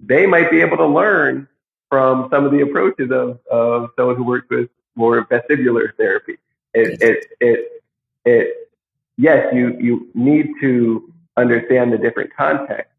they 0.04 0.26
might 0.26 0.52
be 0.52 0.62
able 0.62 0.78
to 0.78 0.86
learn 0.86 1.48
from 1.90 2.30
some 2.32 2.46
of 2.46 2.52
the 2.52 2.62
approaches 2.62 3.12
of, 3.12 3.40
of 3.50 3.90
someone 3.96 4.16
who 4.16 4.24
works 4.24 4.48
with 4.50 4.70
more 4.96 5.26
vestibular 5.26 5.96
therapy. 5.96 6.38
It, 6.74 7.02
it, 7.02 7.26
it, 7.40 7.84
it, 8.26 8.72
yes, 9.18 9.54
you, 9.54 9.78
you 9.80 10.10
need 10.14 10.52
to 10.62 11.12
understand 11.38 11.94
the 11.94 11.98
different 11.98 12.36
context, 12.36 12.92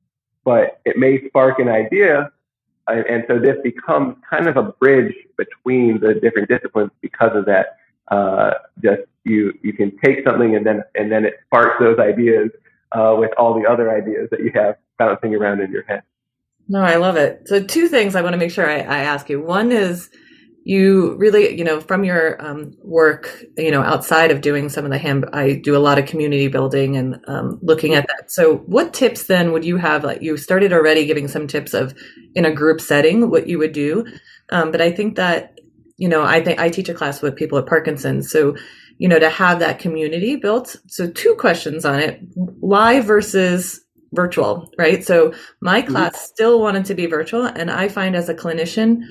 but 0.44 0.80
it 0.84 0.96
may 0.96 1.26
spark 1.28 1.58
an 1.58 1.68
idea. 1.68 2.32
And 2.86 3.24
so 3.28 3.38
this 3.38 3.58
becomes 3.62 4.16
kind 4.28 4.46
of 4.46 4.56
a 4.56 4.62
bridge 4.62 5.14
between 5.36 6.00
the 6.00 6.14
different 6.14 6.48
disciplines 6.48 6.90
because 7.02 7.36
of 7.36 7.44
that. 7.44 7.76
Uh, 8.08 8.54
just 8.82 9.02
you, 9.24 9.52
you 9.62 9.74
can 9.74 9.94
take 9.98 10.24
something 10.24 10.56
and 10.56 10.64
then, 10.64 10.82
and 10.94 11.12
then 11.12 11.26
it 11.26 11.34
sparks 11.44 11.76
those 11.78 11.98
ideas 11.98 12.50
uh, 12.92 13.14
with 13.18 13.30
all 13.38 13.54
the 13.60 13.68
other 13.68 13.94
ideas 13.94 14.28
that 14.30 14.40
you 14.40 14.50
have 14.54 14.76
bouncing 14.98 15.34
around 15.34 15.60
in 15.60 15.70
your 15.70 15.82
head. 15.82 16.02
No, 16.68 16.80
I 16.80 16.96
love 16.96 17.16
it. 17.16 17.42
So, 17.46 17.62
two 17.62 17.88
things 17.88 18.14
I 18.14 18.22
want 18.22 18.34
to 18.34 18.38
make 18.38 18.50
sure 18.50 18.68
I, 18.68 18.80
I 18.80 18.98
ask 18.98 19.28
you. 19.28 19.40
One 19.40 19.72
is 19.72 20.10
you 20.64 21.14
really, 21.16 21.56
you 21.56 21.64
know, 21.64 21.80
from 21.80 22.04
your 22.04 22.44
um, 22.44 22.74
work, 22.82 23.42
you 23.56 23.70
know, 23.70 23.80
outside 23.80 24.30
of 24.30 24.42
doing 24.42 24.68
some 24.68 24.84
of 24.84 24.90
the 24.90 24.98
hand, 24.98 25.24
I 25.32 25.54
do 25.54 25.74
a 25.74 25.78
lot 25.80 25.98
of 25.98 26.04
community 26.04 26.48
building 26.48 26.94
and 26.98 27.24
um, 27.26 27.58
looking 27.62 27.94
at 27.94 28.06
that. 28.06 28.30
So, 28.30 28.58
what 28.58 28.92
tips 28.92 29.24
then 29.24 29.52
would 29.52 29.64
you 29.64 29.78
have? 29.78 30.04
Like, 30.04 30.20
you 30.20 30.36
started 30.36 30.74
already 30.74 31.06
giving 31.06 31.26
some 31.26 31.46
tips 31.46 31.72
of 31.72 31.94
in 32.34 32.44
a 32.44 32.52
group 32.52 32.82
setting 32.82 33.30
what 33.30 33.46
you 33.46 33.58
would 33.58 33.72
do, 33.72 34.04
um, 34.50 34.70
but 34.70 34.82
I 34.82 34.92
think 34.92 35.16
that, 35.16 35.58
you 35.96 36.08
know, 36.08 36.22
I 36.22 36.44
think 36.44 36.60
I 36.60 36.68
teach 36.68 36.90
a 36.90 36.94
class 36.94 37.22
with 37.22 37.34
people 37.34 37.56
at 37.56 37.66
Parkinson's, 37.66 38.30
so 38.30 38.54
you 38.98 39.08
know, 39.08 39.18
to 39.18 39.30
have 39.30 39.60
that 39.60 39.78
community 39.78 40.36
built. 40.36 40.76
So 40.88 41.08
two 41.08 41.34
questions 41.36 41.84
on 41.84 42.00
it, 42.00 42.20
live 42.60 43.04
versus 43.04 43.80
virtual, 44.12 44.70
right? 44.78 45.04
So 45.04 45.34
my 45.60 45.82
mm-hmm. 45.82 45.92
class 45.92 46.16
mm-hmm. 46.16 46.24
still 46.24 46.60
wanted 46.60 46.86
to 46.86 46.94
be 46.94 47.06
virtual. 47.06 47.44
And 47.44 47.70
I 47.70 47.88
find 47.88 48.16
as 48.16 48.28
a 48.28 48.34
clinician, 48.34 49.02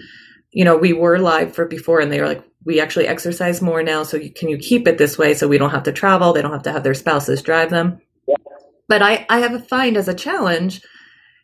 you 0.52 0.66
know, 0.66 0.78
we 0.78 0.94
were 0.94 1.20
live 1.20 1.54
for 1.54 1.66
before 1.66 2.00
and 2.00 2.12
they 2.12 2.20
were 2.20 2.28
like, 2.28 2.44
we 2.66 2.80
actually 2.80 3.08
exercise 3.08 3.62
more 3.62 3.84
now. 3.84 4.04
So 4.04 4.18
you, 4.18 4.32
can 4.32 4.50
you 4.50 4.58
keep 4.58 4.88
it 4.88 4.98
this 4.98 5.18
way 5.18 5.34
so 5.34 5.48
we 5.48 5.58
don't 5.58 5.70
have 5.70 5.84
to 5.84 5.94
travel? 5.94 6.34
They 6.34 6.42
don't 6.42 6.52
have 6.52 6.64
to 6.64 6.72
have 6.72 6.84
their 6.84 6.94
spouses 6.94 7.42
drive 7.42 7.70
them. 7.70 8.02
Yeah. 8.28 8.36
But 8.88 9.02
I, 9.02 9.26
I 9.30 9.40
have 9.40 9.54
a 9.54 9.60
find 9.60 9.96
as 9.96 10.08
a 10.08 10.14
challenge, 10.14 10.82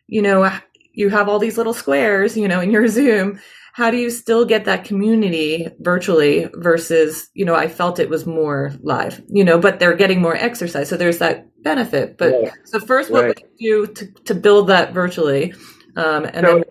you 0.06 0.20
know, 0.20 0.50
you 0.92 1.08
have 1.10 1.28
all 1.28 1.38
these 1.38 1.56
little 1.56 1.74
squares, 1.74 2.36
you 2.36 2.48
know, 2.48 2.60
in 2.60 2.70
your 2.70 2.88
Zoom 2.88 3.40
how 3.74 3.90
do 3.90 3.96
you 3.96 4.08
still 4.08 4.44
get 4.44 4.64
that 4.66 4.84
community 4.84 5.68
virtually 5.80 6.48
versus 6.54 7.28
you 7.34 7.44
know 7.44 7.54
i 7.54 7.68
felt 7.68 7.98
it 7.98 8.08
was 8.08 8.24
more 8.24 8.72
live 8.82 9.20
you 9.28 9.44
know 9.44 9.58
but 9.58 9.78
they're 9.78 9.96
getting 9.96 10.20
more 10.20 10.36
exercise. 10.36 10.88
So 10.88 10.96
there's 10.96 11.18
that 11.18 11.48
benefit. 11.62 12.18
But 12.18 12.34
yeah. 12.42 12.50
so 12.64 12.78
first 12.78 13.10
what 13.10 13.24
right. 13.24 13.28
would 13.28 13.42
you 13.56 13.86
do 13.86 13.94
to, 13.94 14.12
to 14.24 14.34
build 14.34 14.68
that 14.68 14.92
virtually? 14.92 15.54
Um, 15.96 16.24
and 16.26 16.46
so, 16.46 16.54
then 16.54 16.64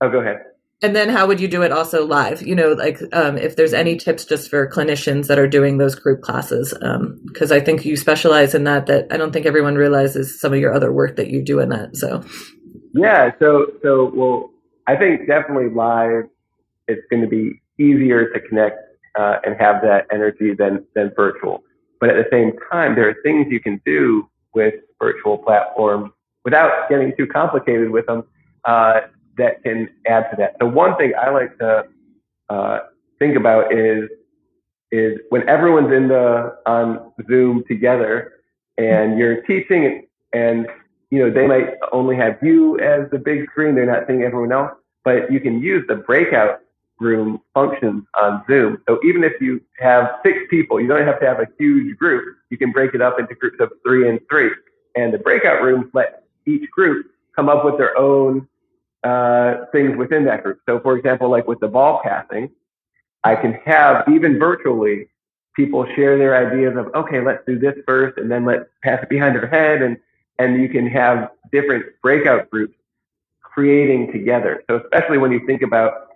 oh 0.00 0.10
go 0.10 0.20
ahead. 0.20 0.38
And 0.82 0.94
then 0.94 1.08
how 1.08 1.26
would 1.26 1.40
you 1.40 1.48
do 1.48 1.62
it 1.62 1.72
also 1.72 2.06
live? 2.06 2.42
You 2.42 2.54
know 2.54 2.72
like 2.72 2.98
um, 3.12 3.36
if 3.36 3.56
there's 3.56 3.74
any 3.74 3.96
tips 3.96 4.24
just 4.24 4.48
for 4.48 4.68
clinicians 4.68 5.26
that 5.26 5.38
are 5.38 5.48
doing 5.48 5.78
those 5.78 5.94
group 5.94 6.22
classes 6.22 6.72
because 7.26 7.52
um, 7.52 7.56
i 7.56 7.60
think 7.60 7.84
you 7.84 7.96
specialize 7.96 8.54
in 8.54 8.64
that 8.64 8.86
that 8.86 9.06
i 9.10 9.16
don't 9.16 9.32
think 9.32 9.46
everyone 9.46 9.74
realizes 9.74 10.40
some 10.40 10.52
of 10.52 10.58
your 10.58 10.72
other 10.72 10.92
work 10.92 11.16
that 11.16 11.28
you 11.28 11.42
do 11.42 11.60
in 11.60 11.68
that 11.68 11.94
so. 11.96 12.24
Yeah 12.94 13.32
so 13.38 13.66
so 13.82 14.10
well 14.14 14.50
I 14.86 14.96
think 14.96 15.26
definitely 15.26 15.70
live 15.70 16.24
it's 16.86 17.02
going 17.10 17.22
to 17.22 17.28
be 17.28 17.60
easier 17.78 18.32
to 18.32 18.40
connect 18.40 18.78
uh, 19.18 19.38
and 19.44 19.56
have 19.60 19.82
that 19.82 20.06
energy 20.12 20.54
than 20.54 20.84
than 20.94 21.12
virtual. 21.16 21.62
But 22.00 22.10
at 22.10 22.16
the 22.16 22.28
same 22.30 22.52
time, 22.70 22.94
there 22.94 23.08
are 23.08 23.16
things 23.22 23.46
you 23.50 23.60
can 23.60 23.80
do 23.86 24.28
with 24.54 24.74
virtual 25.00 25.38
platforms 25.38 26.12
without 26.44 26.88
getting 26.88 27.14
too 27.16 27.26
complicated 27.26 27.90
with 27.90 28.06
them 28.06 28.24
uh, 28.64 29.00
that 29.38 29.62
can 29.62 29.88
add 30.06 30.30
to 30.30 30.36
that. 30.36 30.56
So 30.60 30.66
one 30.66 30.96
thing 30.96 31.12
I 31.20 31.30
like 31.30 31.56
to 31.58 31.84
uh, 32.48 32.78
think 33.18 33.36
about 33.36 33.72
is 33.72 34.08
is 34.90 35.18
when 35.30 35.48
everyone's 35.48 35.92
in 35.92 36.08
the 36.08 36.56
on 36.66 37.12
Zoom 37.28 37.64
together 37.66 38.32
and 38.78 39.18
you're 39.18 39.42
teaching 39.42 40.06
and 40.32 40.68
you 41.14 41.20
know, 41.20 41.30
they 41.30 41.46
might 41.46 41.74
only 41.92 42.16
have 42.16 42.38
you 42.42 42.76
as 42.80 43.08
the 43.12 43.18
big 43.18 43.48
screen. 43.48 43.76
They're 43.76 43.86
not 43.86 44.08
seeing 44.08 44.24
everyone 44.24 44.50
else, 44.50 44.72
but 45.04 45.30
you 45.30 45.38
can 45.38 45.62
use 45.62 45.84
the 45.86 45.94
breakout 45.94 46.58
room 46.98 47.40
functions 47.54 48.02
on 48.20 48.42
Zoom. 48.48 48.82
So 48.88 48.98
even 49.04 49.22
if 49.22 49.40
you 49.40 49.60
have 49.78 50.10
six 50.24 50.40
people, 50.50 50.80
you 50.80 50.88
don't 50.88 51.06
have 51.06 51.20
to 51.20 51.26
have 51.26 51.38
a 51.38 51.46
huge 51.56 51.96
group. 51.98 52.36
You 52.50 52.58
can 52.58 52.72
break 52.72 52.94
it 52.94 53.00
up 53.00 53.20
into 53.20 53.32
groups 53.36 53.58
of 53.60 53.70
three 53.84 54.08
and 54.08 54.18
three. 54.28 54.50
And 54.96 55.14
the 55.14 55.18
breakout 55.18 55.62
rooms 55.62 55.86
let 55.92 56.24
each 56.46 56.68
group 56.72 57.06
come 57.36 57.48
up 57.48 57.64
with 57.64 57.78
their 57.78 57.96
own 57.96 58.48
uh, 59.04 59.66
things 59.70 59.96
within 59.96 60.24
that 60.24 60.42
group. 60.42 60.62
So 60.66 60.80
for 60.80 60.96
example, 60.96 61.28
like 61.28 61.46
with 61.46 61.60
the 61.60 61.68
ball 61.68 62.00
passing, 62.02 62.50
I 63.22 63.36
can 63.36 63.52
have 63.64 64.08
even 64.08 64.36
virtually 64.36 65.06
people 65.54 65.86
share 65.94 66.18
their 66.18 66.36
ideas 66.36 66.76
of, 66.76 66.92
okay, 66.92 67.20
let's 67.20 67.44
do 67.46 67.56
this 67.56 67.76
first 67.86 68.18
and 68.18 68.28
then 68.28 68.44
let's 68.44 68.64
pass 68.82 69.00
it 69.00 69.08
behind 69.08 69.36
their 69.36 69.46
head 69.46 69.80
and 69.80 69.96
and 70.38 70.60
you 70.60 70.68
can 70.68 70.86
have 70.86 71.30
different 71.52 71.86
breakout 72.02 72.50
groups 72.50 72.74
creating 73.42 74.12
together. 74.12 74.64
So 74.68 74.76
especially 74.76 75.18
when 75.18 75.32
you 75.32 75.46
think 75.46 75.62
about 75.62 76.08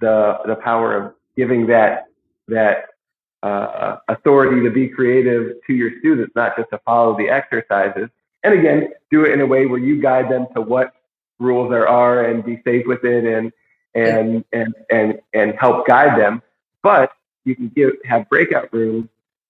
the 0.00 0.38
the 0.46 0.56
power 0.56 0.96
of 0.96 1.14
giving 1.36 1.66
that 1.66 2.06
that 2.48 2.86
uh, 3.42 3.98
authority 4.08 4.62
to 4.62 4.70
be 4.70 4.88
creative 4.88 5.54
to 5.66 5.74
your 5.74 5.90
students, 6.00 6.34
not 6.34 6.56
just 6.56 6.70
to 6.70 6.78
follow 6.78 7.16
the 7.16 7.28
exercises. 7.28 8.08
And 8.42 8.54
again, 8.54 8.92
do 9.10 9.24
it 9.24 9.32
in 9.32 9.40
a 9.40 9.46
way 9.46 9.66
where 9.66 9.78
you 9.78 10.00
guide 10.00 10.30
them 10.30 10.46
to 10.54 10.60
what 10.60 10.92
rules 11.38 11.70
there 11.70 11.88
are 11.88 12.24
and 12.24 12.44
be 12.44 12.60
safe 12.64 12.86
with 12.86 13.04
it 13.04 13.24
and 13.24 13.52
and 13.94 14.44
and 14.52 14.74
and 14.90 15.20
and 15.32 15.54
help 15.58 15.86
guide 15.86 16.18
them. 16.18 16.42
But 16.82 17.12
you 17.44 17.54
can 17.54 17.68
give 17.68 17.92
have 18.04 18.28
breakout 18.28 18.72
rooms 18.72 19.08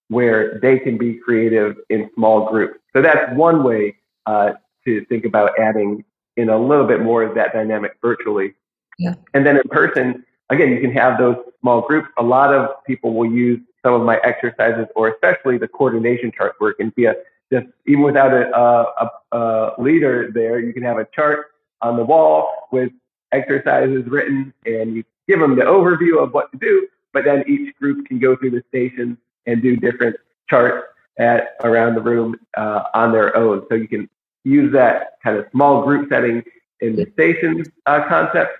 where 0.09 0.59
they 0.59 0.79
can 0.79 0.97
be 0.97 1.15
creative 1.15 1.77
in 1.89 2.09
small 2.15 2.49
groups. 2.49 2.79
So 2.93 3.01
that's 3.01 3.33
one 3.35 3.63
way 3.63 3.96
uh, 4.27 4.53
to 4.85 5.03
think 5.05 5.25
about 5.25 5.57
adding 5.59 6.03
in 6.35 6.49
a 6.49 6.57
little 6.57 6.85
bit 6.85 7.01
more 7.01 7.23
of 7.23 7.33
that 7.35 7.53
dynamic 7.53 7.97
virtually. 8.01 8.53
Yeah. 8.99 9.15
And 9.33 9.45
then 9.45 9.57
in 9.57 9.63
person, 9.69 10.23
again, 10.49 10.69
you 10.69 10.79
can 10.79 10.91
have 10.91 11.17
those 11.17 11.37
small 11.61 11.81
groups. 11.81 12.09
A 12.17 12.23
lot 12.23 12.53
of 12.53 12.83
people 12.85 13.13
will 13.13 13.29
use 13.29 13.59
some 13.83 13.95
of 13.95 14.03
my 14.03 14.19
exercises 14.23 14.85
or 14.95 15.09
especially 15.09 15.57
the 15.57 15.67
coordination 15.67 16.31
chart 16.31 16.55
work 16.59 16.75
and 16.79 16.93
be 16.93 17.05
a 17.05 17.15
just 17.51 17.67
even 17.85 18.03
without 18.03 18.33
a, 18.33 18.49
a, 18.57 19.37
a 19.37 19.81
leader 19.81 20.29
there, 20.33 20.59
you 20.59 20.73
can 20.73 20.83
have 20.83 20.97
a 20.97 21.07
chart 21.15 21.47
on 21.81 21.95
the 21.95 22.03
wall 22.03 22.67
with 22.71 22.91
exercises 23.31 24.05
written 24.07 24.53
and 24.65 24.95
you 24.95 25.03
give 25.27 25.39
them 25.39 25.55
the 25.55 25.63
overview 25.63 26.21
of 26.21 26.33
what 26.33 26.51
to 26.51 26.57
do, 26.57 26.87
but 27.13 27.23
then 27.23 27.43
each 27.47 27.73
group 27.77 28.05
can 28.05 28.19
go 28.19 28.35
through 28.35 28.51
the 28.51 28.63
stations 28.67 29.17
and 29.45 29.61
do 29.61 29.77
different 29.77 30.17
charts 30.49 30.87
at 31.19 31.55
around 31.63 31.95
the 31.95 32.01
room 32.01 32.35
uh, 32.57 32.83
on 32.93 33.11
their 33.11 33.35
own. 33.35 33.65
So 33.69 33.75
you 33.75 33.87
can 33.87 34.09
use 34.47 34.71
that 34.73 35.19
kind 35.23 35.37
of 35.37 35.45
small 35.51 35.83
group 35.83 36.09
setting 36.09 36.43
in 36.81 36.95
the 36.95 37.07
station 37.13 37.63
uh, 37.85 38.07
concept. 38.07 38.51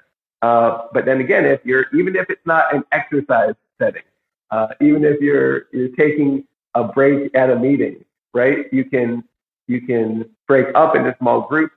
Uh, 0.42 0.84
but 0.94 1.06
then 1.06 1.22
again, 1.22 1.46
if 1.46 1.60
you're 1.64 1.86
even 1.94 2.16
if 2.16 2.30
it's 2.30 2.46
not 2.46 2.74
an 2.74 2.84
exercise 2.92 3.56
setting, 3.80 4.04
uh, 4.52 4.68
even 4.82 5.04
if 5.04 5.20
you're 5.20 5.68
you're 5.72 5.96
taking 5.96 6.44
a 6.76 6.84
break 6.84 7.34
at 7.36 7.50
a 7.50 7.56
meeting, 7.56 8.04
right? 8.34 8.72
You 8.72 8.86
can 8.86 9.24
you 9.68 9.82
can 9.82 10.30
break 10.48 10.68
up 10.76 10.96
into 10.96 11.16
small 11.20 11.42
groups 11.42 11.74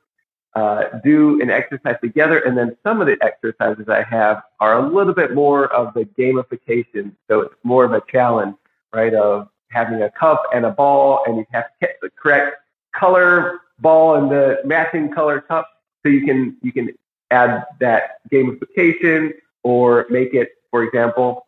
uh, 0.55 0.99
do 1.05 1.41
an 1.41 1.51
exercise 1.51 1.97
together, 2.03 2.41
and 2.41 2.57
then 2.57 2.77
some 2.83 3.01
of 3.01 3.07
the 3.07 3.17
exercises 3.23 3.89
I 3.89 4.03
have 4.03 4.43
are 4.59 4.79
a 4.79 4.89
little 4.89 5.15
bit 5.15 5.35
more 5.35 5.73
of 5.73 5.95
the 5.95 6.05
gamification. 6.19 7.13
So 7.29 7.43
it's 7.43 7.55
more 7.63 7.85
of 7.85 7.93
a 7.93 8.03
challenge, 8.11 8.57
right? 8.93 9.15
Of 9.15 9.49
having 9.69 10.03
a 10.03 10.11
cup 10.11 10.43
and 10.53 10.67
a 10.67 10.71
ball, 10.71 11.23
and 11.27 11.37
you 11.37 11.47
have 11.53 11.67
to 11.67 11.73
get 11.81 11.97
the 12.03 12.11
correct 12.11 12.57
color 12.93 13.61
ball 13.81 14.17
and 14.17 14.31
the 14.31 14.61
matching 14.65 15.13
color 15.13 15.41
cup, 15.41 15.69
so 16.03 16.09
you 16.11 16.25
can 16.25 16.57
you 16.63 16.73
can 16.73 16.91
add 17.31 17.65
that 17.81 18.29
gamification 18.31 19.33
or 19.63 20.07
make 20.11 20.35
it, 20.35 20.51
for 20.71 20.83
example, 20.83 21.45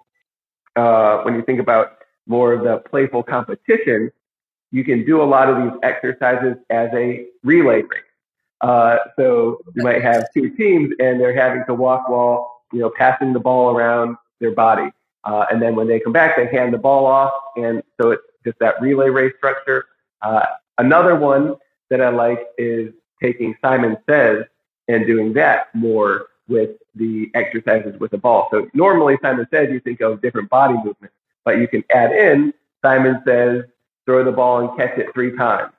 uh, 0.76 1.22
when 1.22 1.35
you 1.35 1.43
think 1.43 1.61
about 1.61 1.99
more 2.26 2.53
of 2.53 2.62
the 2.62 2.78
playful 2.89 3.22
competition, 3.22 4.11
you 4.70 4.85
can 4.85 5.05
do 5.05 5.22
a 5.22 5.24
lot 5.24 5.49
of 5.49 5.62
these 5.62 5.78
exercises 5.83 6.57
as 6.70 6.91
a 6.95 7.26
relay 7.43 7.83
race. 7.83 8.03
Uh, 8.61 8.99
so 9.16 9.59
you 9.74 9.83
might 9.83 10.03
have 10.03 10.24
two 10.33 10.51
teams 10.51 10.95
and 11.01 11.20
they're 11.20 11.35
having 11.35 11.64
to 11.66 11.74
walk 11.74 12.09
while, 12.09 12.62
you 12.72 12.78
know, 12.78 12.91
passing 12.97 13.33
the 13.33 13.41
ball 13.41 13.76
around 13.76 14.16
their 14.41 14.53
body. 14.53 14.91
Uh, 15.24 15.47
and 15.51 15.61
then 15.61 15.74
when 15.74 15.89
they 15.89 15.99
come 16.01 16.12
back, 16.12 16.37
they 16.37 16.47
hand 16.47 16.72
the 16.72 16.78
ball 16.78 17.07
off. 17.07 17.33
And 17.57 17.83
so 18.01 18.12
it's 18.12 18.22
just 18.45 18.59
that 18.61 18.80
relay 18.80 19.09
race 19.09 19.33
structure. 19.37 19.87
Uh, 20.20 20.45
another 20.78 21.16
one 21.16 21.57
that 21.93 22.01
I 22.01 22.09
like 22.09 22.49
is 22.57 22.90
taking 23.22 23.55
Simon 23.61 23.99
Says 24.09 24.45
and 24.88 25.07
doing 25.07 25.34
that 25.34 25.72
more 25.74 26.28
with 26.49 26.70
the 26.95 27.30
exercises 27.34 28.01
with 28.01 28.11
the 28.11 28.18
ball. 28.18 28.49
So 28.51 28.66
normally 28.72 29.18
Simon 29.20 29.47
Says 29.53 29.68
you 29.70 29.78
think 29.78 30.01
of 30.01 30.22
different 30.22 30.49
body 30.49 30.74
movements, 30.74 31.14
but 31.45 31.59
you 31.59 31.68
can 31.68 31.84
add 31.95 32.12
in 32.12 32.55
Simon 32.82 33.22
Says, 33.26 33.64
throw 34.07 34.24
the 34.24 34.32
ball 34.32 34.61
and 34.61 34.78
catch 34.78 34.99
it 34.99 35.12
three 35.12 35.36
times. 35.36 35.70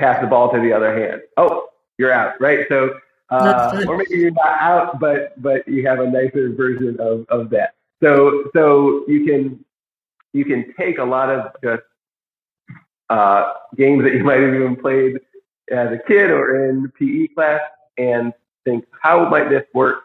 Pass 0.00 0.22
the 0.22 0.26
ball 0.26 0.50
to 0.52 0.58
the 0.58 0.72
other 0.72 0.98
hand. 0.98 1.20
Oh, 1.36 1.68
you're 1.98 2.12
out, 2.12 2.40
right? 2.40 2.66
So, 2.70 2.98
uh, 3.28 3.84
or 3.86 3.98
maybe 3.98 4.16
you're 4.16 4.30
not 4.30 4.58
out, 4.60 5.00
but 5.00 5.40
but 5.42 5.68
you 5.68 5.86
have 5.86 6.00
a 6.00 6.10
nicer 6.10 6.50
version 6.50 6.96
of, 6.98 7.26
of 7.28 7.50
that. 7.50 7.74
So 8.02 8.50
so 8.54 9.04
you 9.06 9.24
can 9.24 9.64
you 10.32 10.44
can 10.44 10.72
take 10.78 10.98
a 10.98 11.04
lot 11.04 11.30
of 11.30 11.52
just 11.62 11.82
uh, 13.08 13.52
games 13.76 14.04
that 14.04 14.14
you 14.14 14.24
might 14.30 14.40
have 14.40 14.54
even 14.54 14.76
played 14.76 15.20
as 15.70 15.92
a 15.92 15.98
kid 16.06 16.30
or 16.30 16.68
in 16.68 16.90
PE 16.98 17.28
class 17.34 17.60
and 17.98 18.32
think 18.64 18.84
how 19.02 19.28
might 19.28 19.48
this 19.48 19.64
work 19.74 20.02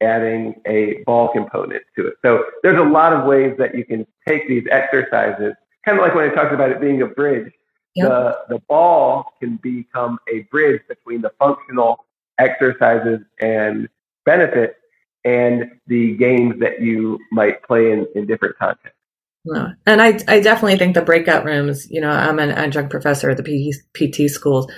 adding 0.00 0.60
a 0.66 1.02
ball 1.06 1.28
component 1.28 1.82
to 1.96 2.08
it. 2.08 2.14
So 2.22 2.44
there's 2.62 2.78
a 2.78 2.84
lot 2.84 3.12
of 3.12 3.24
ways 3.24 3.54
that 3.58 3.74
you 3.74 3.84
can 3.84 4.06
take 4.26 4.48
these 4.48 4.66
exercises, 4.70 5.54
kind 5.84 5.98
of 5.98 6.04
like 6.04 6.14
when 6.14 6.28
I 6.28 6.34
talked 6.34 6.52
about 6.52 6.70
it 6.70 6.80
being 6.80 7.02
a 7.02 7.06
bridge 7.06 7.52
Yep. 7.94 8.08
The, 8.08 8.38
the 8.48 8.58
ball 8.68 9.34
can 9.40 9.56
become 9.56 10.18
a 10.32 10.40
bridge 10.50 10.80
between 10.88 11.20
the 11.20 11.32
functional 11.38 12.06
exercises 12.38 13.20
and 13.40 13.88
benefits 14.24 14.76
and 15.24 15.70
the 15.86 16.16
games 16.16 16.58
that 16.60 16.80
you 16.80 17.18
might 17.30 17.62
play 17.62 17.92
in, 17.92 18.06
in 18.14 18.26
different 18.26 18.56
contexts. 18.58 18.98
No. 19.44 19.72
And 19.86 20.00
I, 20.00 20.18
I 20.28 20.40
definitely 20.40 20.78
think 20.78 20.94
the 20.94 21.02
breakout 21.02 21.44
rooms, 21.44 21.90
you 21.90 22.00
know, 22.00 22.10
I'm 22.10 22.38
an 22.38 22.50
adjunct 22.50 22.90
professor 22.90 23.30
at 23.30 23.36
the 23.36 23.42
PT, 23.42 23.76
PT 23.94 24.30
schools. 24.30 24.70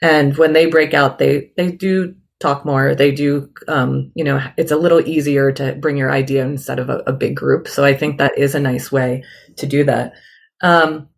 And 0.00 0.36
when 0.36 0.52
they 0.52 0.66
break 0.66 0.94
out, 0.94 1.18
they, 1.18 1.50
they 1.56 1.72
do 1.72 2.14
talk 2.40 2.64
more. 2.64 2.94
They 2.94 3.10
do, 3.10 3.50
um, 3.68 4.12
you 4.14 4.22
know, 4.22 4.40
it's 4.56 4.72
a 4.72 4.76
little 4.76 5.00
easier 5.00 5.50
to 5.52 5.74
bring 5.74 5.96
your 5.96 6.12
idea 6.12 6.44
instead 6.44 6.78
of 6.78 6.90
a, 6.90 6.98
a, 7.06 7.12
big 7.12 7.34
group. 7.34 7.66
So 7.68 7.84
I 7.84 7.94
think 7.94 8.18
that 8.18 8.36
is 8.36 8.54
a 8.54 8.60
nice 8.60 8.92
way 8.92 9.24
to 9.56 9.66
do 9.66 9.84
that. 9.84 10.12
Um, 10.60 11.08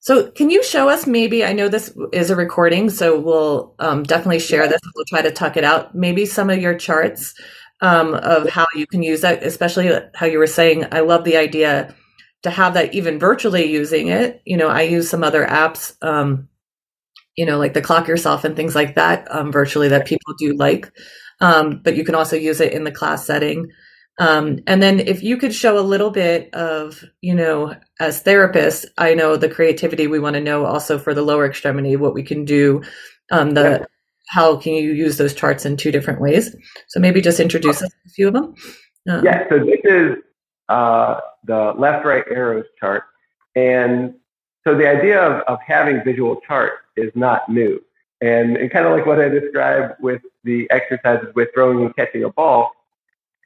so, 0.00 0.30
can 0.32 0.50
you 0.50 0.62
show 0.62 0.90
us 0.90 1.06
maybe? 1.06 1.46
I 1.46 1.54
know 1.54 1.68
this 1.68 1.96
is 2.12 2.28
a 2.28 2.36
recording, 2.36 2.90
so 2.90 3.18
we'll 3.18 3.74
um, 3.78 4.02
definitely 4.02 4.40
share 4.40 4.68
this. 4.68 4.80
We'll 4.94 5.06
try 5.06 5.22
to 5.22 5.30
tuck 5.30 5.56
it 5.56 5.64
out. 5.64 5.94
Maybe 5.94 6.26
some 6.26 6.50
of 6.50 6.60
your 6.60 6.76
charts 6.76 7.32
um, 7.80 8.12
of 8.12 8.50
how 8.50 8.66
you 8.74 8.86
can 8.86 9.02
use 9.02 9.22
that, 9.22 9.42
especially 9.42 9.90
how 10.14 10.26
you 10.26 10.38
were 10.38 10.46
saying. 10.46 10.84
I 10.92 11.00
love 11.00 11.24
the 11.24 11.38
idea 11.38 11.94
to 12.44 12.50
have 12.50 12.74
that 12.74 12.94
even 12.94 13.18
virtually 13.18 13.70
using 13.70 14.08
it. 14.08 14.40
You 14.44 14.56
know, 14.56 14.68
I 14.68 14.82
use 14.82 15.10
some 15.10 15.24
other 15.24 15.44
apps, 15.44 15.96
um, 16.02 16.48
you 17.36 17.44
know, 17.46 17.58
like 17.58 17.74
the 17.74 17.82
Clock 17.82 18.06
Yourself 18.06 18.44
and 18.44 18.54
things 18.54 18.74
like 18.74 18.94
that 18.94 19.26
um, 19.30 19.50
virtually 19.50 19.88
that 19.88 20.06
people 20.06 20.34
do 20.38 20.54
like. 20.54 20.92
Um, 21.40 21.80
but 21.82 21.96
you 21.96 22.04
can 22.04 22.14
also 22.14 22.36
use 22.36 22.60
it 22.60 22.72
in 22.72 22.84
the 22.84 22.92
class 22.92 23.26
setting. 23.26 23.70
Um, 24.18 24.60
and 24.66 24.80
then 24.80 25.00
if 25.00 25.24
you 25.24 25.36
could 25.38 25.52
show 25.52 25.78
a 25.78 25.80
little 25.80 26.10
bit 26.10 26.54
of, 26.54 27.02
you 27.20 27.34
know, 27.34 27.74
as 27.98 28.22
therapists, 28.22 28.84
I 28.96 29.14
know 29.14 29.36
the 29.36 29.48
creativity 29.48 30.06
we 30.06 30.20
want 30.20 30.34
to 30.34 30.40
know 30.40 30.64
also 30.64 30.98
for 30.98 31.14
the 31.14 31.22
lower 31.22 31.46
extremity, 31.46 31.96
what 31.96 32.14
we 32.14 32.22
can 32.22 32.44
do, 32.44 32.82
um, 33.32 33.52
the 33.52 33.86
how 34.28 34.56
can 34.56 34.74
you 34.74 34.92
use 34.92 35.16
those 35.16 35.34
charts 35.34 35.66
in 35.66 35.76
two 35.76 35.90
different 35.90 36.20
ways? 36.20 36.54
So 36.88 37.00
maybe 37.00 37.20
just 37.20 37.40
introduce 37.40 37.82
us 37.82 37.90
a 38.06 38.08
few 38.10 38.28
of 38.28 38.34
them. 38.34 38.54
Um, 39.08 39.24
yeah, 39.24 39.48
so 39.48 39.58
this 39.58 39.80
is 39.84 40.16
uh, 40.68 41.20
the 41.44 41.74
left 41.76 42.04
right 42.04 42.24
arrows 42.30 42.66
chart. 42.78 43.04
And 43.54 44.14
so 44.64 44.74
the 44.76 44.88
idea 44.88 45.20
of, 45.20 45.42
of 45.42 45.58
having 45.64 46.02
visual 46.04 46.40
charts 46.46 46.78
is 46.96 47.12
not 47.14 47.48
new. 47.48 47.82
And, 48.20 48.56
and 48.56 48.70
kind 48.70 48.86
of 48.86 48.92
like 48.92 49.06
what 49.06 49.20
I 49.20 49.28
described 49.28 49.94
with 50.00 50.22
the 50.44 50.70
exercises 50.70 51.34
with 51.34 51.48
throwing 51.54 51.84
and 51.84 51.94
catching 51.94 52.24
a 52.24 52.30
ball, 52.30 52.72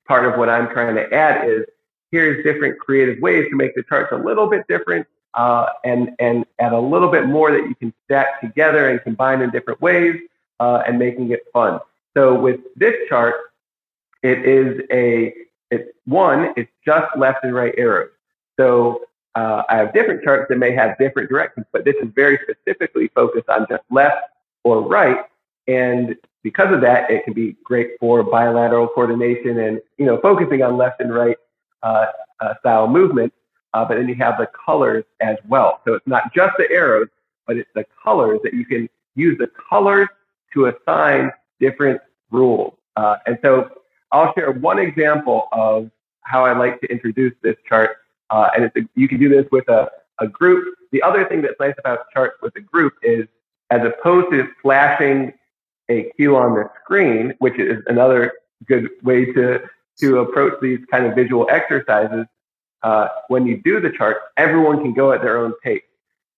part 0.06 0.24
of 0.24 0.38
what 0.38 0.48
I'm 0.48 0.68
trying 0.68 0.94
to 0.94 1.12
add 1.12 1.48
is 1.48 1.64
here's 2.10 2.44
different 2.44 2.78
creative 2.78 3.20
ways 3.20 3.46
to 3.50 3.56
make 3.56 3.74
the 3.74 3.82
charts 3.82 4.12
a 4.12 4.16
little 4.16 4.46
bit 4.46 4.66
different 4.68 5.06
uh, 5.34 5.66
and 5.84 6.14
and 6.18 6.44
add 6.58 6.72
a 6.72 6.80
little 6.80 7.10
bit 7.10 7.26
more 7.26 7.52
that 7.52 7.68
you 7.68 7.74
can 7.74 7.92
stack 8.04 8.40
together 8.40 8.88
and 8.88 9.02
combine 9.02 9.42
in 9.42 9.50
different 9.50 9.80
ways 9.80 10.16
uh, 10.60 10.82
and 10.86 10.98
making 10.98 11.30
it 11.30 11.42
fun. 11.52 11.80
So 12.16 12.38
with 12.38 12.60
this 12.76 12.94
chart, 13.08 13.34
it 14.22 14.44
is 14.44 14.82
a 14.90 15.34
it's 15.70 15.90
one 16.06 16.52
it's 16.56 16.70
just 16.84 17.06
left 17.16 17.44
and 17.44 17.54
right 17.54 17.74
arrows. 17.76 18.10
So 18.58 19.02
uh, 19.34 19.62
I 19.68 19.76
have 19.76 19.92
different 19.92 20.22
charts 20.22 20.46
that 20.48 20.58
may 20.58 20.72
have 20.72 20.98
different 20.98 21.28
directions, 21.28 21.66
but 21.72 21.84
this 21.84 21.94
is 22.02 22.08
very 22.14 22.38
specifically 22.42 23.08
focused 23.14 23.48
on 23.48 23.66
just 23.68 23.84
left 23.90 24.16
or 24.64 24.82
right. 24.82 25.24
And 25.68 26.16
because 26.42 26.72
of 26.74 26.80
that, 26.80 27.10
it 27.10 27.24
can 27.24 27.34
be 27.34 27.56
great 27.62 27.92
for 28.00 28.22
bilateral 28.22 28.88
coordination 28.88 29.58
and 29.60 29.80
you 29.98 30.06
know 30.06 30.18
focusing 30.20 30.62
on 30.62 30.76
left 30.76 31.00
and 31.00 31.12
right 31.14 31.36
uh, 31.82 32.06
uh, 32.40 32.54
style 32.60 32.88
movement. 32.88 33.32
Uh, 33.74 33.84
but 33.84 33.96
then 33.96 34.08
you 34.08 34.14
have 34.14 34.38
the 34.38 34.48
colors 34.64 35.04
as 35.20 35.36
well. 35.46 35.82
So 35.84 35.94
it's 35.94 36.06
not 36.06 36.32
just 36.34 36.56
the 36.56 36.70
arrows, 36.70 37.08
but 37.46 37.58
it's 37.58 37.68
the 37.74 37.84
colors 38.02 38.40
that 38.42 38.54
you 38.54 38.64
can 38.64 38.88
use 39.14 39.36
the 39.38 39.50
colors 39.68 40.08
to 40.54 40.66
assign 40.66 41.30
different 41.60 42.00
rules. 42.30 42.74
Uh, 42.96 43.16
and 43.26 43.38
so 43.42 43.70
I'll 44.12 44.32
share 44.34 44.52
one 44.52 44.78
example 44.78 45.48
of 45.52 45.90
how 46.22 46.44
I 46.44 46.56
like 46.56 46.80
to 46.80 46.86
introduce 46.88 47.34
this 47.42 47.56
chart. 47.68 47.96
Uh, 48.30 48.48
and 48.56 48.64
a, 48.64 48.88
you 48.94 49.08
can 49.08 49.18
do 49.18 49.28
this 49.28 49.46
with 49.50 49.68
a, 49.68 49.90
a 50.18 50.28
group. 50.28 50.74
The 50.92 51.02
other 51.02 51.24
thing 51.26 51.42
that's 51.42 51.58
nice 51.60 51.74
about 51.78 52.10
charts 52.12 52.36
with 52.42 52.54
a 52.56 52.60
group 52.60 52.94
is 53.02 53.26
as 53.70 53.80
opposed 53.84 54.30
to 54.30 54.48
flashing 54.62 55.32
a 55.90 56.10
cue 56.16 56.36
on 56.36 56.54
the 56.54 56.70
screen, 56.82 57.34
which 57.38 57.58
is 57.58 57.82
another 57.86 58.32
good 58.66 58.90
way 59.02 59.26
to, 59.32 59.62
to 60.00 60.18
approach 60.18 60.54
these 60.60 60.80
kind 60.90 61.06
of 61.06 61.14
visual 61.14 61.46
exercises. 61.50 62.26
Uh, 62.82 63.08
when 63.28 63.46
you 63.46 63.60
do 63.62 63.80
the 63.80 63.90
charts, 63.90 64.20
everyone 64.36 64.80
can 64.82 64.92
go 64.92 65.12
at 65.12 65.22
their 65.22 65.38
own 65.38 65.52
pace. 65.62 65.82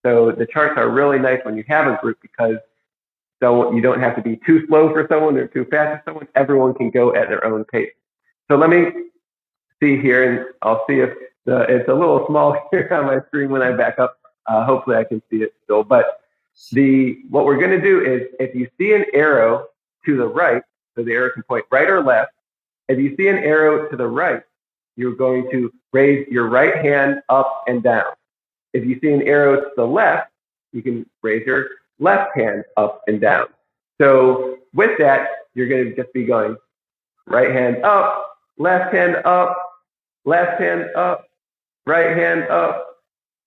So 0.04 0.32
the 0.32 0.46
charts 0.46 0.74
are 0.78 0.88
really 0.88 1.18
nice 1.18 1.40
when 1.44 1.56
you 1.56 1.64
have 1.68 1.86
a 1.86 1.98
group 2.00 2.18
because 2.22 2.56
so 3.41 3.72
you 3.72 3.80
don't 3.80 4.01
have 4.01 4.16
to 4.16 4.22
be 4.22 4.36
too 4.45 4.66
slow 4.66 4.93
for 4.93 5.07
someone 5.09 5.36
or 5.36 5.47
too 5.47 5.64
fast 5.66 6.03
for 6.05 6.11
someone. 6.11 6.28
Everyone 6.34 6.74
can 6.74 6.91
go 6.91 7.14
at 7.14 7.28
their 7.28 7.45
own 7.45 7.64
pace. 7.64 7.93
So 8.49 8.57
let 8.57 8.70
me 8.70 8.86
see 9.82 9.99
here, 10.01 10.30
and 10.30 10.47
I'll 10.62 10.84
see 10.88 11.01
if 11.01 11.11
the, 11.47 11.62
it's 11.62 11.88
a 11.88 11.95
little 11.95 12.26
small 12.26 12.57
here 12.70 12.88
on 12.93 13.07
my 13.07 13.20
screen 13.28 13.51
when 13.51 13.62
I 13.62 13.72
back 13.72 13.99
up. 13.99 14.18
Uh, 14.47 14.64
hopefully 14.64 14.97
I 14.97 15.05
can 15.05 15.22
see 15.30 15.38
it 15.38 15.55
still. 15.64 15.84
But 15.84 16.20
the 16.72 17.20
what 17.30 17.45
we're 17.47 17.59
going 17.59 17.70
to 17.70 17.80
do 17.80 18.05
is 18.05 18.28
if 18.38 18.55
you 18.55 18.68
see 18.78 18.93
an 18.93 19.07
arrow 19.14 19.68
to 20.05 20.16
the 20.16 20.26
right, 20.26 20.62
so 20.97 21.03
the 21.03 21.12
arrow 21.12 21.30
can 21.32 21.43
point 21.43 21.64
right 21.70 21.88
or 21.88 22.03
left. 22.03 22.32
If 22.88 22.99
you 22.99 23.14
see 23.16 23.28
an 23.28 23.38
arrow 23.38 23.88
to 23.88 23.97
the 23.97 24.07
right, 24.07 24.43
you're 24.97 25.14
going 25.14 25.49
to 25.53 25.72
raise 25.93 26.26
your 26.28 26.49
right 26.49 26.76
hand 26.76 27.22
up 27.28 27.64
and 27.68 27.82
down. 27.82 28.12
If 28.72 28.84
you 28.84 28.99
see 29.01 29.12
an 29.12 29.22
arrow 29.22 29.61
to 29.61 29.70
the 29.76 29.86
left, 29.86 30.30
you 30.72 30.82
can 30.82 31.07
raise 31.22 31.47
your 31.47 31.68
left 32.01 32.36
hand 32.36 32.64
up 32.76 33.03
and 33.07 33.20
down. 33.20 33.46
So 34.01 34.59
with 34.74 34.98
that, 34.98 35.28
you're 35.55 35.68
going 35.68 35.84
to 35.84 35.94
just 35.94 36.12
be 36.12 36.24
going 36.24 36.57
right 37.26 37.51
hand 37.51 37.84
up, 37.84 38.38
left 38.59 38.92
hand 38.92 39.16
up, 39.24 39.57
left 40.24 40.61
hand 40.61 40.88
up, 40.96 41.28
right 41.86 42.16
hand 42.16 42.44
up, 42.44 42.96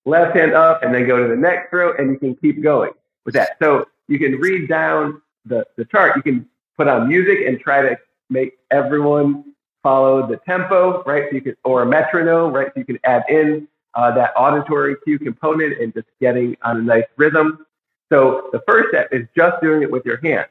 left 0.05 0.35
hand 0.35 0.53
up, 0.53 0.83
and 0.83 0.93
then 0.93 1.07
go 1.07 1.21
to 1.21 1.27
the 1.27 1.35
next 1.35 1.73
row, 1.73 1.93
and 1.97 2.11
you 2.11 2.17
can 2.17 2.35
keep 2.35 2.61
going 2.61 2.91
with 3.25 3.33
that. 3.33 3.57
So 3.61 3.85
you 4.07 4.19
can 4.19 4.39
read 4.39 4.69
down 4.69 5.21
the, 5.45 5.65
the 5.77 5.85
chart. 5.85 6.15
You 6.15 6.21
can 6.21 6.47
put 6.77 6.87
on 6.87 7.07
music 7.07 7.39
and 7.47 7.59
try 7.59 7.81
to 7.81 7.97
make 8.29 8.53
everyone 8.71 9.53
follow 9.81 10.25
the 10.27 10.37
tempo, 10.37 11.03
right? 11.03 11.25
So 11.29 11.35
you 11.35 11.41
can, 11.41 11.55
or 11.63 11.83
a 11.83 11.85
metronome, 11.85 12.53
right? 12.53 12.67
So 12.67 12.79
you 12.79 12.85
can 12.85 12.99
add 13.03 13.23
in 13.29 13.67
uh, 13.95 14.11
that 14.15 14.33
auditory 14.35 14.95
cue 15.03 15.19
component 15.19 15.79
and 15.79 15.93
just 15.93 16.07
getting 16.19 16.55
on 16.63 16.77
a 16.77 16.81
nice 16.81 17.05
rhythm. 17.17 17.65
So 18.13 18.49
the 18.51 18.61
first 18.67 18.89
step 18.89 19.11
is 19.11 19.27
just 19.35 19.59
doing 19.59 19.81
it 19.81 19.89
with 19.89 20.05
your 20.05 20.17
hands. 20.17 20.49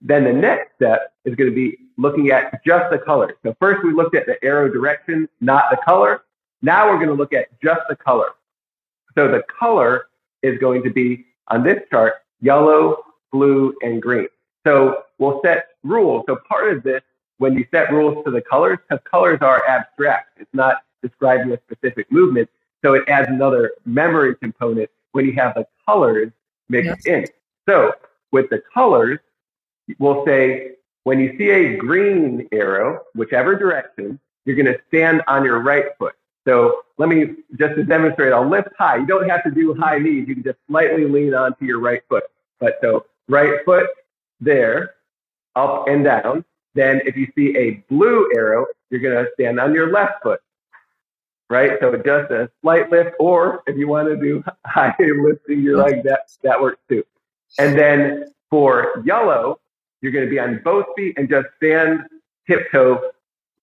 then 0.00 0.24
the 0.24 0.32
next 0.32 0.74
step 0.74 1.12
is 1.24 1.36
going 1.36 1.48
to 1.48 1.54
be 1.54 1.78
looking 1.96 2.30
at 2.30 2.64
just 2.64 2.90
the 2.90 2.98
color. 2.98 3.36
So 3.44 3.54
first 3.60 3.84
we 3.84 3.92
looked 3.92 4.16
at 4.16 4.26
the 4.26 4.42
arrow 4.42 4.68
direction, 4.68 5.28
not 5.40 5.66
the 5.70 5.76
color. 5.84 6.22
Now 6.62 6.88
we're 6.88 6.96
going 6.96 7.10
to 7.10 7.14
look 7.14 7.32
at 7.32 7.46
just 7.62 7.82
the 7.88 7.94
color. 7.94 8.30
So 9.14 9.28
the 9.28 9.44
color 9.56 10.06
is 10.42 10.58
going 10.58 10.82
to 10.82 10.90
be 10.90 11.26
on 11.46 11.62
this 11.62 11.80
chart, 11.90 12.14
yellow, 12.40 13.04
blue, 13.30 13.72
and 13.82 14.02
green. 14.02 14.26
So 14.66 15.04
we'll 15.18 15.40
set 15.44 15.68
rules. 15.84 16.24
So 16.26 16.38
part 16.48 16.72
of 16.72 16.82
this, 16.82 17.02
when 17.38 17.54
you 17.54 17.66
set 17.70 17.92
rules 17.92 18.24
to 18.24 18.32
the 18.32 18.40
colors, 18.40 18.78
because 18.88 19.04
colors 19.08 19.38
are 19.42 19.64
abstract, 19.68 20.40
it's 20.40 20.52
not 20.52 20.82
describing 21.02 21.52
a 21.52 21.58
specific 21.70 22.10
movement. 22.10 22.48
So 22.82 22.94
it 22.94 23.08
adds 23.08 23.28
another 23.28 23.74
memory 23.84 24.34
component 24.34 24.90
when 25.12 25.24
you 25.24 25.34
have 25.34 25.54
the 25.54 25.68
colors 25.86 26.32
mixed 26.70 27.06
yes. 27.06 27.06
in. 27.06 27.26
So 27.68 27.92
with 28.32 28.48
the 28.48 28.62
colors, 28.72 29.18
we'll 29.98 30.24
say 30.24 30.72
when 31.04 31.18
you 31.18 31.36
see 31.36 31.50
a 31.50 31.76
green 31.76 32.48
arrow, 32.52 33.02
whichever 33.14 33.56
direction, 33.56 34.18
you're 34.44 34.56
going 34.56 34.66
to 34.66 34.78
stand 34.88 35.22
on 35.26 35.44
your 35.44 35.58
right 35.60 35.86
foot. 35.98 36.14
So 36.46 36.82
let 36.96 37.08
me 37.08 37.36
just 37.58 37.74
to 37.74 37.84
demonstrate, 37.84 38.32
I'll 38.32 38.48
lift 38.48 38.68
high. 38.78 38.96
You 38.96 39.06
don't 39.06 39.28
have 39.28 39.44
to 39.44 39.50
do 39.50 39.74
high 39.74 39.98
knees. 39.98 40.26
You 40.26 40.34
can 40.34 40.44
just 40.44 40.58
slightly 40.68 41.04
lean 41.04 41.34
onto 41.34 41.64
your 41.64 41.80
right 41.80 42.02
foot. 42.08 42.24
But 42.58 42.78
so 42.80 43.06
right 43.28 43.64
foot 43.64 43.86
there, 44.40 44.94
up 45.56 45.88
and 45.88 46.04
down. 46.04 46.44
Then 46.74 47.02
if 47.04 47.16
you 47.16 47.26
see 47.36 47.56
a 47.56 47.84
blue 47.90 48.30
arrow, 48.34 48.66
you're 48.90 49.00
going 49.00 49.24
to 49.24 49.30
stand 49.34 49.60
on 49.60 49.74
your 49.74 49.90
left 49.90 50.22
foot. 50.22 50.40
Right? 51.50 51.72
So 51.80 51.94
just 51.96 52.30
a 52.30 52.50
slight 52.62 52.90
lift, 52.90 53.16
or 53.18 53.62
if 53.66 53.76
you 53.76 53.88
want 53.88 54.08
to 54.08 54.16
do 54.16 54.42
high 54.66 54.94
lifting 54.98 55.60
your 55.60 55.76
leg, 55.76 56.02
that, 56.04 56.30
that 56.42 56.60
works 56.60 56.80
too. 56.88 57.04
And 57.58 57.76
then 57.76 58.32
for 58.48 59.02
yellow, 59.04 59.58
you're 60.00 60.12
going 60.12 60.24
to 60.24 60.30
be 60.30 60.38
on 60.38 60.60
both 60.64 60.86
feet 60.96 61.18
and 61.18 61.28
just 61.28 61.48
stand 61.56 62.04
tiptoe 62.48 63.10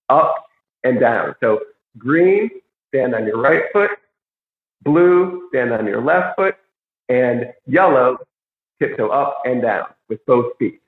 up 0.09 0.45
and 0.83 0.99
down. 0.99 1.35
So 1.39 1.61
green, 1.97 2.49
stand 2.89 3.15
on 3.15 3.25
your 3.25 3.38
right 3.38 3.63
foot. 3.73 3.91
Blue, 4.83 5.47
stand 5.49 5.71
on 5.71 5.85
your 5.85 6.01
left 6.01 6.35
foot. 6.35 6.55
And 7.09 7.53
yellow, 7.65 8.17
tiptoe 8.79 9.09
up 9.09 9.41
and 9.45 9.61
down 9.61 9.88
with 10.09 10.25
both 10.25 10.57
feet. 10.57 10.81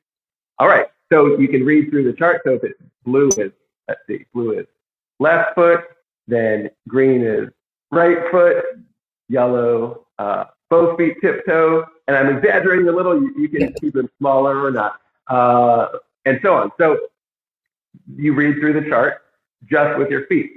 All 0.60 0.68
right. 0.68 0.88
So 1.12 1.40
you 1.40 1.48
can 1.48 1.66
read 1.66 1.90
through 1.90 2.04
the 2.04 2.14
chart. 2.14 2.42
So 2.46 2.56
if 2.56 2.64
it's 2.64 2.80
blue 3.04 3.30
is, 3.38 3.52
let's 3.88 4.02
see, 4.08 4.26
blue 4.34 4.60
is 4.60 4.68
left 5.20 5.56
foot, 5.56 5.86
then 6.30 6.70
green 6.88 7.22
is 7.22 7.50
right 7.92 8.30
foot, 8.32 8.64
yellow, 9.28 10.06
uh, 10.18 10.46
both 10.70 10.98
feet 10.98 11.18
tiptoe, 11.22 11.86
and 12.08 12.16
I'm 12.16 12.38
exaggerating 12.38 12.88
a 12.88 12.92
little. 12.92 13.20
You, 13.22 13.34
you 13.38 13.50
can 13.50 13.74
keep 13.74 13.94
them 13.94 14.10
smaller 14.20 14.64
or 14.64 14.72
not 14.72 15.00
uh, 15.30 15.88
and 16.26 16.40
so 16.42 16.54
on. 16.56 16.72
So 16.78 16.98
you 18.16 18.34
read 18.34 18.60
through 18.60 18.82
the 18.82 18.90
chart 18.90 19.22
just 19.70 19.98
with 19.98 20.10
your 20.10 20.26
feet. 20.28 20.52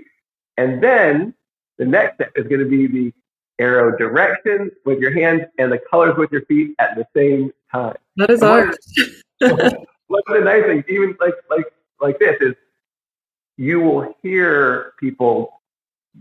And 0.57 0.83
then 0.83 1.35
the 1.79 1.85
next 1.85 2.17
step 2.17 2.33
is 2.37 2.47
going 2.47 2.61
to 2.61 2.69
be 2.69 2.87
the 2.87 3.13
arrow 3.59 3.97
direction 3.97 4.71
with 4.85 4.99
your 4.99 5.13
hands 5.13 5.43
and 5.59 5.71
the 5.71 5.79
colors 5.91 6.17
with 6.17 6.33
your 6.33 6.45
feet 6.47 6.75
at 6.79 6.97
the 6.97 7.07
same 7.15 7.53
time. 7.71 7.97
That 8.17 8.31
is 8.31 8.43
art. 8.43 8.77
One 9.39 10.23
of 10.27 10.35
the 10.35 10.41
nice 10.41 10.65
things, 10.65 10.85
even 10.89 11.17
like 11.21 11.35
like 11.49 11.73
like 12.01 12.19
this, 12.19 12.37
is 12.41 12.55
you 13.57 13.81
will 13.81 14.15
hear 14.23 14.93
people 15.01 15.62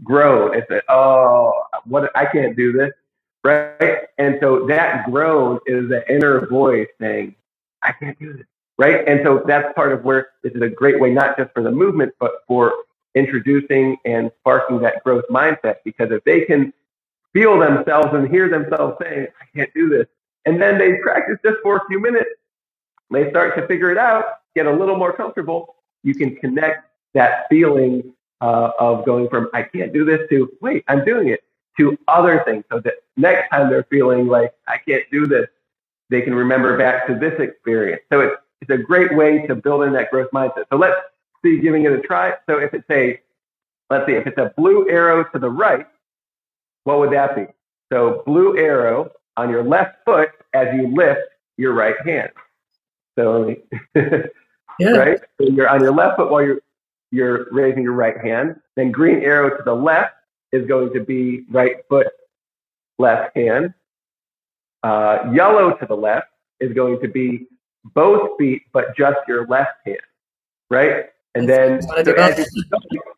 groan 0.03 0.55
and 0.55 0.65
say, 0.69 0.81
"Oh, 0.89 1.53
what? 1.85 2.11
I 2.15 2.25
can't 2.25 2.55
do 2.55 2.71
this." 2.71 2.91
Right? 3.43 4.01
And 4.17 4.37
so 4.39 4.67
that 4.67 5.09
groan 5.09 5.59
is 5.65 5.89
the 5.89 6.03
inner 6.13 6.45
voice 6.47 6.87
saying, 6.99 7.35
I 7.81 7.91
can't 7.91 8.17
do 8.19 8.33
this. 8.33 8.45
Right. 8.77 9.07
And 9.07 9.21
so 9.23 9.43
that's 9.45 9.73
part 9.73 9.91
of 9.91 10.03
where 10.03 10.29
this 10.43 10.53
is 10.53 10.61
a 10.61 10.69
great 10.69 10.99
way, 10.99 11.11
not 11.11 11.37
just 11.37 11.51
for 11.53 11.63
the 11.63 11.71
movement, 11.71 12.13
but 12.19 12.43
for 12.47 12.73
introducing 13.15 13.97
and 14.05 14.31
sparking 14.39 14.79
that 14.81 15.03
growth 15.03 15.25
mindset. 15.29 15.77
Because 15.83 16.11
if 16.11 16.23
they 16.23 16.41
can 16.41 16.73
feel 17.33 17.59
themselves 17.59 18.09
and 18.13 18.27
hear 18.27 18.49
themselves 18.49 18.97
saying, 19.01 19.27
I 19.41 19.45
can't 19.57 19.73
do 19.73 19.89
this, 19.89 20.07
and 20.45 20.61
then 20.61 20.77
they 20.77 20.95
practice 20.97 21.37
just 21.43 21.57
for 21.61 21.77
a 21.77 21.85
few 21.87 21.99
minutes, 21.99 22.29
they 23.09 23.29
start 23.29 23.55
to 23.55 23.67
figure 23.67 23.91
it 23.91 23.97
out, 23.97 24.25
get 24.55 24.65
a 24.65 24.71
little 24.71 24.97
more 24.97 25.13
comfortable, 25.13 25.75
you 26.03 26.15
can 26.15 26.35
connect 26.35 26.87
that 27.13 27.47
feeling 27.49 28.13
uh, 28.41 28.71
of 28.79 29.05
going 29.05 29.29
from 29.29 29.49
I 29.53 29.63
can't 29.63 29.93
do 29.93 30.03
this 30.03 30.27
to 30.29 30.51
wait, 30.61 30.83
I'm 30.87 31.05
doing 31.05 31.29
it 31.29 31.43
to 31.77 31.97
other 32.07 32.43
things. 32.45 32.63
So 32.71 32.79
that 32.79 32.95
next 33.15 33.49
time 33.49 33.69
they're 33.69 33.85
feeling 33.89 34.27
like 34.27 34.53
I 34.67 34.77
can't 34.77 35.03
do 35.11 35.27
this, 35.27 35.47
they 36.09 36.21
can 36.21 36.35
remember 36.35 36.77
back 36.77 37.07
to 37.07 37.15
this 37.15 37.39
experience. 37.39 38.01
So 38.11 38.21
it's, 38.21 38.35
it's 38.61 38.71
a 38.71 38.77
great 38.77 39.15
way 39.15 39.45
to 39.47 39.55
build 39.55 39.83
in 39.83 39.93
that 39.93 40.11
growth 40.11 40.29
mindset. 40.31 40.65
So 40.69 40.77
let's 40.77 40.99
see 41.43 41.59
giving 41.59 41.85
it 41.85 41.93
a 41.93 41.99
try. 41.99 42.33
So 42.49 42.57
if 42.57 42.73
it's 42.73 42.89
a, 42.89 43.19
let's 43.89 44.05
see, 44.05 44.13
if 44.13 44.27
it's 44.27 44.37
a 44.37 44.53
blue 44.57 44.89
arrow 44.89 45.23
to 45.23 45.39
the 45.39 45.49
right, 45.49 45.87
what 46.83 46.99
would 46.99 47.11
that 47.11 47.35
be? 47.35 47.45
So 47.91 48.23
blue 48.25 48.57
arrow 48.57 49.11
on 49.37 49.49
your 49.49 49.63
left 49.63 49.97
foot 50.05 50.29
as 50.53 50.67
you 50.75 50.93
lift 50.93 51.21
your 51.57 51.73
right 51.73 51.95
hand. 52.05 52.31
So, 53.17 53.55
yeah. 53.95 54.27
right? 54.79 55.19
So 55.39 55.47
you're 55.47 55.69
on 55.69 55.81
your 55.81 55.93
left 55.93 56.17
foot 56.17 56.31
while 56.31 56.43
you're, 56.43 56.59
you're 57.11 57.47
raising 57.51 57.83
your 57.83 57.93
right 57.93 58.17
hand. 58.17 58.59
Then 58.75 58.91
green 58.91 59.23
arrow 59.23 59.55
to 59.55 59.63
the 59.63 59.75
left 59.75 60.15
is 60.51 60.65
going 60.67 60.93
to 60.93 61.01
be 61.01 61.45
right 61.49 61.77
foot, 61.89 62.07
left 62.97 63.35
hand. 63.35 63.73
Uh, 64.83 65.29
yellow 65.33 65.73
to 65.73 65.85
the 65.85 65.95
left 65.95 66.27
is 66.59 66.73
going 66.73 66.99
to 67.01 67.07
be 67.07 67.47
both 67.93 68.37
feet, 68.37 68.63
but 68.73 68.95
just 68.95 69.17
your 69.27 69.45
left 69.47 69.75
hand, 69.85 69.99
right? 70.69 71.05
And 71.35 71.47
then 71.47 71.81
so 71.81 72.13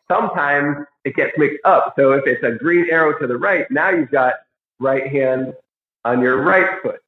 sometimes 0.07 0.85
it 1.03 1.15
gets 1.15 1.37
mixed 1.37 1.59
up. 1.65 1.93
So 1.97 2.11
if 2.13 2.23
it's 2.27 2.43
a 2.43 2.51
green 2.51 2.89
arrow 2.89 3.17
to 3.19 3.27
the 3.27 3.37
right, 3.37 3.69
now 3.71 3.89
you've 3.89 4.11
got 4.11 4.35
right 4.79 5.07
hand 5.07 5.53
on 6.05 6.21
your 6.21 6.41
right 6.41 6.81
foot. 6.81 6.99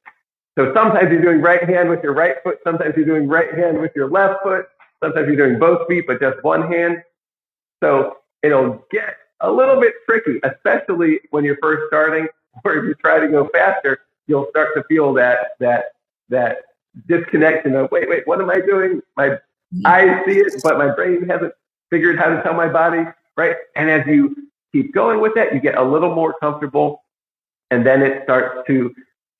So 0.58 0.72
sometimes 0.74 1.10
you're 1.10 1.22
doing 1.22 1.40
right 1.40 1.62
hand 1.68 1.90
with 1.90 2.02
your 2.02 2.14
right 2.14 2.36
foot. 2.42 2.58
Sometimes 2.64 2.94
you're 2.96 3.06
doing 3.06 3.28
right 3.28 3.54
hand 3.54 3.78
with 3.80 3.92
your 3.94 4.08
left 4.08 4.42
foot. 4.42 4.66
Sometimes 5.06 5.28
you're 5.28 5.48
doing 5.48 5.58
both 5.58 5.86
feet, 5.88 6.06
but 6.06 6.20
just 6.20 6.42
one 6.42 6.70
hand. 6.70 7.02
So 7.82 8.18
it'll 8.42 8.84
get 8.90 9.16
a 9.40 9.50
little 9.50 9.80
bit 9.80 9.94
tricky, 10.08 10.40
especially 10.42 11.20
when 11.30 11.44
you're 11.44 11.58
first 11.62 11.84
starting 11.88 12.26
or 12.64 12.76
if 12.76 12.84
you 12.84 12.94
try 12.94 13.20
to 13.20 13.28
go 13.28 13.48
faster 13.52 14.00
you'll 14.26 14.48
start 14.50 14.74
to 14.76 14.84
feel 14.84 15.12
that 15.14 15.52
that 15.60 15.86
that 16.28 16.58
disconnection 17.06 17.74
of 17.76 17.90
wait, 17.90 18.08
wait, 18.08 18.26
what 18.26 18.40
am 18.40 18.50
I 18.50 18.60
doing? 18.60 19.00
My 19.16 19.38
eyes 19.84 20.24
see 20.26 20.38
it, 20.38 20.60
but 20.62 20.78
my 20.78 20.94
brain 20.94 21.28
hasn't 21.28 21.52
figured 21.90 22.18
how 22.18 22.28
to 22.28 22.42
tell 22.42 22.54
my 22.54 22.68
body, 22.68 23.04
right? 23.36 23.56
And 23.76 23.90
as 23.90 24.06
you 24.06 24.34
keep 24.72 24.94
going 24.94 25.20
with 25.20 25.34
that, 25.34 25.54
you 25.54 25.60
get 25.60 25.76
a 25.76 25.82
little 25.82 26.14
more 26.14 26.34
comfortable, 26.40 27.02
and 27.70 27.86
then 27.86 28.02
it 28.02 28.22
starts 28.24 28.66
to 28.68 28.94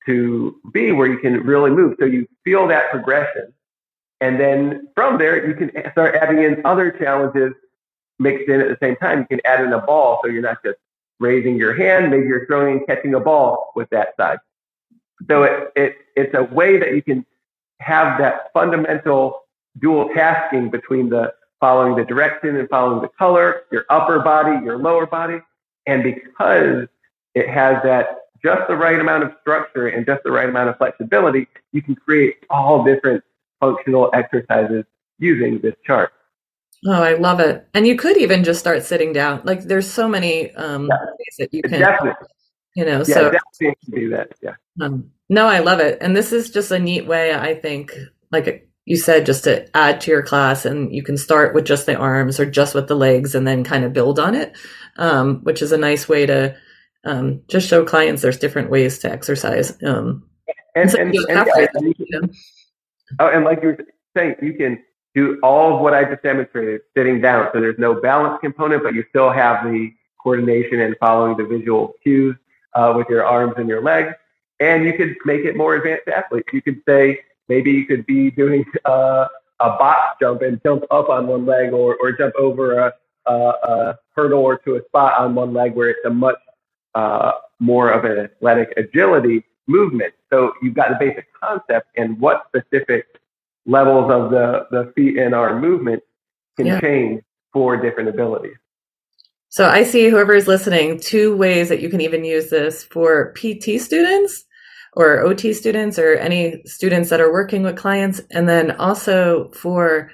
to 0.05 0.61
be 0.71 0.91
where 0.93 1.07
you 1.07 1.17
can 1.17 1.41
really 1.43 1.71
move. 1.71 1.97
So 1.99 2.05
you 2.05 2.27
feel 2.45 2.67
that 2.69 2.89
progression, 2.91 3.53
and 4.21 4.39
then 4.39 4.87
from 4.95 5.17
there 5.17 5.47
you 5.47 5.53
can 5.53 5.71
start 5.91 6.15
adding 6.15 6.43
in 6.43 6.65
other 6.65 6.91
challenges 6.91 7.53
mixed 8.19 8.49
in 8.49 8.61
at 8.61 8.67
the 8.67 8.77
same 8.81 8.95
time. 8.97 9.19
You 9.19 9.37
can 9.37 9.41
add 9.45 9.63
in 9.63 9.73
a 9.73 9.79
ball, 9.79 10.19
so 10.23 10.29
you're 10.29 10.41
not 10.41 10.63
just 10.63 10.77
raising 11.19 11.57
your 11.57 11.75
hand, 11.75 12.11
maybe 12.11 12.27
you're 12.27 12.45
throwing 12.45 12.77
and 12.77 12.87
catching 12.87 13.13
a 13.13 13.19
ball 13.19 13.71
with 13.75 13.89
that 13.89 14.15
side. 14.17 14.39
So 15.27 15.43
it, 15.43 15.71
it, 15.75 15.95
it's 16.15 16.33
a 16.35 16.43
way 16.43 16.77
that 16.77 16.93
you 16.93 17.01
can 17.01 17.25
have 17.79 18.19
that 18.19 18.51
fundamental 18.53 19.41
dual 19.79 20.09
tasking 20.13 20.69
between 20.69 21.09
the 21.09 21.33
following 21.59 21.95
the 21.95 22.05
direction 22.05 22.55
and 22.55 22.69
following 22.69 23.01
the 23.01 23.07
color, 23.07 23.63
your 23.71 23.85
upper 23.89 24.19
body, 24.19 24.63
your 24.63 24.77
lower 24.77 25.07
body. 25.07 25.39
And 25.87 26.03
because 26.03 26.87
it 27.33 27.49
has 27.49 27.81
that 27.83 28.27
just 28.43 28.67
the 28.67 28.75
right 28.75 28.99
amount 28.99 29.23
of 29.23 29.31
structure 29.41 29.87
and 29.87 30.05
just 30.05 30.23
the 30.23 30.31
right 30.31 30.47
amount 30.47 30.69
of 30.69 30.77
flexibility, 30.77 31.47
you 31.71 31.81
can 31.81 31.95
create 31.95 32.37
all 32.51 32.83
different 32.83 33.23
functional 33.59 34.09
exercises 34.13 34.85
using 35.19 35.59
this 35.61 35.75
chart. 35.85 36.11
Oh, 36.85 37.01
I 37.01 37.15
love 37.15 37.39
it. 37.39 37.67
And 37.73 37.87
you 37.87 37.95
could 37.97 38.17
even 38.17 38.43
just 38.43 38.59
start 38.59 38.83
sitting 38.83 39.11
down. 39.11 39.41
Like 39.43 39.63
there's 39.63 39.89
so 39.89 40.07
many 40.07 40.51
um, 40.55 40.87
yeah. 40.87 40.97
ways 41.05 41.35
that 41.39 41.53
you 41.53 41.63
can 41.63 41.79
Definitely 41.79 42.27
you 42.77 42.85
know 42.85 42.99
yeah, 42.99 43.03
so 43.03 43.31
definitely 43.31 43.75
do 43.91 44.09
that 44.11 44.31
yeah 44.41 44.53
um, 44.81 45.09
no 45.29 45.47
i 45.47 45.59
love 45.59 45.79
it 45.79 45.97
and 45.99 46.15
this 46.15 46.31
is 46.31 46.51
just 46.51 46.71
a 46.71 46.77
neat 46.79 47.07
way 47.07 47.33
i 47.33 47.55
think 47.55 47.91
like 48.31 48.69
you 48.85 48.95
said 48.95 49.25
just 49.25 49.43
to 49.43 49.67
add 49.75 49.99
to 49.99 50.11
your 50.11 50.21
class 50.21 50.63
and 50.63 50.93
you 50.93 51.03
can 51.03 51.17
start 51.17 51.55
with 51.55 51.65
just 51.65 51.87
the 51.87 51.95
arms 51.95 52.39
or 52.39 52.45
just 52.45 52.75
with 52.75 52.87
the 52.87 52.95
legs 52.95 53.33
and 53.33 53.47
then 53.47 53.63
kind 53.63 53.83
of 53.83 53.93
build 53.93 54.19
on 54.19 54.35
it 54.35 54.55
um, 54.97 55.39
which 55.43 55.61
is 55.61 55.71
a 55.71 55.77
nice 55.77 56.07
way 56.07 56.25
to 56.25 56.55
um, 57.03 57.41
just 57.47 57.67
show 57.67 57.83
clients 57.83 58.21
there's 58.21 58.37
different 58.37 58.69
ways 58.69 58.99
to 58.99 59.11
exercise 59.11 59.71
um, 59.83 60.23
and, 60.75 60.93
and, 60.93 61.15
and, 61.15 61.29
and, 61.29 61.47
yeah, 61.47 61.67
and 61.73 61.95
know? 62.09 62.29
Oh, 63.19 63.27
and 63.27 63.43
like 63.45 63.61
you 63.61 63.69
were 63.69 63.85
saying 64.15 64.35
you 64.41 64.53
can 64.53 64.83
do 65.15 65.39
all 65.41 65.75
of 65.75 65.81
what 65.81 65.93
i 65.93 66.03
just 66.03 66.21
demonstrated 66.23 66.81
sitting 66.95 67.19
down 67.21 67.49
so 67.53 67.59
there's 67.59 67.79
no 67.79 67.99
balance 67.99 68.37
component 68.41 68.83
but 68.83 68.93
you 68.93 69.03
still 69.09 69.31
have 69.31 69.63
the 69.65 69.91
coordination 70.27 70.81
and 70.81 70.95
following 70.99 71.37
the 71.37 71.45
visual 71.45 71.93
cues 72.03 72.35
uh, 72.73 72.93
with 72.95 73.07
your 73.09 73.25
arms 73.25 73.53
and 73.57 73.69
your 73.69 73.81
legs. 73.81 74.13
And 74.59 74.83
you 74.83 74.93
could 74.93 75.15
make 75.23 75.45
it 75.45 75.55
more 75.55 75.75
advanced 75.75 76.07
athletes. 76.07 76.49
You 76.51 76.61
could 76.61 76.81
say, 76.87 77.19
maybe 77.47 77.71
you 77.71 77.85
could 77.85 78.05
be 78.05 78.31
doing 78.31 78.65
uh, 78.85 79.27
a 79.59 79.69
box 79.69 80.17
jump 80.21 80.41
and 80.41 80.61
jump 80.63 80.83
up 80.91 81.09
on 81.09 81.27
one 81.27 81.45
leg 81.45 81.71
or, 81.71 81.95
or 81.95 82.11
jump 82.11 82.35
over 82.35 82.79
a, 82.79 82.93
a, 83.25 83.33
a 83.33 83.99
hurdle 84.15 84.41
or 84.41 84.57
to 84.59 84.75
a 84.75 84.83
spot 84.85 85.17
on 85.17 85.33
one 85.33 85.53
leg 85.53 85.73
where 85.75 85.89
it's 85.89 86.05
a 86.05 86.09
much 86.09 86.37
uh, 86.93 87.31
more 87.59 87.89
of 87.89 88.05
an 88.05 88.17
athletic 88.17 88.73
agility 88.77 89.43
movement. 89.67 90.13
So 90.29 90.53
you've 90.61 90.73
got 90.73 90.89
the 90.89 90.95
basic 90.99 91.27
concept 91.33 91.87
and 91.97 92.19
what 92.19 92.47
specific 92.47 93.05
levels 93.65 94.11
of 94.11 94.31
the, 94.31 94.67
the 94.71 94.91
feet 94.95 95.17
and 95.17 95.35
arm 95.35 95.61
movement 95.61 96.01
can 96.55 96.65
yeah. 96.65 96.79
change 96.79 97.23
for 97.53 97.77
different 97.77 98.09
abilities. 98.09 98.57
So 99.49 99.67
I 99.67 99.83
see 99.83 100.09
whoever 100.09 100.33
is 100.33 100.47
listening, 100.47 100.99
two 100.99 101.35
ways 101.35 101.69
that 101.69 101.81
you 101.81 101.89
can 101.89 102.01
even 102.01 102.25
use 102.25 102.49
this 102.49 102.83
for 102.83 103.33
PT 103.33 103.79
students 103.79 104.45
or 104.93 105.21
OT 105.21 105.53
students 105.53 105.97
or 105.97 106.15
any 106.15 106.61
students 106.65 107.09
that 107.09 107.21
are 107.21 107.31
working 107.31 107.63
with 107.63 107.77
clients. 107.77 108.21
And 108.31 108.49
then 108.49 108.71
also 108.71 109.49
for 109.51 110.09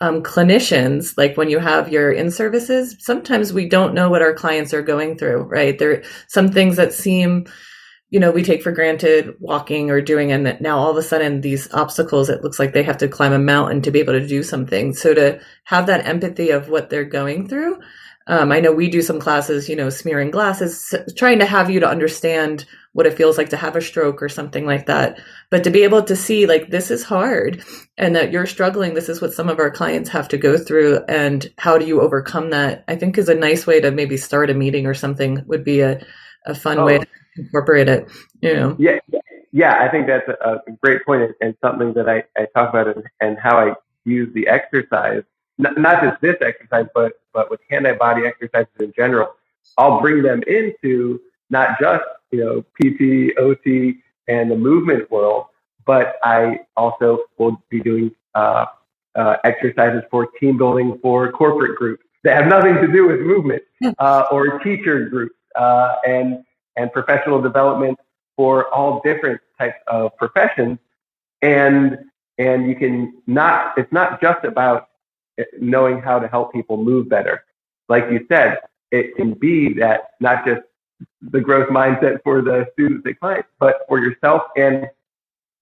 um, 0.00 0.22
clinicians, 0.22 1.14
like 1.16 1.36
when 1.36 1.50
you 1.50 1.58
have 1.58 1.92
your 1.92 2.12
in 2.12 2.30
services, 2.30 2.94
sometimes 3.00 3.52
we 3.52 3.68
don't 3.68 3.94
know 3.94 4.08
what 4.10 4.22
our 4.22 4.34
clients 4.34 4.72
are 4.72 4.82
going 4.82 5.18
through, 5.18 5.42
right? 5.42 5.78
There 5.78 5.92
are 5.92 6.02
some 6.28 6.50
things 6.50 6.76
that 6.76 6.92
seem, 6.92 7.46
you 8.10 8.20
know, 8.20 8.30
we 8.30 8.42
take 8.42 8.62
for 8.62 8.72
granted 8.72 9.36
walking 9.38 9.90
or 9.90 10.00
doing, 10.00 10.32
and 10.32 10.58
now 10.60 10.78
all 10.78 10.90
of 10.90 10.96
a 10.96 11.02
sudden 11.02 11.40
these 11.40 11.72
obstacles, 11.74 12.30
it 12.30 12.42
looks 12.42 12.58
like 12.58 12.72
they 12.72 12.82
have 12.82 12.98
to 12.98 13.08
climb 13.08 13.32
a 13.32 13.38
mountain 13.38 13.82
to 13.82 13.90
be 13.90 13.98
able 14.00 14.14
to 14.14 14.26
do 14.26 14.42
something. 14.42 14.94
So 14.94 15.12
to 15.14 15.40
have 15.64 15.86
that 15.86 16.06
empathy 16.06 16.50
of 16.50 16.68
what 16.68 16.88
they're 16.88 17.04
going 17.04 17.48
through, 17.48 17.78
um, 18.28 18.52
I 18.52 18.60
know 18.60 18.72
we 18.72 18.90
do 18.90 19.00
some 19.00 19.20
classes, 19.20 19.68
you 19.68 19.76
know, 19.76 19.88
smearing 19.88 20.30
glasses, 20.30 20.94
trying 21.16 21.38
to 21.38 21.46
have 21.46 21.70
you 21.70 21.80
to 21.80 21.88
understand 21.88 22.66
what 22.92 23.06
it 23.06 23.14
feels 23.14 23.38
like 23.38 23.50
to 23.50 23.56
have 23.56 23.76
a 23.76 23.80
stroke 23.80 24.22
or 24.22 24.28
something 24.28 24.66
like 24.66 24.86
that. 24.86 25.20
But 25.50 25.64
to 25.64 25.70
be 25.70 25.82
able 25.82 26.02
to 26.02 26.16
see 26.16 26.46
like 26.46 26.68
this 26.68 26.90
is 26.90 27.02
hard 27.02 27.62
and 27.96 28.16
that 28.16 28.30
you're 28.30 28.46
struggling, 28.46 28.92
this 28.92 29.08
is 29.08 29.22
what 29.22 29.32
some 29.32 29.48
of 29.48 29.58
our 29.58 29.70
clients 29.70 30.10
have 30.10 30.28
to 30.28 30.36
go 30.36 30.58
through 30.58 31.00
and 31.08 31.46
how 31.56 31.78
do 31.78 31.86
you 31.86 32.02
overcome 32.02 32.50
that? 32.50 32.84
I 32.86 32.96
think 32.96 33.16
is 33.16 33.30
a 33.30 33.34
nice 33.34 33.66
way 33.66 33.80
to 33.80 33.90
maybe 33.90 34.16
start 34.16 34.50
a 34.50 34.54
meeting 34.54 34.86
or 34.86 34.94
something 34.94 35.42
would 35.46 35.64
be 35.64 35.80
a, 35.80 36.04
a 36.44 36.54
fun 36.54 36.78
oh. 36.78 36.84
way 36.84 36.98
to 36.98 37.06
incorporate 37.38 37.88
it. 37.88 38.08
You 38.40 38.54
know? 38.54 38.76
Yeah. 38.78 38.98
Yeah. 39.52 39.82
I 39.82 39.88
think 39.88 40.06
that's 40.06 40.28
a, 40.28 40.62
a 40.66 40.72
great 40.82 41.04
point 41.04 41.32
and 41.40 41.54
something 41.62 41.94
that 41.94 42.08
I, 42.08 42.24
I 42.36 42.46
talk 42.54 42.70
about 42.70 42.88
and, 42.88 43.04
and 43.20 43.38
how 43.38 43.58
I 43.58 43.74
use 44.04 44.32
the 44.34 44.46
exercise 44.48 45.22
not, 45.58 45.76
not 45.76 46.02
just 46.02 46.20
this 46.20 46.36
exercise, 46.40 46.86
but 46.94 47.20
but 47.34 47.50
with 47.50 47.60
hand-eye-body 47.68 48.22
exercises 48.26 48.72
in 48.80 48.92
general, 48.96 49.34
I'll 49.76 50.00
bring 50.00 50.22
them 50.22 50.42
into 50.46 51.20
not 51.50 51.78
just 51.80 52.04
you 52.30 52.44
know 52.44 52.62
PT, 52.80 53.36
OT, 53.38 53.98
and 54.28 54.50
the 54.50 54.56
movement 54.56 55.10
world, 55.10 55.46
but 55.84 56.16
I 56.22 56.60
also 56.76 57.18
will 57.38 57.62
be 57.68 57.80
doing 57.80 58.12
uh, 58.34 58.66
uh, 59.14 59.36
exercises 59.44 60.02
for 60.10 60.28
team 60.40 60.56
building 60.56 60.98
for 61.02 61.30
corporate 61.32 61.76
groups 61.76 62.04
that 62.24 62.36
have 62.36 62.46
nothing 62.46 62.74
to 62.76 62.86
do 62.86 63.08
with 63.08 63.20
movement, 63.20 63.62
uh, 63.98 64.26
or 64.30 64.60
teacher 64.60 65.08
groups, 65.08 65.34
uh, 65.56 65.96
and 66.06 66.44
and 66.78 66.92
professional 66.92 67.42
development 67.42 67.98
for 68.36 68.72
all 68.72 69.00
different 69.04 69.40
types 69.58 69.78
of 69.88 70.16
professions, 70.16 70.78
and 71.42 71.98
and 72.38 72.68
you 72.68 72.76
can 72.76 73.20
not 73.26 73.76
it's 73.76 73.92
not 73.92 74.20
just 74.20 74.44
about 74.44 74.88
knowing 75.60 76.00
how 76.00 76.18
to 76.18 76.28
help 76.28 76.52
people 76.52 76.76
move 76.76 77.08
better. 77.08 77.44
Like 77.88 78.10
you 78.10 78.24
said, 78.28 78.58
it 78.90 79.16
can 79.16 79.34
be 79.34 79.74
that 79.74 80.10
not 80.20 80.46
just 80.46 80.62
the 81.20 81.40
growth 81.40 81.68
mindset 81.68 82.22
for 82.22 82.42
the 82.42 82.66
students 82.72 83.06
and 83.06 83.18
clients, 83.20 83.48
but 83.58 83.80
for 83.88 83.98
yourself 83.98 84.42
and 84.56 84.88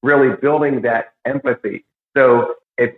really 0.03 0.37
building 0.37 0.83
that 0.83 1.15
empathy. 1.25 1.85
So 2.17 2.55
if 2.79 2.95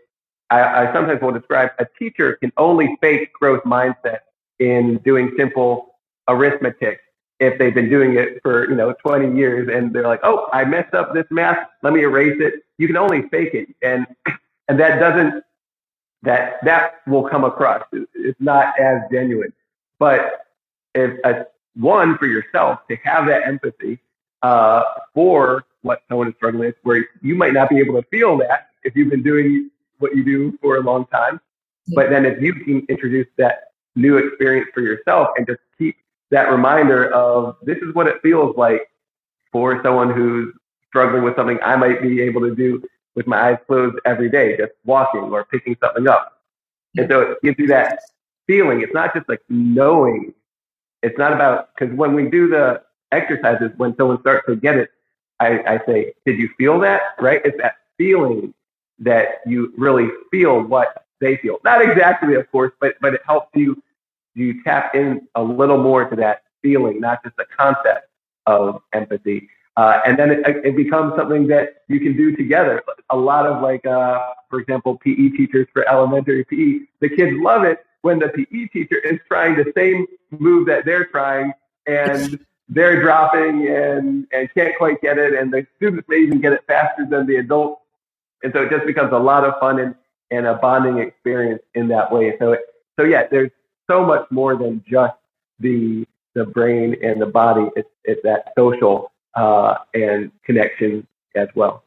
I, 0.50 0.86
I 0.88 0.92
sometimes 0.92 1.20
will 1.22 1.32
describe 1.32 1.70
a 1.78 1.86
teacher 1.98 2.36
can 2.36 2.52
only 2.56 2.96
fake 3.00 3.32
growth 3.32 3.62
mindset 3.64 4.20
in 4.58 4.98
doing 5.04 5.32
simple 5.36 5.94
arithmetic 6.28 7.00
if 7.40 7.58
they've 7.58 7.74
been 7.74 7.88
doing 7.88 8.16
it 8.16 8.40
for 8.42 8.68
you 8.68 8.76
know 8.76 8.92
20 8.94 9.36
years 9.36 9.68
and 9.72 9.92
they're 9.92 10.02
like 10.02 10.20
oh 10.22 10.48
i 10.52 10.64
messed 10.64 10.94
up 10.94 11.14
this 11.14 11.26
math 11.30 11.68
let 11.82 11.92
me 11.92 12.02
erase 12.02 12.36
it 12.40 12.64
you 12.78 12.86
can 12.86 12.96
only 12.96 13.22
fake 13.28 13.54
it 13.54 13.68
and 13.82 14.06
and 14.68 14.78
that 14.78 14.98
doesn't 14.98 15.42
that 16.22 16.58
that 16.64 16.94
will 17.06 17.28
come 17.28 17.44
across. 17.44 17.84
It's 17.92 18.40
not 18.40 18.78
as 18.78 19.02
genuine. 19.10 19.52
But 19.98 20.46
if 20.94 21.18
a, 21.24 21.46
one 21.74 22.18
for 22.18 22.26
yourself 22.26 22.80
to 22.88 22.96
have 22.96 23.26
that 23.26 23.46
empathy 23.46 23.98
uh, 24.42 24.82
for 25.14 25.64
what 25.82 26.02
someone 26.08 26.28
is 26.28 26.34
struggling 26.36 26.66
with, 26.66 26.76
where 26.82 27.06
you 27.22 27.34
might 27.34 27.52
not 27.52 27.68
be 27.68 27.78
able 27.78 28.00
to 28.00 28.06
feel 28.08 28.36
that 28.38 28.68
if 28.82 28.96
you've 28.96 29.10
been 29.10 29.22
doing 29.22 29.70
what 29.98 30.14
you 30.14 30.24
do 30.24 30.58
for 30.60 30.76
a 30.76 30.80
long 30.80 31.06
time. 31.06 31.40
But 31.94 32.10
then 32.10 32.26
if 32.26 32.42
you 32.42 32.52
can 32.52 32.84
introduce 32.88 33.26
that 33.38 33.72
new 33.96 34.18
experience 34.18 34.68
for 34.74 34.80
yourself 34.80 35.28
and 35.36 35.46
just 35.46 35.60
that 36.30 36.50
reminder 36.50 37.12
of 37.12 37.56
this 37.62 37.78
is 37.78 37.94
what 37.94 38.06
it 38.06 38.20
feels 38.22 38.56
like 38.56 38.90
for 39.52 39.82
someone 39.82 40.10
who's 40.12 40.52
struggling 40.88 41.22
with 41.22 41.36
something 41.36 41.58
I 41.62 41.76
might 41.76 42.02
be 42.02 42.20
able 42.20 42.40
to 42.42 42.54
do 42.54 42.82
with 43.14 43.26
my 43.26 43.50
eyes 43.50 43.58
closed 43.66 43.98
every 44.04 44.30
day, 44.30 44.56
just 44.56 44.72
walking 44.84 45.20
or 45.20 45.44
picking 45.44 45.76
something 45.82 46.06
up. 46.08 46.40
And 46.96 47.08
so 47.10 47.20
it 47.20 47.38
gives 47.42 47.58
you 47.58 47.66
that 47.68 48.00
feeling. 48.46 48.80
It's 48.80 48.94
not 48.94 49.14
just 49.14 49.28
like 49.28 49.42
knowing. 49.48 50.34
It's 51.02 51.18
not 51.18 51.32
about, 51.32 51.70
because 51.74 51.94
when 51.94 52.14
we 52.14 52.28
do 52.28 52.48
the 52.48 52.82
exercises, 53.12 53.70
when 53.76 53.96
someone 53.96 54.20
starts 54.20 54.46
to 54.46 54.56
get 54.56 54.76
it, 54.76 54.90
I, 55.40 55.62
I 55.62 55.80
say, 55.86 56.14
did 56.26 56.38
you 56.38 56.48
feel 56.58 56.78
that? 56.80 57.00
Right? 57.20 57.40
It's 57.44 57.56
that 57.58 57.76
feeling 57.96 58.54
that 58.98 59.40
you 59.46 59.72
really 59.76 60.08
feel 60.30 60.60
what 60.60 61.04
they 61.20 61.36
feel. 61.36 61.58
Not 61.64 61.82
exactly, 61.82 62.34
of 62.34 62.50
course, 62.50 62.72
but, 62.80 62.96
but 63.00 63.14
it 63.14 63.20
helps 63.26 63.50
you, 63.54 63.80
you 64.38 64.62
tap 64.62 64.94
in 64.94 65.26
a 65.34 65.42
little 65.42 65.78
more 65.78 66.08
to 66.08 66.16
that 66.16 66.42
feeling, 66.62 67.00
not 67.00 67.22
just 67.22 67.36
the 67.36 67.46
concept 67.56 68.08
of 68.46 68.82
empathy. 68.92 69.48
Uh, 69.76 70.00
and 70.04 70.18
then 70.18 70.30
it, 70.30 70.40
it, 70.64 70.76
becomes 70.76 71.14
something 71.16 71.46
that 71.46 71.82
you 71.86 72.00
can 72.00 72.16
do 72.16 72.34
together. 72.34 72.82
A 73.10 73.16
lot 73.16 73.46
of 73.46 73.62
like, 73.62 73.86
uh, 73.86 74.18
for 74.50 74.58
example, 74.58 74.98
PE 74.98 75.28
teachers 75.36 75.68
for 75.72 75.88
elementary 75.88 76.44
PE, 76.44 76.86
the 77.00 77.08
kids 77.08 77.36
love 77.40 77.62
it 77.62 77.84
when 78.02 78.18
the 78.18 78.28
PE 78.28 78.66
teacher 78.72 78.98
is 78.98 79.20
trying 79.28 79.54
the 79.54 79.72
same 79.76 80.04
move 80.30 80.66
that 80.66 80.84
they're 80.84 81.04
trying 81.04 81.52
and 81.86 82.44
they're 82.68 83.00
dropping 83.00 83.68
and, 83.68 84.26
and 84.32 84.52
can't 84.52 84.76
quite 84.76 85.00
get 85.00 85.16
it. 85.16 85.34
And 85.34 85.52
the 85.52 85.64
students 85.76 86.08
may 86.08 86.18
even 86.18 86.40
get 86.40 86.54
it 86.54 86.64
faster 86.66 87.06
than 87.08 87.26
the 87.28 87.36
adults. 87.36 87.80
And 88.42 88.52
so 88.52 88.62
it 88.62 88.70
just 88.70 88.84
becomes 88.84 89.12
a 89.12 89.18
lot 89.18 89.44
of 89.44 89.60
fun 89.60 89.78
and, 89.78 89.94
and 90.32 90.44
a 90.44 90.54
bonding 90.54 90.98
experience 90.98 91.62
in 91.74 91.86
that 91.88 92.10
way. 92.10 92.34
So, 92.40 92.52
it, 92.52 92.60
so 92.98 93.04
yeah, 93.04 93.28
there's 93.30 93.52
so 93.90 94.04
much 94.04 94.26
more 94.30 94.56
than 94.56 94.84
just 94.88 95.14
the, 95.60 96.06
the 96.34 96.44
brain 96.44 96.96
and 97.02 97.20
the 97.20 97.26
body. 97.26 97.68
It's, 97.76 97.88
it's 98.04 98.20
that 98.24 98.52
social 98.56 99.12
uh, 99.34 99.74
and 99.94 100.30
connection 100.44 101.06
as 101.34 101.48
well. 101.54 101.84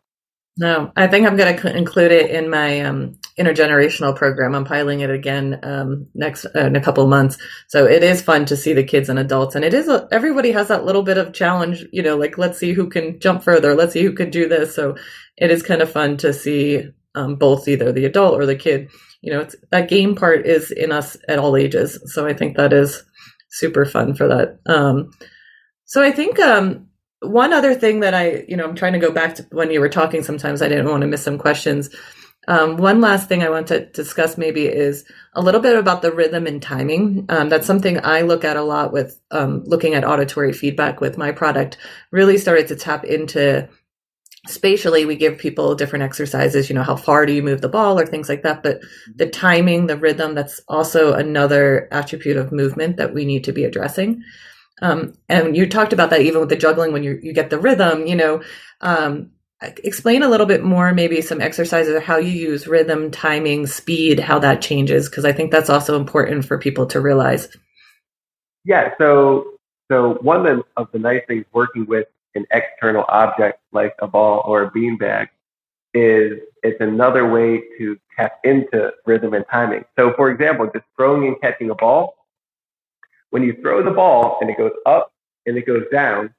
No, 0.57 0.91
I 0.97 1.07
think 1.07 1.25
I'm 1.25 1.37
going 1.37 1.55
to 1.55 1.75
include 1.75 2.11
it 2.11 2.29
in 2.29 2.49
my 2.49 2.81
um, 2.81 3.17
intergenerational 3.39 4.15
program. 4.15 4.53
I'm 4.53 4.65
piling 4.65 4.99
it 4.99 5.09
again 5.09 5.59
um, 5.63 6.07
next 6.13 6.45
uh, 6.45 6.65
in 6.65 6.75
a 6.75 6.81
couple 6.81 7.03
of 7.03 7.09
months. 7.09 7.37
So 7.69 7.85
it 7.85 8.03
is 8.03 8.21
fun 8.21 8.45
to 8.45 8.57
see 8.57 8.73
the 8.73 8.83
kids 8.83 9.07
and 9.07 9.17
adults, 9.17 9.55
and 9.55 9.63
it 9.63 9.73
is 9.73 9.87
a, 9.87 10.09
everybody 10.11 10.51
has 10.51 10.67
that 10.67 10.83
little 10.83 11.03
bit 11.03 11.17
of 11.17 11.33
challenge. 11.33 11.85
You 11.93 12.03
know, 12.03 12.17
like 12.17 12.37
let's 12.37 12.59
see 12.59 12.73
who 12.73 12.89
can 12.89 13.19
jump 13.19 13.43
further. 13.43 13.75
Let's 13.75 13.93
see 13.93 14.03
who 14.03 14.11
can 14.11 14.29
do 14.29 14.49
this. 14.49 14.75
So 14.75 14.97
it 15.37 15.51
is 15.51 15.63
kind 15.63 15.81
of 15.81 15.91
fun 15.91 16.17
to 16.17 16.33
see 16.33 16.91
um, 17.15 17.37
both 17.37 17.67
either 17.69 17.93
the 17.93 18.05
adult 18.05 18.39
or 18.39 18.45
the 18.45 18.55
kid. 18.55 18.91
You 19.21 19.33
know, 19.33 19.47
that 19.71 19.89
game 19.89 20.15
part 20.15 20.45
is 20.45 20.71
in 20.71 20.91
us 20.91 21.17
at 21.27 21.39
all 21.39 21.55
ages. 21.55 21.99
So 22.13 22.25
I 22.25 22.33
think 22.33 22.57
that 22.57 22.73
is 22.73 23.03
super 23.49 23.85
fun 23.85 24.15
for 24.15 24.27
that. 24.27 24.59
Um, 24.65 25.11
so 25.85 26.01
I 26.01 26.11
think 26.11 26.39
um, 26.39 26.87
one 27.21 27.53
other 27.53 27.75
thing 27.75 27.99
that 27.99 28.13
I, 28.13 28.45
you 28.47 28.57
know, 28.57 28.65
I'm 28.65 28.75
trying 28.75 28.93
to 28.93 28.99
go 28.99 29.11
back 29.11 29.35
to 29.35 29.43
when 29.51 29.71
you 29.71 29.79
were 29.79 29.89
talking. 29.89 30.23
Sometimes 30.23 30.61
I 30.61 30.69
didn't 30.69 30.89
want 30.89 31.01
to 31.01 31.07
miss 31.07 31.23
some 31.23 31.37
questions. 31.37 31.89
Um, 32.47 32.77
one 32.77 33.01
last 33.01 33.29
thing 33.29 33.43
I 33.43 33.49
want 33.49 33.67
to 33.67 33.85
discuss 33.85 34.37
maybe 34.37 34.65
is 34.65 35.05
a 35.33 35.41
little 35.41 35.61
bit 35.61 35.77
about 35.77 36.01
the 36.01 36.11
rhythm 36.11 36.47
and 36.47 36.61
timing. 36.61 37.25
Um, 37.29 37.49
that's 37.49 37.67
something 37.67 38.03
I 38.03 38.21
look 38.21 38.43
at 38.43 38.57
a 38.57 38.63
lot 38.63 38.91
with 38.91 39.19
um, 39.29 39.63
looking 39.65 39.93
at 39.93 40.03
auditory 40.03 40.51
feedback 40.51 41.01
with 41.01 41.19
my 41.19 41.31
product. 41.31 41.77
Really 42.09 42.39
started 42.39 42.67
to 42.69 42.75
tap 42.75 43.03
into 43.03 43.69
spatially. 44.47 45.05
We 45.05 45.15
give 45.15 45.37
people 45.37 45.75
different 45.75 46.03
exercises. 46.03 46.69
You 46.69 46.75
know, 46.75 46.83
how 46.83 46.95
far 46.95 47.25
do 47.25 47.33
you 47.33 47.43
move 47.43 47.61
the 47.61 47.69
ball 47.69 47.99
or 47.99 48.05
things 48.05 48.27
like 48.27 48.43
that. 48.43 48.63
But 48.63 48.81
the 49.15 49.27
timing, 49.27 49.87
the 49.87 49.97
rhythm, 49.97 50.33
that's 50.33 50.61
also 50.67 51.13
another 51.13 51.87
attribute 51.91 52.37
of 52.37 52.51
movement 52.51 52.97
that 52.97 53.13
we 53.13 53.25
need 53.25 53.43
to 53.45 53.51
be 53.51 53.63
addressing. 53.63 54.23
Um, 54.81 55.13
and 55.29 55.55
you 55.55 55.67
talked 55.67 55.93
about 55.93 56.09
that 56.09 56.21
even 56.21 56.39
with 56.39 56.49
the 56.49 56.55
juggling 56.55 56.91
when 56.91 57.03
you, 57.03 57.19
you 57.21 57.33
get 57.33 57.51
the 57.51 57.59
rhythm, 57.59 58.07
you 58.07 58.15
know, 58.15 58.41
um, 58.81 59.29
explain 59.61 60.23
a 60.23 60.29
little 60.29 60.47
bit 60.47 60.63
more, 60.63 60.91
maybe 60.91 61.21
some 61.21 61.39
exercises 61.39 61.95
of 61.95 62.01
how 62.01 62.17
you 62.17 62.31
use 62.31 62.67
rhythm, 62.67 63.11
timing, 63.11 63.67
speed, 63.67 64.19
how 64.19 64.39
that 64.39 64.59
changes. 64.61 65.07
Cause 65.07 65.23
I 65.23 65.33
think 65.33 65.51
that's 65.51 65.69
also 65.69 65.99
important 65.99 66.45
for 66.45 66.57
people 66.57 66.87
to 66.87 66.99
realize. 66.99 67.55
Yeah. 68.65 68.95
So, 68.97 69.59
so 69.91 70.17
one 70.21 70.47
of 70.47 70.87
the 70.91 70.99
nice 70.99 71.21
things 71.27 71.45
working 71.53 71.85
with 71.85 72.07
an 72.35 72.45
external 72.51 73.05
object 73.09 73.59
like 73.71 73.95
a 73.99 74.07
ball 74.07 74.43
or 74.45 74.63
a 74.63 74.71
beanbag 74.71 75.29
is 75.93 76.39
it's 76.63 76.79
another 76.79 77.27
way 77.27 77.61
to 77.77 77.97
tap 78.15 78.39
into 78.43 78.91
rhythm 79.05 79.33
and 79.33 79.45
timing. 79.51 79.83
So 79.97 80.13
for 80.13 80.31
example, 80.31 80.69
just 80.73 80.85
throwing 80.95 81.27
and 81.27 81.39
catching 81.41 81.69
a 81.69 81.75
ball. 81.75 82.15
When 83.31 83.43
you 83.43 83.57
throw 83.61 83.83
the 83.83 83.91
ball 83.91 84.37
and 84.41 84.49
it 84.49 84.57
goes 84.57 84.73
up 84.85 85.13
and 85.45 85.57
it 85.57 85.65
goes 85.65 85.83
down, 85.91 86.33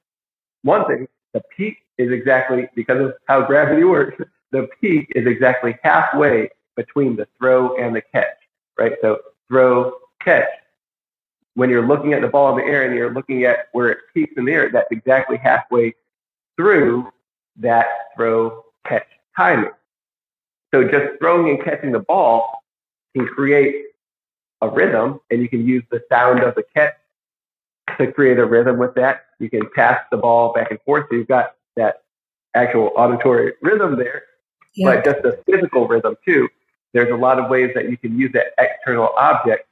one 0.61 0.87
thing, 0.87 1.07
the 1.33 1.41
peak 1.55 1.77
is 1.97 2.11
exactly, 2.11 2.67
because 2.75 3.01
of 3.01 3.13
how 3.27 3.45
gravity 3.45 3.83
works, 3.95 4.21
the 4.51 4.67
peak 4.79 5.07
is 5.15 5.25
exactly 5.27 5.77
halfway 5.83 6.49
between 6.75 7.15
the 7.15 7.27
throw 7.39 7.75
and 7.77 7.95
the 7.95 8.01
catch, 8.01 8.37
right? 8.77 8.93
So 9.01 9.19
throw, 9.47 9.93
catch. 10.21 10.47
When 11.55 11.69
you're 11.69 11.85
looking 11.85 12.13
at 12.13 12.21
the 12.21 12.27
ball 12.27 12.57
in 12.57 12.65
the 12.65 12.71
air 12.71 12.83
and 12.83 12.95
you're 12.95 13.13
looking 13.13 13.43
at 13.43 13.67
where 13.73 13.89
it 13.89 13.99
peaks 14.13 14.33
in 14.37 14.45
the 14.45 14.51
air, 14.51 14.69
that's 14.71 14.91
exactly 14.91 15.37
halfway 15.37 15.95
through 16.57 17.11
that 17.57 17.87
throw, 18.15 18.63
catch 18.87 19.07
timing. 19.35 19.71
So 20.73 20.83
just 20.83 21.19
throwing 21.19 21.49
and 21.49 21.63
catching 21.63 21.91
the 21.91 21.99
ball 21.99 22.63
can 23.15 23.27
create 23.27 23.85
a 24.61 24.69
rhythm 24.69 25.19
and 25.29 25.41
you 25.41 25.49
can 25.49 25.67
use 25.67 25.83
the 25.91 26.03
sound 26.09 26.41
of 26.41 26.55
the 26.55 26.63
catch 26.75 26.95
to 27.97 28.11
create 28.11 28.39
a 28.39 28.45
rhythm 28.45 28.77
with 28.77 28.95
that. 28.95 29.25
You 29.39 29.49
can 29.49 29.69
pass 29.75 29.99
the 30.09 30.17
ball 30.17 30.53
back 30.53 30.71
and 30.71 30.79
forth. 30.81 31.05
So 31.09 31.17
you've 31.17 31.27
got 31.27 31.55
that 31.75 32.03
actual 32.55 32.91
auditory 32.95 33.53
rhythm 33.61 33.97
there, 33.97 34.23
yeah. 34.75 34.95
but 34.95 35.05
just 35.05 35.21
the 35.21 35.43
physical 35.45 35.87
rhythm 35.87 36.15
too. 36.25 36.47
There's 36.93 37.11
a 37.11 37.15
lot 37.15 37.39
of 37.39 37.49
ways 37.49 37.71
that 37.75 37.89
you 37.89 37.97
can 37.97 38.17
use 38.17 38.31
that 38.33 38.53
external 38.57 39.11
object 39.17 39.67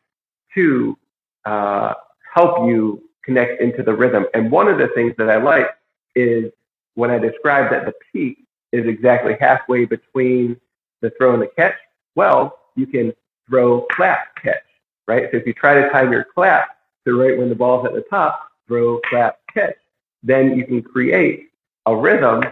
to 0.55 0.97
uh, 1.45 1.93
help 2.33 2.67
you 2.67 3.03
connect 3.23 3.61
into 3.61 3.83
the 3.83 3.93
rhythm. 3.93 4.25
And 4.33 4.51
one 4.51 4.67
of 4.67 4.77
the 4.77 4.87
things 4.89 5.13
that 5.17 5.29
I 5.29 5.37
like 5.37 5.67
is 6.15 6.51
when 6.95 7.11
I 7.11 7.17
describe 7.17 7.71
that 7.71 7.85
the 7.85 7.93
peak 8.11 8.39
is 8.71 8.85
exactly 8.85 9.35
halfway 9.39 9.85
between 9.85 10.59
the 11.01 11.11
throw 11.11 11.33
and 11.33 11.41
the 11.41 11.47
catch. 11.47 11.75
Well, 12.15 12.57
you 12.75 12.87
can 12.87 13.13
throw, 13.47 13.81
clap, 13.91 14.35
catch, 14.41 14.63
right? 15.07 15.27
So 15.31 15.37
if 15.37 15.45
you 15.45 15.53
try 15.53 15.75
to 15.75 15.89
time 15.89 16.11
your 16.11 16.23
clap 16.23 16.77
to 17.05 17.19
right 17.19 17.37
when 17.37 17.49
the 17.49 17.55
ball's 17.55 17.85
at 17.85 17.93
the 17.93 18.05
top, 18.09 18.49
throw, 18.67 18.99
clap, 19.09 19.39
catch, 19.53 19.75
then 20.23 20.57
you 20.57 20.65
can 20.65 20.81
create 20.81 21.49
a 21.85 21.95
rhythm 21.95 22.43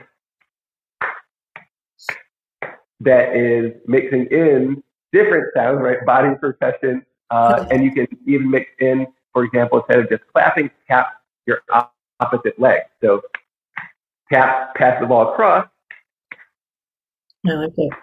that 3.02 3.36
is 3.36 3.74
mixing 3.88 4.26
in 4.28 4.84
different 5.14 5.54
sounds, 5.56 5.80
right? 5.82 6.06
Body 6.06 6.36
percussion, 6.40 7.06
uh, 7.32 7.66
and 7.72 7.84
you 7.84 7.92
can 7.92 8.08
even 8.26 8.50
mix 8.50 8.70
in, 8.80 9.08
for 9.34 9.44
example, 9.44 9.80
instead 9.80 10.00
of 10.00 10.10
just 10.10 10.24
clapping, 10.34 10.70
tap 10.88 11.22
your 11.46 11.62
opposite 12.20 12.60
leg. 12.60 12.82
So 13.02 13.22
tap, 14.32 14.76
pass 14.76 15.00
the 15.00 15.08
ball 15.08 15.34
across. 15.34 15.68
I 17.48 17.54
like 17.54 17.72
it. 17.78 17.94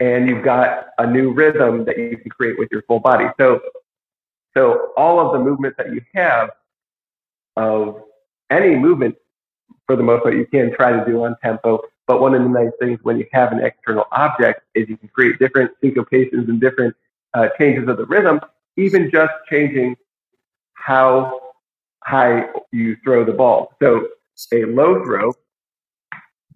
And 0.00 0.28
you've 0.28 0.44
got 0.44 0.88
a 0.98 1.06
new 1.06 1.32
rhythm 1.32 1.84
that 1.84 1.96
you 1.96 2.16
can 2.16 2.30
create 2.30 2.58
with 2.58 2.68
your 2.72 2.82
full 2.82 2.98
body. 2.98 3.26
So, 3.38 3.60
so 4.56 4.92
all 4.96 5.20
of 5.20 5.32
the 5.32 5.38
movements 5.38 5.76
that 5.78 5.92
you 5.92 6.00
have 6.14 6.50
of 7.56 8.02
any 8.50 8.76
movement, 8.76 9.16
for 9.86 9.96
the 9.96 10.02
most 10.02 10.24
part, 10.24 10.34
you 10.34 10.46
can 10.46 10.74
try 10.74 10.92
to 10.92 11.04
do 11.04 11.24
on 11.24 11.36
tempo. 11.42 11.80
But 12.06 12.20
one 12.20 12.34
of 12.34 12.42
the 12.42 12.48
nice 12.48 12.72
things 12.80 12.98
when 13.02 13.18
you 13.18 13.26
have 13.32 13.52
an 13.52 13.60
external 13.60 14.06
object 14.10 14.62
is 14.74 14.88
you 14.88 14.96
can 14.96 15.08
create 15.08 15.38
different 15.38 15.70
syncopations 15.82 16.48
and 16.48 16.60
different 16.60 16.96
uh, 17.34 17.48
changes 17.58 17.88
of 17.88 17.96
the 17.96 18.06
rhythm, 18.06 18.40
even 18.76 19.10
just 19.10 19.32
changing 19.50 19.96
how 20.74 21.40
high 22.04 22.48
you 22.72 22.96
throw 23.04 23.24
the 23.24 23.32
ball. 23.32 23.72
So 23.80 24.08
a 24.52 24.64
low 24.64 25.04
throw 25.04 25.32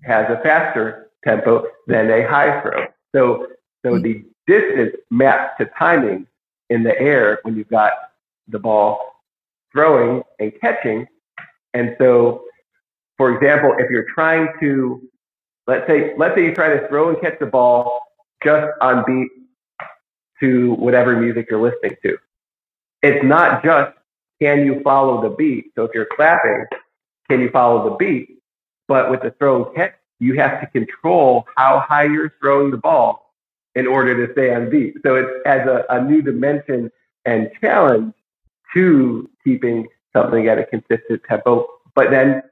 has 0.04 0.26
a 0.30 0.40
faster 0.42 1.10
tempo 1.24 1.66
than 1.86 2.10
a 2.10 2.26
high 2.26 2.60
throw. 2.62 2.86
So, 3.14 3.46
so 3.84 3.98
the 3.98 4.24
distance 4.46 4.96
maps 5.10 5.54
to 5.58 5.70
timing 5.78 6.26
in 6.70 6.82
the 6.82 6.98
air 7.00 7.38
when 7.42 7.56
you've 7.56 7.68
got 7.68 7.92
the 8.48 8.58
ball 8.58 8.98
throwing 9.72 10.22
and 10.38 10.52
catching. 10.60 11.06
And 11.74 11.94
so, 11.98 12.44
for 13.16 13.34
example, 13.34 13.74
if 13.78 13.90
you're 13.90 14.06
trying 14.12 14.48
to, 14.60 15.02
let's 15.66 15.86
say, 15.86 16.14
let's 16.16 16.34
say 16.34 16.44
you 16.44 16.54
try 16.54 16.68
to 16.76 16.88
throw 16.88 17.10
and 17.10 17.20
catch 17.20 17.38
the 17.38 17.46
ball 17.46 18.00
just 18.42 18.66
on 18.80 19.04
beat 19.06 19.30
to 20.40 20.74
whatever 20.74 21.18
music 21.18 21.46
you're 21.50 21.62
listening 21.62 21.96
to. 22.02 22.18
It's 23.02 23.24
not 23.24 23.64
just 23.64 23.92
can 24.40 24.66
you 24.66 24.80
follow 24.82 25.22
the 25.22 25.34
beat. 25.34 25.72
So 25.74 25.84
if 25.84 25.92
you're 25.94 26.08
clapping, 26.14 26.66
can 27.30 27.40
you 27.40 27.50
follow 27.50 27.88
the 27.88 27.96
beat? 27.96 28.38
But 28.88 29.10
with 29.10 29.22
the 29.22 29.30
throw 29.32 29.66
catch, 29.66 29.94
you 30.18 30.34
have 30.34 30.60
to 30.60 30.66
control 30.66 31.46
how 31.56 31.80
high 31.80 32.04
you're 32.04 32.34
throwing 32.40 32.70
the 32.70 32.76
ball 32.76 33.34
in 33.74 33.86
order 33.86 34.26
to 34.26 34.32
stay 34.32 34.54
on 34.54 34.70
beat. 34.70 34.94
So 35.04 35.16
it 35.16 35.26
adds 35.44 35.68
a, 35.68 35.84
a 35.90 36.02
new 36.02 36.22
dimension 36.22 36.90
and 37.24 37.50
challenge 37.60 38.14
to 38.74 39.28
keeping 39.44 39.88
something 40.14 40.48
at 40.48 40.58
a 40.58 40.64
consistent 40.64 41.22
tempo. 41.28 41.66
But 41.94 42.10
then 42.10 42.42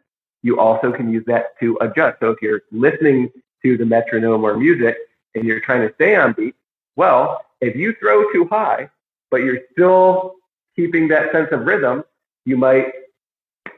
you 0.42 0.58
also 0.60 0.92
can 0.92 1.10
use 1.10 1.24
that 1.26 1.58
to 1.60 1.78
adjust. 1.80 2.20
So 2.20 2.30
if 2.30 2.42
you're 2.42 2.62
listening 2.70 3.30
to 3.62 3.78
the 3.78 3.86
metronome 3.86 4.44
or 4.44 4.56
music 4.56 4.96
and 5.34 5.44
you're 5.44 5.60
trying 5.60 5.88
to 5.88 5.94
stay 5.94 6.16
on 6.16 6.34
beat, 6.34 6.54
well, 6.96 7.44
if 7.64 7.74
you 7.76 7.94
throw 8.00 8.30
too 8.32 8.46
high, 8.50 8.88
but 9.30 9.38
you're 9.38 9.60
still 9.72 10.34
keeping 10.76 11.08
that 11.08 11.32
sense 11.32 11.48
of 11.52 11.60
rhythm, 11.60 12.04
you 12.44 12.56
might 12.56 12.92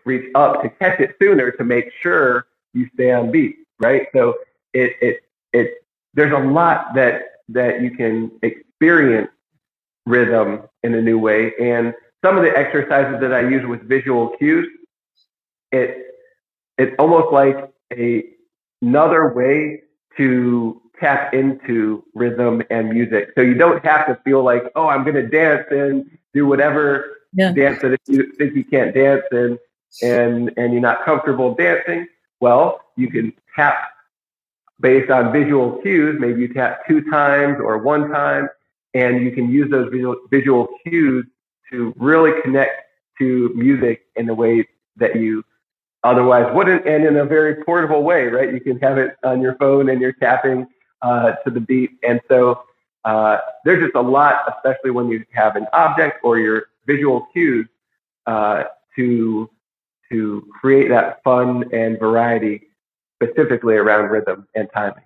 reach 0.04 0.30
up 0.34 0.62
to 0.62 0.68
catch 0.68 1.00
it 1.00 1.16
sooner 1.20 1.50
to 1.52 1.64
make 1.64 1.90
sure 2.00 2.46
you 2.72 2.88
stay 2.94 3.12
on 3.12 3.30
beat, 3.30 3.56
right? 3.78 4.08
So 4.12 4.34
it 4.72 4.96
it 5.00 5.20
it 5.52 5.74
there's 6.14 6.32
a 6.32 6.44
lot 6.48 6.94
that 6.94 7.42
that 7.48 7.80
you 7.80 7.90
can 7.90 8.32
experience 8.42 9.30
rhythm 10.04 10.62
in 10.82 10.94
a 10.94 11.02
new 11.02 11.18
way. 11.18 11.52
And 11.60 11.94
some 12.24 12.36
of 12.36 12.42
the 12.42 12.56
exercises 12.56 13.20
that 13.20 13.32
I 13.32 13.40
use 13.40 13.64
with 13.66 13.82
visual 13.88 14.30
cues, 14.36 14.68
it 15.70 16.06
it's 16.78 16.94
almost 16.98 17.32
like 17.32 17.70
a 17.92 18.24
another 18.82 19.32
way 19.32 19.82
to 20.16 20.80
tap 20.98 21.34
into 21.34 22.04
rhythm 22.14 22.62
and 22.70 22.90
music. 22.90 23.30
So 23.34 23.42
you 23.42 23.54
don't 23.54 23.84
have 23.84 24.06
to 24.06 24.18
feel 24.24 24.42
like, 24.42 24.64
oh, 24.74 24.88
I'm 24.88 25.02
going 25.04 25.16
to 25.16 25.26
dance 25.26 25.66
and 25.70 26.10
do 26.34 26.46
whatever 26.46 27.16
yeah. 27.32 27.52
dance 27.52 27.80
that 27.82 27.98
you 28.06 28.32
think 28.32 28.54
you 28.54 28.64
can't 28.64 28.94
dance 28.94 29.22
and 29.30 29.58
and 30.02 30.52
and 30.56 30.72
you're 30.72 30.82
not 30.82 31.04
comfortable 31.04 31.54
dancing. 31.54 32.06
Well, 32.40 32.80
you 32.96 33.08
can 33.08 33.32
tap 33.54 33.76
based 34.80 35.10
on 35.10 35.32
visual 35.32 35.80
cues. 35.82 36.16
Maybe 36.18 36.42
you 36.42 36.52
tap 36.52 36.86
two 36.86 37.02
times 37.10 37.58
or 37.60 37.78
one 37.78 38.10
time, 38.10 38.48
and 38.94 39.22
you 39.22 39.32
can 39.32 39.50
use 39.50 39.70
those 39.70 39.90
visual, 39.90 40.16
visual 40.30 40.68
cues 40.84 41.24
to 41.70 41.94
really 41.96 42.40
connect 42.42 42.82
to 43.18 43.50
music 43.54 44.02
in 44.16 44.28
a 44.28 44.34
way 44.34 44.68
that 44.96 45.16
you 45.16 45.42
otherwise 46.04 46.46
wouldn't, 46.54 46.86
and 46.86 47.04
in 47.04 47.16
a 47.16 47.24
very 47.24 47.64
portable 47.64 48.02
way, 48.02 48.26
right? 48.26 48.52
You 48.52 48.60
can 48.60 48.78
have 48.80 48.98
it 48.98 49.16
on 49.24 49.40
your 49.40 49.56
phone 49.56 49.88
and 49.88 50.00
you're 50.00 50.12
tapping 50.12 50.66
uh, 51.02 51.32
to 51.44 51.50
the 51.50 51.60
beat. 51.60 51.90
And 52.06 52.20
so 52.28 52.62
uh, 53.04 53.38
there's 53.64 53.82
just 53.84 53.94
a 53.94 54.00
lot, 54.00 54.42
especially 54.56 54.90
when 54.90 55.08
you 55.08 55.24
have 55.32 55.56
an 55.56 55.66
object 55.72 56.18
or 56.24 56.38
your 56.38 56.66
visual 56.86 57.26
cues 57.32 57.68
uh, 58.26 58.64
to 58.96 59.50
to 60.10 60.46
create 60.60 60.88
that 60.88 61.22
fun 61.24 61.64
and 61.72 61.98
variety 61.98 62.62
specifically 63.20 63.74
around 63.74 64.10
rhythm 64.10 64.46
and 64.54 64.68
timing. 64.72 65.02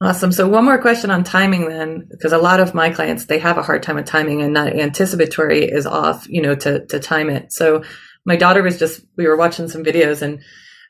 Awesome. 0.00 0.30
So 0.30 0.46
one 0.46 0.64
more 0.64 0.78
question 0.78 1.10
on 1.10 1.24
timing 1.24 1.68
then, 1.68 2.06
because 2.10 2.32
a 2.32 2.38
lot 2.38 2.60
of 2.60 2.74
my 2.74 2.90
clients, 2.90 3.24
they 3.24 3.38
have 3.38 3.56
a 3.56 3.62
hard 3.62 3.82
time 3.82 3.96
with 3.96 4.04
timing 4.04 4.42
and 4.42 4.52
not 4.52 4.74
anticipatory 4.74 5.64
is 5.64 5.86
off, 5.86 6.28
you 6.28 6.42
know, 6.42 6.54
to, 6.54 6.84
to 6.86 7.00
time 7.00 7.30
it. 7.30 7.52
So 7.52 7.82
my 8.24 8.36
daughter 8.36 8.62
was 8.62 8.78
just, 8.78 9.00
we 9.16 9.26
were 9.26 9.36
watching 9.36 9.68
some 9.68 9.82
videos 9.82 10.20
and 10.20 10.42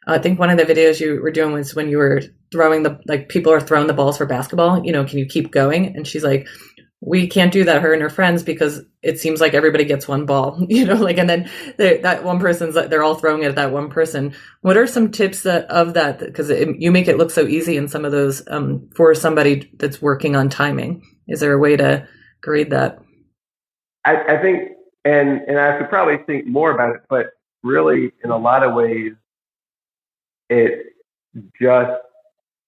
I 0.06 0.18
think 0.18 0.38
one 0.38 0.50
of 0.50 0.58
the 0.58 0.64
videos 0.64 1.00
you 1.00 1.20
were 1.20 1.32
doing 1.32 1.52
was 1.52 1.74
when 1.74 1.88
you 1.88 1.98
were 1.98 2.22
throwing 2.52 2.84
the 2.84 3.00
like 3.06 3.28
people 3.28 3.52
are 3.52 3.60
throwing 3.60 3.88
the 3.88 3.92
balls 3.92 4.18
for 4.18 4.26
basketball. 4.26 4.84
You 4.84 4.92
know, 4.92 5.04
can 5.04 5.18
you 5.18 5.26
keep 5.26 5.50
going? 5.50 5.96
And 5.96 6.06
she's 6.06 6.22
like, 6.22 6.46
we 7.00 7.26
can't 7.26 7.52
do 7.52 7.64
that 7.64 7.82
her 7.82 7.92
and 7.92 8.02
her 8.02 8.10
friends 8.10 8.42
because 8.42 8.82
it 9.02 9.20
seems 9.20 9.40
like 9.40 9.54
everybody 9.54 9.84
gets 9.84 10.08
one 10.08 10.24
ball 10.24 10.58
you 10.68 10.84
know 10.84 10.94
like 10.94 11.18
and 11.18 11.28
then 11.28 11.48
that 11.78 12.24
one 12.24 12.40
person's 12.40 12.74
they're 12.74 13.02
all 13.02 13.14
throwing 13.14 13.42
it 13.42 13.48
at 13.48 13.54
that 13.56 13.72
one 13.72 13.90
person 13.90 14.34
what 14.62 14.76
are 14.76 14.86
some 14.86 15.10
tips 15.10 15.42
that, 15.42 15.64
of 15.66 15.94
that 15.94 16.18
because 16.18 16.50
you 16.78 16.90
make 16.90 17.08
it 17.08 17.18
look 17.18 17.30
so 17.30 17.46
easy 17.46 17.76
in 17.76 17.88
some 17.88 18.04
of 18.04 18.12
those 18.12 18.42
um, 18.48 18.88
for 18.96 19.14
somebody 19.14 19.70
that's 19.78 20.00
working 20.00 20.36
on 20.36 20.48
timing 20.48 21.02
is 21.28 21.40
there 21.40 21.52
a 21.52 21.58
way 21.58 21.76
to 21.76 22.06
grade 22.40 22.70
that 22.70 22.98
I, 24.04 24.36
I 24.36 24.42
think 24.42 24.70
and 25.04 25.42
and 25.42 25.58
i 25.58 25.78
could 25.78 25.88
probably 25.88 26.18
think 26.24 26.46
more 26.46 26.72
about 26.72 26.94
it 26.94 27.02
but 27.08 27.26
really 27.62 28.12
in 28.24 28.30
a 28.30 28.38
lot 28.38 28.62
of 28.62 28.74
ways 28.74 29.12
it 30.50 30.94
just 31.60 32.00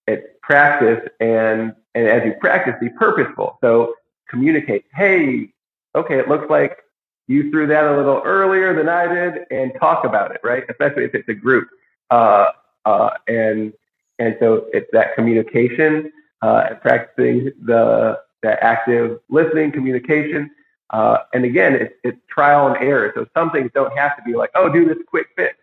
it's 0.07 0.27
practice 0.43 1.09
and 1.21 1.75
and 1.95 2.09
as 2.09 2.25
you 2.25 2.35
practice 2.41 2.75
be 2.81 2.89
purposeful 2.91 3.59
so 3.61 3.95
communicate 4.29 4.85
hey 4.95 5.51
okay 5.95 6.19
it 6.19 6.29
looks 6.29 6.49
like 6.51 6.79
you 7.27 7.51
threw 7.51 7.67
that 7.67 7.85
a 7.85 7.97
little 7.97 8.23
earlier 8.25 8.75
than 8.75 8.89
i 8.89 9.07
did 9.07 9.45
and 9.51 9.73
talk 9.79 10.05
about 10.05 10.31
it 10.33 10.41
right 10.45 10.65
especially 10.71 11.05
if 11.05 11.15
it's 11.15 11.29
a 11.29 11.35
group 11.35 11.69
uh, 12.11 12.47
uh, 12.85 13.11
and 13.29 13.73
And 14.19 14.37
so 14.41 14.67
it's 14.73 14.89
that 14.93 15.15
communication, 15.15 16.11
uh, 16.43 16.67
and 16.71 16.81
practicing 16.81 17.53
the, 17.65 18.19
the 18.43 18.63
active 18.65 19.21
listening, 19.29 19.73
communication. 19.73 20.51
Uh, 20.91 21.19
and 21.35 21.45
again, 21.45 21.75
it's, 21.75 21.95
it's 22.03 22.19
trial 22.29 22.69
and 22.69 22.77
error. 22.83 23.13
So 23.15 23.27
some 23.35 23.51
things 23.51 23.71
don't 23.75 23.97
have 23.97 24.17
to 24.17 24.23
be 24.23 24.35
like, 24.35 24.51
oh, 24.55 24.69
do 24.69 24.87
this 24.87 24.99
quick 25.07 25.29
fix. 25.37 25.57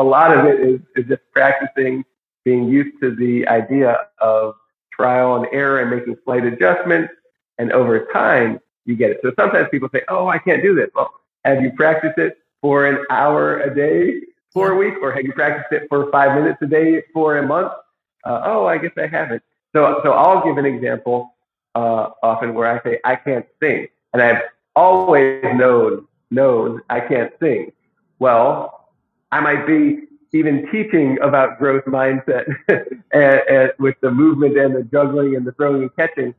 A 0.00 0.02
lot 0.02 0.36
of 0.36 0.46
it 0.46 0.60
is, 0.60 0.80
is 0.96 1.04
just 1.06 1.20
practicing 1.30 2.04
being 2.46 2.66
used 2.68 2.98
to 3.02 3.14
the 3.14 3.46
idea 3.48 3.98
of 4.18 4.54
trial 4.90 5.36
and 5.36 5.46
error 5.52 5.80
and 5.80 5.90
making 5.90 6.16
slight 6.24 6.44
adjustments. 6.44 7.12
And 7.58 7.70
over 7.72 8.06
time, 8.10 8.60
you 8.86 8.96
get 8.96 9.10
it. 9.10 9.18
So 9.22 9.30
sometimes 9.38 9.68
people 9.70 9.90
say, 9.92 10.02
oh, 10.08 10.26
I 10.26 10.38
can't 10.38 10.62
do 10.62 10.74
this. 10.74 10.88
Well, 10.94 11.10
have 11.44 11.60
you 11.60 11.70
practiced 11.72 12.16
it 12.16 12.38
for 12.62 12.86
an 12.86 13.04
hour 13.10 13.60
a 13.60 13.74
day 13.74 14.22
for 14.54 14.70
a 14.70 14.74
week? 14.74 14.94
Or 15.02 15.12
have 15.12 15.22
you 15.22 15.34
practiced 15.34 15.70
it 15.70 15.86
for 15.90 16.10
five 16.10 16.34
minutes 16.34 16.56
a 16.62 16.66
day 16.66 17.02
for 17.12 17.36
a 17.36 17.46
month? 17.46 17.72
Uh, 18.24 18.40
oh, 18.46 18.64
I 18.64 18.78
guess 18.78 18.92
I 18.96 19.06
haven't. 19.06 19.42
So, 19.74 20.00
so 20.02 20.12
I'll 20.12 20.42
give 20.42 20.56
an 20.56 20.64
example 20.64 21.34
uh, 21.74 22.08
often 22.22 22.54
where 22.54 22.66
I 22.66 22.82
say, 22.82 23.00
I 23.04 23.16
can't 23.16 23.46
sing. 23.62 23.88
And 24.14 24.22
I've 24.22 24.42
always 24.74 25.44
known, 25.44 26.06
known 26.30 26.80
I 26.88 27.00
can't 27.00 27.34
sing. 27.38 27.72
Well, 28.18 28.79
I 29.32 29.40
might 29.40 29.66
be 29.66 30.00
even 30.32 30.70
teaching 30.70 31.18
about 31.22 31.58
growth 31.58 31.84
mindset 31.84 32.46
and, 33.12 33.40
and 33.48 33.72
with 33.78 33.96
the 34.00 34.10
movement 34.10 34.56
and 34.56 34.74
the 34.74 34.82
juggling 34.84 35.36
and 35.36 35.46
the 35.46 35.52
throwing 35.52 35.82
and 35.82 35.96
catching. 35.96 36.34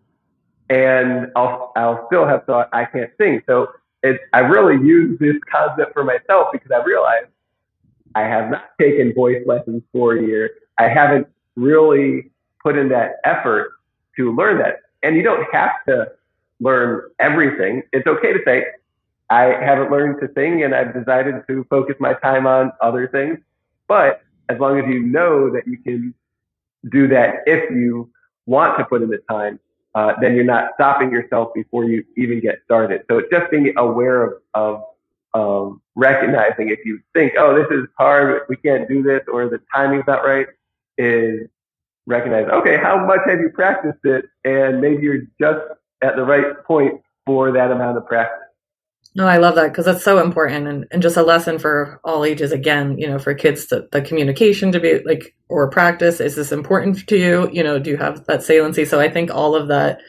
And 0.70 1.32
I'll, 1.36 1.74
I'll 1.76 2.08
still 2.08 2.26
have 2.26 2.46
thought 2.46 2.70
I 2.72 2.86
can't 2.86 3.12
sing. 3.20 3.42
So 3.46 3.72
it's, 4.04 4.24
I 4.32 4.39
really 4.39 4.76
use 4.86 5.20
this 5.20 5.36
concept 5.52 5.94
for 5.94 6.04
myself 6.04 6.48
because 6.54 6.72
I 6.72 6.82
realized 6.84 7.28
I 8.16 8.22
have 8.22 8.50
not 8.50 8.66
taken 8.80 9.14
voice 9.14 9.44
lessons 9.46 9.84
for 9.92 10.16
a 10.16 10.22
year. 10.22 10.52
I 10.78 10.88
haven't 10.88 11.28
really 11.56 12.32
put 12.64 12.78
in 12.78 12.89
that 12.89 13.18
effort 13.26 13.74
to 14.18 14.34
learn 14.34 14.58
that. 14.60 14.82
And 15.04 15.16
you 15.16 15.24
don't 15.24 15.46
have 15.54 15.72
to 15.88 16.12
learn 16.60 17.10
everything. 17.20 17.84
It's 17.92 18.08
okay 18.08 18.34
to 18.34 18.39
say, 18.46 18.66
I 19.32 19.64
haven't 19.64 19.90
learned 19.90 20.20
to 20.20 20.30
sing 20.36 20.64
and 20.64 20.76
I've 20.76 20.94
decided 20.94 21.36
to 21.48 21.66
focus 21.70 21.96
my 22.00 22.14
time 22.16 22.46
on 22.46 22.74
other 22.82 23.08
things. 23.08 23.40
But 23.88 24.22
as 24.50 24.60
long 24.60 24.78
as 24.78 24.86
you 24.88 25.00
know 25.00 25.50
that 25.52 25.66
you 25.66 25.78
can 25.78 26.14
do 26.92 27.08
that 27.08 27.36
if 27.46 27.72
you 27.72 28.12
want 28.46 28.78
to 28.78 28.84
put 28.84 29.02
in 29.02 29.10
the 29.10 29.20
time, 29.30 29.58
uh, 29.96 30.14
then 30.20 30.36
you're 30.36 30.44
not 30.44 30.72
stopping 30.76 31.12
yourself 31.12 31.54
before 31.54 31.86
you 31.86 32.04
even 32.18 32.42
get 32.42 32.60
started. 32.66 33.04
So 33.10 33.20
it's 33.20 33.30
just 33.32 33.50
being 33.52 33.74
aware 33.78 34.24
of, 34.24 34.34
of, 34.54 34.84
of 35.34 35.80
recognizing 35.96 36.68
if 36.68 36.80
you 36.84 37.00
think, 37.14 37.34
oh, 37.38 37.56
this 37.56 37.68
is 37.72 37.88
hard, 37.98 38.44
we 38.50 38.58
can't 38.58 38.88
do 38.90 39.02
this, 39.02 39.22
or 39.32 39.48
the 39.48 39.62
timing's 39.74 40.04
not 40.08 40.26
right, 40.26 40.48
is 40.98 41.48
recognize, 42.06 42.48
okay, 42.48 42.78
how 42.78 43.06
much 43.06 43.22
have 43.28 43.40
you 43.40 43.50
practiced 43.50 44.04
it? 44.04 44.26
And 44.44 44.82
maybe 44.82 45.04
you're 45.04 45.24
just 45.40 45.62
at 46.02 46.18
the 46.18 46.24
right 46.24 46.64
point 46.66 47.02
for 47.26 47.52
that 47.54 47.72
amount 47.72 47.98
of 47.98 48.06
practice. 48.08 48.41
No, 49.14 49.28
I 49.28 49.38
love 49.38 49.55
that 49.55 49.70
because 49.70 49.86
that's 49.86 50.03
so 50.03 50.24
important 50.24 50.68
and, 50.68 50.86
and 50.89 51.01
just 51.01 51.18
a 51.18 51.24
lesson 51.24 51.59
for 51.59 51.99
all 52.03 52.24
ages. 52.24 52.53
Again, 52.53 52.97
you 52.97 53.07
know, 53.07 53.20
for 53.20 53.34
kids, 53.34 53.66
to, 53.68 53.88
the 53.91 54.01
communication 54.01 54.72
to 54.72 54.80
be 54.80 54.99
like, 55.03 55.36
or 55.49 55.70
practice, 55.70 56.22
is 56.22 56.36
this 56.36 56.53
important 56.53 57.05
to 57.07 57.18
you? 57.18 57.49
You 57.51 57.64
know, 57.64 57.78
do 57.78 57.89
you 57.89 57.97
have 57.97 58.26
that 58.28 58.43
saliency? 58.43 58.86
So 58.86 59.01
I 59.01 59.09
think 59.09 59.30
all 59.30 59.53
of 59.53 59.68
that 59.68 59.99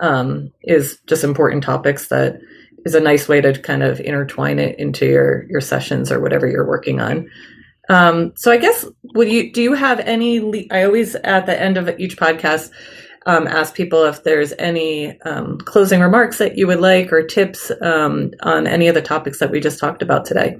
um, 0.00 0.52
is 0.62 0.98
just 1.06 1.22
important 1.22 1.64
topics 1.64 2.08
that 2.08 2.40
is 2.86 2.94
a 2.94 3.00
nice 3.00 3.28
way 3.28 3.42
to 3.42 3.60
kind 3.60 3.82
of 3.82 4.00
intertwine 4.00 4.58
it 4.58 4.78
into 4.78 5.04
your, 5.04 5.44
your 5.50 5.60
sessions 5.60 6.10
or 6.10 6.20
whatever 6.20 6.46
you're 6.46 6.66
working 6.66 6.98
on. 6.98 7.28
Um, 7.88 8.32
so 8.36 8.50
I 8.50 8.56
guess 8.56 8.84
would 9.14 9.28
you 9.28 9.52
do 9.52 9.62
you 9.62 9.74
have 9.74 10.00
any? 10.00 10.68
I 10.72 10.84
always 10.84 11.14
at 11.14 11.46
the 11.46 11.60
end 11.60 11.76
of 11.76 11.88
each 12.00 12.16
podcast 12.16 12.70
um, 13.26 13.46
ask 13.46 13.74
people 13.74 14.04
if 14.04 14.22
there's 14.22 14.52
any 14.58 15.20
um, 15.22 15.58
closing 15.58 16.00
remarks 16.00 16.38
that 16.38 16.56
you 16.56 16.66
would 16.66 16.80
like 16.80 17.12
or 17.12 17.22
tips 17.22 17.70
um, 17.82 18.30
on 18.42 18.66
any 18.66 18.88
of 18.88 18.94
the 18.94 19.02
topics 19.02 19.38
that 19.40 19.50
we 19.50 19.60
just 19.60 19.78
talked 19.78 20.00
about 20.00 20.24
today. 20.24 20.56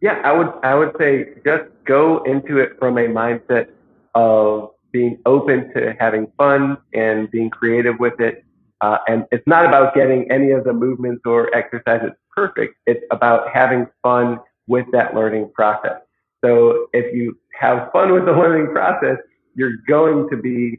Yeah, 0.00 0.20
I 0.24 0.32
would 0.32 0.52
I 0.62 0.74
would 0.74 0.94
say 0.98 1.30
just 1.44 1.64
go 1.84 2.22
into 2.24 2.58
it 2.58 2.78
from 2.78 2.98
a 2.98 3.06
mindset 3.08 3.70
of 4.14 4.70
being 4.92 5.18
open 5.26 5.72
to 5.74 5.94
having 5.98 6.30
fun 6.36 6.78
and 6.94 7.30
being 7.30 7.50
creative 7.50 7.98
with 7.98 8.20
it. 8.20 8.44
Uh, 8.80 8.98
and 9.08 9.24
it's 9.32 9.46
not 9.46 9.66
about 9.66 9.94
getting 9.94 10.30
any 10.30 10.52
of 10.52 10.64
the 10.64 10.72
movements 10.72 11.22
or 11.24 11.54
exercises 11.54 12.12
perfect. 12.34 12.76
It's 12.86 13.04
about 13.10 13.50
having 13.52 13.86
fun 14.02 14.38
with 14.68 14.86
that 14.92 15.14
learning 15.14 15.50
process. 15.52 16.00
So 16.44 16.86
if 16.92 17.12
you 17.12 17.36
have 17.58 17.90
fun 17.92 18.12
with 18.12 18.24
the 18.24 18.32
learning 18.32 18.72
process, 18.72 19.16
you're 19.56 19.78
going 19.88 20.28
to 20.30 20.36
be 20.36 20.78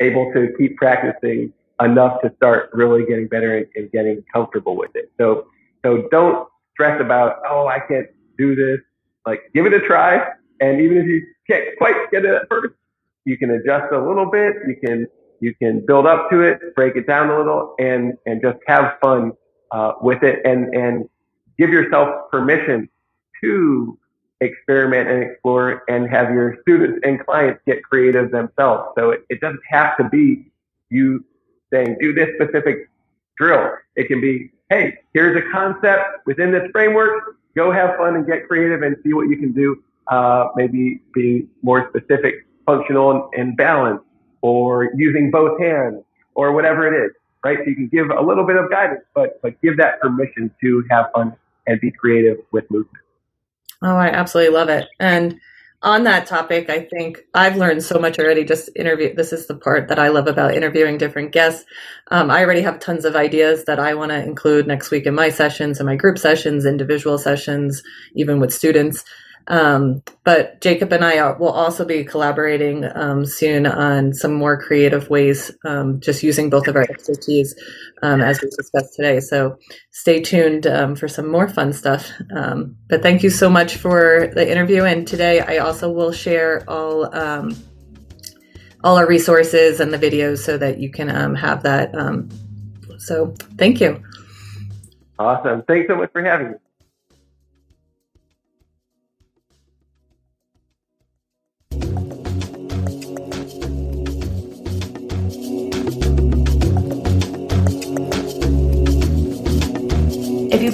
able 0.00 0.32
to 0.32 0.54
keep 0.58 0.76
practicing 0.76 1.52
enough 1.80 2.20
to 2.22 2.32
start 2.36 2.70
really 2.72 3.04
getting 3.06 3.28
better 3.28 3.58
and, 3.58 3.66
and 3.74 3.92
getting 3.92 4.22
comfortable 4.32 4.76
with 4.76 4.90
it. 4.94 5.10
So, 5.18 5.46
so 5.84 6.08
don't 6.10 6.48
stress 6.72 7.00
about, 7.00 7.40
oh, 7.48 7.66
I 7.66 7.80
can't 7.80 8.08
do 8.38 8.54
this. 8.54 8.80
Like 9.26 9.50
give 9.54 9.66
it 9.66 9.74
a 9.74 9.80
try. 9.80 10.26
And 10.60 10.80
even 10.80 10.98
if 10.98 11.06
you 11.06 11.26
can't 11.48 11.76
quite 11.78 12.10
get 12.10 12.24
it 12.24 12.34
at 12.34 12.48
first, 12.48 12.74
you 13.24 13.36
can 13.36 13.50
adjust 13.50 13.92
a 13.92 13.98
little 13.98 14.30
bit. 14.30 14.54
You 14.66 14.76
can, 14.82 15.06
you 15.40 15.54
can 15.54 15.84
build 15.84 16.06
up 16.06 16.30
to 16.30 16.40
it, 16.40 16.74
break 16.74 16.96
it 16.96 17.06
down 17.06 17.28
a 17.28 17.36
little 17.36 17.74
and, 17.78 18.14
and 18.24 18.40
just 18.40 18.58
have 18.66 18.94
fun, 19.02 19.32
uh, 19.72 19.92
with 20.00 20.22
it 20.22 20.40
and, 20.44 20.74
and 20.74 21.08
give 21.58 21.70
yourself 21.70 22.30
permission 22.30 22.88
to 23.42 23.98
experiment 24.40 25.08
and 25.08 25.22
explore 25.22 25.82
and 25.88 26.08
have 26.10 26.30
your 26.30 26.58
students 26.62 27.00
and 27.04 27.24
clients 27.24 27.60
get 27.66 27.82
creative 27.82 28.30
themselves. 28.30 28.90
So 28.96 29.10
it, 29.10 29.24
it 29.28 29.40
doesn't 29.40 29.62
have 29.68 29.96
to 29.96 30.08
be 30.08 30.50
you 30.90 31.24
saying, 31.72 31.96
do 32.00 32.12
this 32.12 32.28
specific 32.34 32.88
drill. 33.36 33.72
It 33.96 34.08
can 34.08 34.20
be, 34.20 34.50
hey, 34.70 34.98
here's 35.14 35.36
a 35.36 35.50
concept 35.50 36.26
within 36.26 36.52
this 36.52 36.68
framework. 36.72 37.36
Go 37.54 37.72
have 37.72 37.96
fun 37.96 38.14
and 38.14 38.26
get 38.26 38.46
creative 38.46 38.82
and 38.82 38.96
see 39.02 39.12
what 39.12 39.28
you 39.28 39.36
can 39.38 39.52
do. 39.52 39.82
Uh, 40.08 40.48
maybe 40.54 41.00
be 41.14 41.48
more 41.62 41.88
specific, 41.88 42.46
functional 42.64 43.10
and, 43.10 43.22
and 43.34 43.56
balanced 43.56 44.04
or 44.42 44.90
using 44.94 45.30
both 45.30 45.58
hands 45.58 46.04
or 46.34 46.52
whatever 46.52 46.86
it 46.86 47.06
is, 47.06 47.10
right? 47.44 47.58
So 47.58 47.64
you 47.70 47.74
can 47.74 47.88
give 47.88 48.10
a 48.10 48.22
little 48.22 48.46
bit 48.46 48.56
of 48.56 48.70
guidance, 48.70 49.00
but, 49.14 49.40
but 49.42 49.60
give 49.62 49.76
that 49.78 50.00
permission 50.00 50.54
to 50.62 50.84
have 50.90 51.06
fun 51.12 51.34
and 51.66 51.80
be 51.80 51.90
creative 51.90 52.36
with 52.52 52.70
movement. 52.70 53.02
Oh, 53.82 53.96
I 53.96 54.08
absolutely 54.08 54.54
love 54.54 54.68
it. 54.68 54.88
And 54.98 55.38
on 55.82 56.04
that 56.04 56.26
topic, 56.26 56.70
I 56.70 56.80
think 56.80 57.20
I've 57.34 57.56
learned 57.56 57.82
so 57.82 57.98
much 57.98 58.18
already. 58.18 58.44
Just 58.44 58.70
interview. 58.74 59.14
This 59.14 59.32
is 59.32 59.46
the 59.46 59.54
part 59.56 59.88
that 59.88 59.98
I 59.98 60.08
love 60.08 60.26
about 60.26 60.54
interviewing 60.54 60.98
different 60.98 61.32
guests. 61.32 61.64
Um, 62.10 62.30
I 62.30 62.42
already 62.42 62.62
have 62.62 62.80
tons 62.80 63.04
of 63.04 63.14
ideas 63.14 63.64
that 63.66 63.78
I 63.78 63.94
want 63.94 64.10
to 64.10 64.22
include 64.22 64.66
next 64.66 64.90
week 64.90 65.06
in 65.06 65.14
my 65.14 65.28
sessions, 65.28 65.78
in 65.78 65.86
my 65.86 65.96
group 65.96 66.18
sessions, 66.18 66.64
individual 66.64 67.18
sessions, 67.18 67.82
even 68.14 68.40
with 68.40 68.52
students. 68.52 69.04
Um, 69.48 70.02
but 70.24 70.60
Jacob 70.60 70.92
and 70.92 71.04
I 71.04 71.32
will 71.32 71.50
also 71.50 71.84
be 71.84 72.04
collaborating 72.04 72.84
um, 72.94 73.24
soon 73.24 73.66
on 73.66 74.12
some 74.12 74.34
more 74.34 74.60
creative 74.60 75.08
ways, 75.08 75.52
um, 75.64 76.00
just 76.00 76.22
using 76.22 76.50
both 76.50 76.66
of 76.66 76.74
our 76.76 76.82
expertise 76.82 77.54
um, 78.02 78.20
as 78.20 78.40
we 78.40 78.48
discussed 78.50 78.94
today. 78.96 79.20
So 79.20 79.56
stay 79.92 80.20
tuned 80.20 80.66
um, 80.66 80.96
for 80.96 81.06
some 81.06 81.30
more 81.30 81.48
fun 81.48 81.72
stuff. 81.72 82.10
Um, 82.34 82.76
but 82.88 83.02
thank 83.02 83.22
you 83.22 83.30
so 83.30 83.48
much 83.48 83.76
for 83.76 84.32
the 84.34 84.50
interview. 84.50 84.84
And 84.84 85.06
today 85.06 85.40
I 85.40 85.58
also 85.58 85.90
will 85.90 86.12
share 86.12 86.64
all 86.68 87.06
all 88.84 88.98
our 88.98 89.06
resources 89.06 89.80
and 89.80 89.92
the 89.92 89.98
videos 89.98 90.38
so 90.38 90.58
that 90.58 90.78
you 90.78 90.90
can 90.90 91.08
have 91.34 91.62
that. 91.62 91.92
so 92.98 93.34
thank 93.56 93.80
you. 93.80 94.02
Awesome. 95.18 95.62
Thanks 95.66 95.88
so 95.88 95.96
much 95.96 96.12
for 96.12 96.22
having 96.22 96.52
me. 96.52 96.54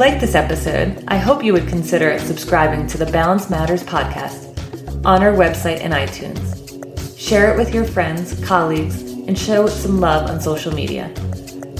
Liked 0.03 0.21
this 0.21 0.35
episode, 0.35 1.05
I 1.07 1.17
hope 1.17 1.45
you 1.45 1.53
would 1.53 1.69
consider 1.69 2.19
subscribing 2.19 2.89
to 2.89 2.99
the 2.99 3.07
Balance 3.07 3.49
Matters 3.49 3.85
podcast 3.85 5.07
on 5.07 5.23
our 5.23 5.31
website 5.31 5.79
and 5.79 5.93
iTunes. 5.93 7.17
Share 7.17 7.55
it 7.55 7.57
with 7.57 7.73
your 7.73 7.85
friends, 7.85 8.35
colleagues, 8.45 9.01
and 9.01 9.39
show 9.39 9.69
it 9.69 9.71
some 9.71 10.01
love 10.01 10.29
on 10.29 10.41
social 10.41 10.75
media. 10.75 11.09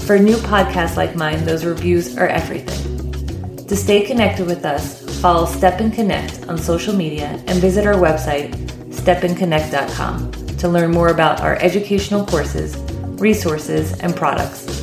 For 0.05 0.17
new 0.17 0.37
podcasts 0.37 0.95
like 0.95 1.17
mine, 1.17 1.43
those 1.43 1.65
reviews 1.65 2.17
are 2.17 2.27
everything. 2.27 3.57
To 3.67 3.75
stay 3.75 4.05
connected 4.05 4.47
with 4.47 4.63
us, 4.63 5.03
follow 5.19 5.45
Step 5.45 5.81
and 5.81 5.93
Connect 5.93 6.47
on 6.47 6.57
social 6.57 6.95
media 6.95 7.43
and 7.47 7.59
visit 7.59 7.85
our 7.85 7.95
website, 7.95 8.55
stepandconnect.com, 8.87 10.31
to 10.59 10.69
learn 10.69 10.91
more 10.91 11.09
about 11.09 11.41
our 11.41 11.57
educational 11.57 12.25
courses, 12.25 12.77
resources, 13.19 13.99
and 13.99 14.15
products. 14.15 14.82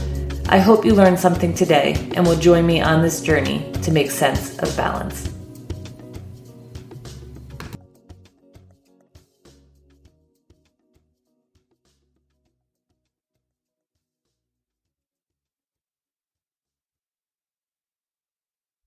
I 0.52 0.58
hope 0.58 0.84
you 0.84 0.96
learned 0.96 1.20
something 1.20 1.54
today 1.54 1.94
and 2.16 2.26
will 2.26 2.34
join 2.34 2.66
me 2.66 2.80
on 2.80 3.02
this 3.02 3.20
journey 3.20 3.70
to 3.82 3.92
make 3.92 4.10
sense 4.10 4.58
of 4.58 4.76
balance. 4.76 5.29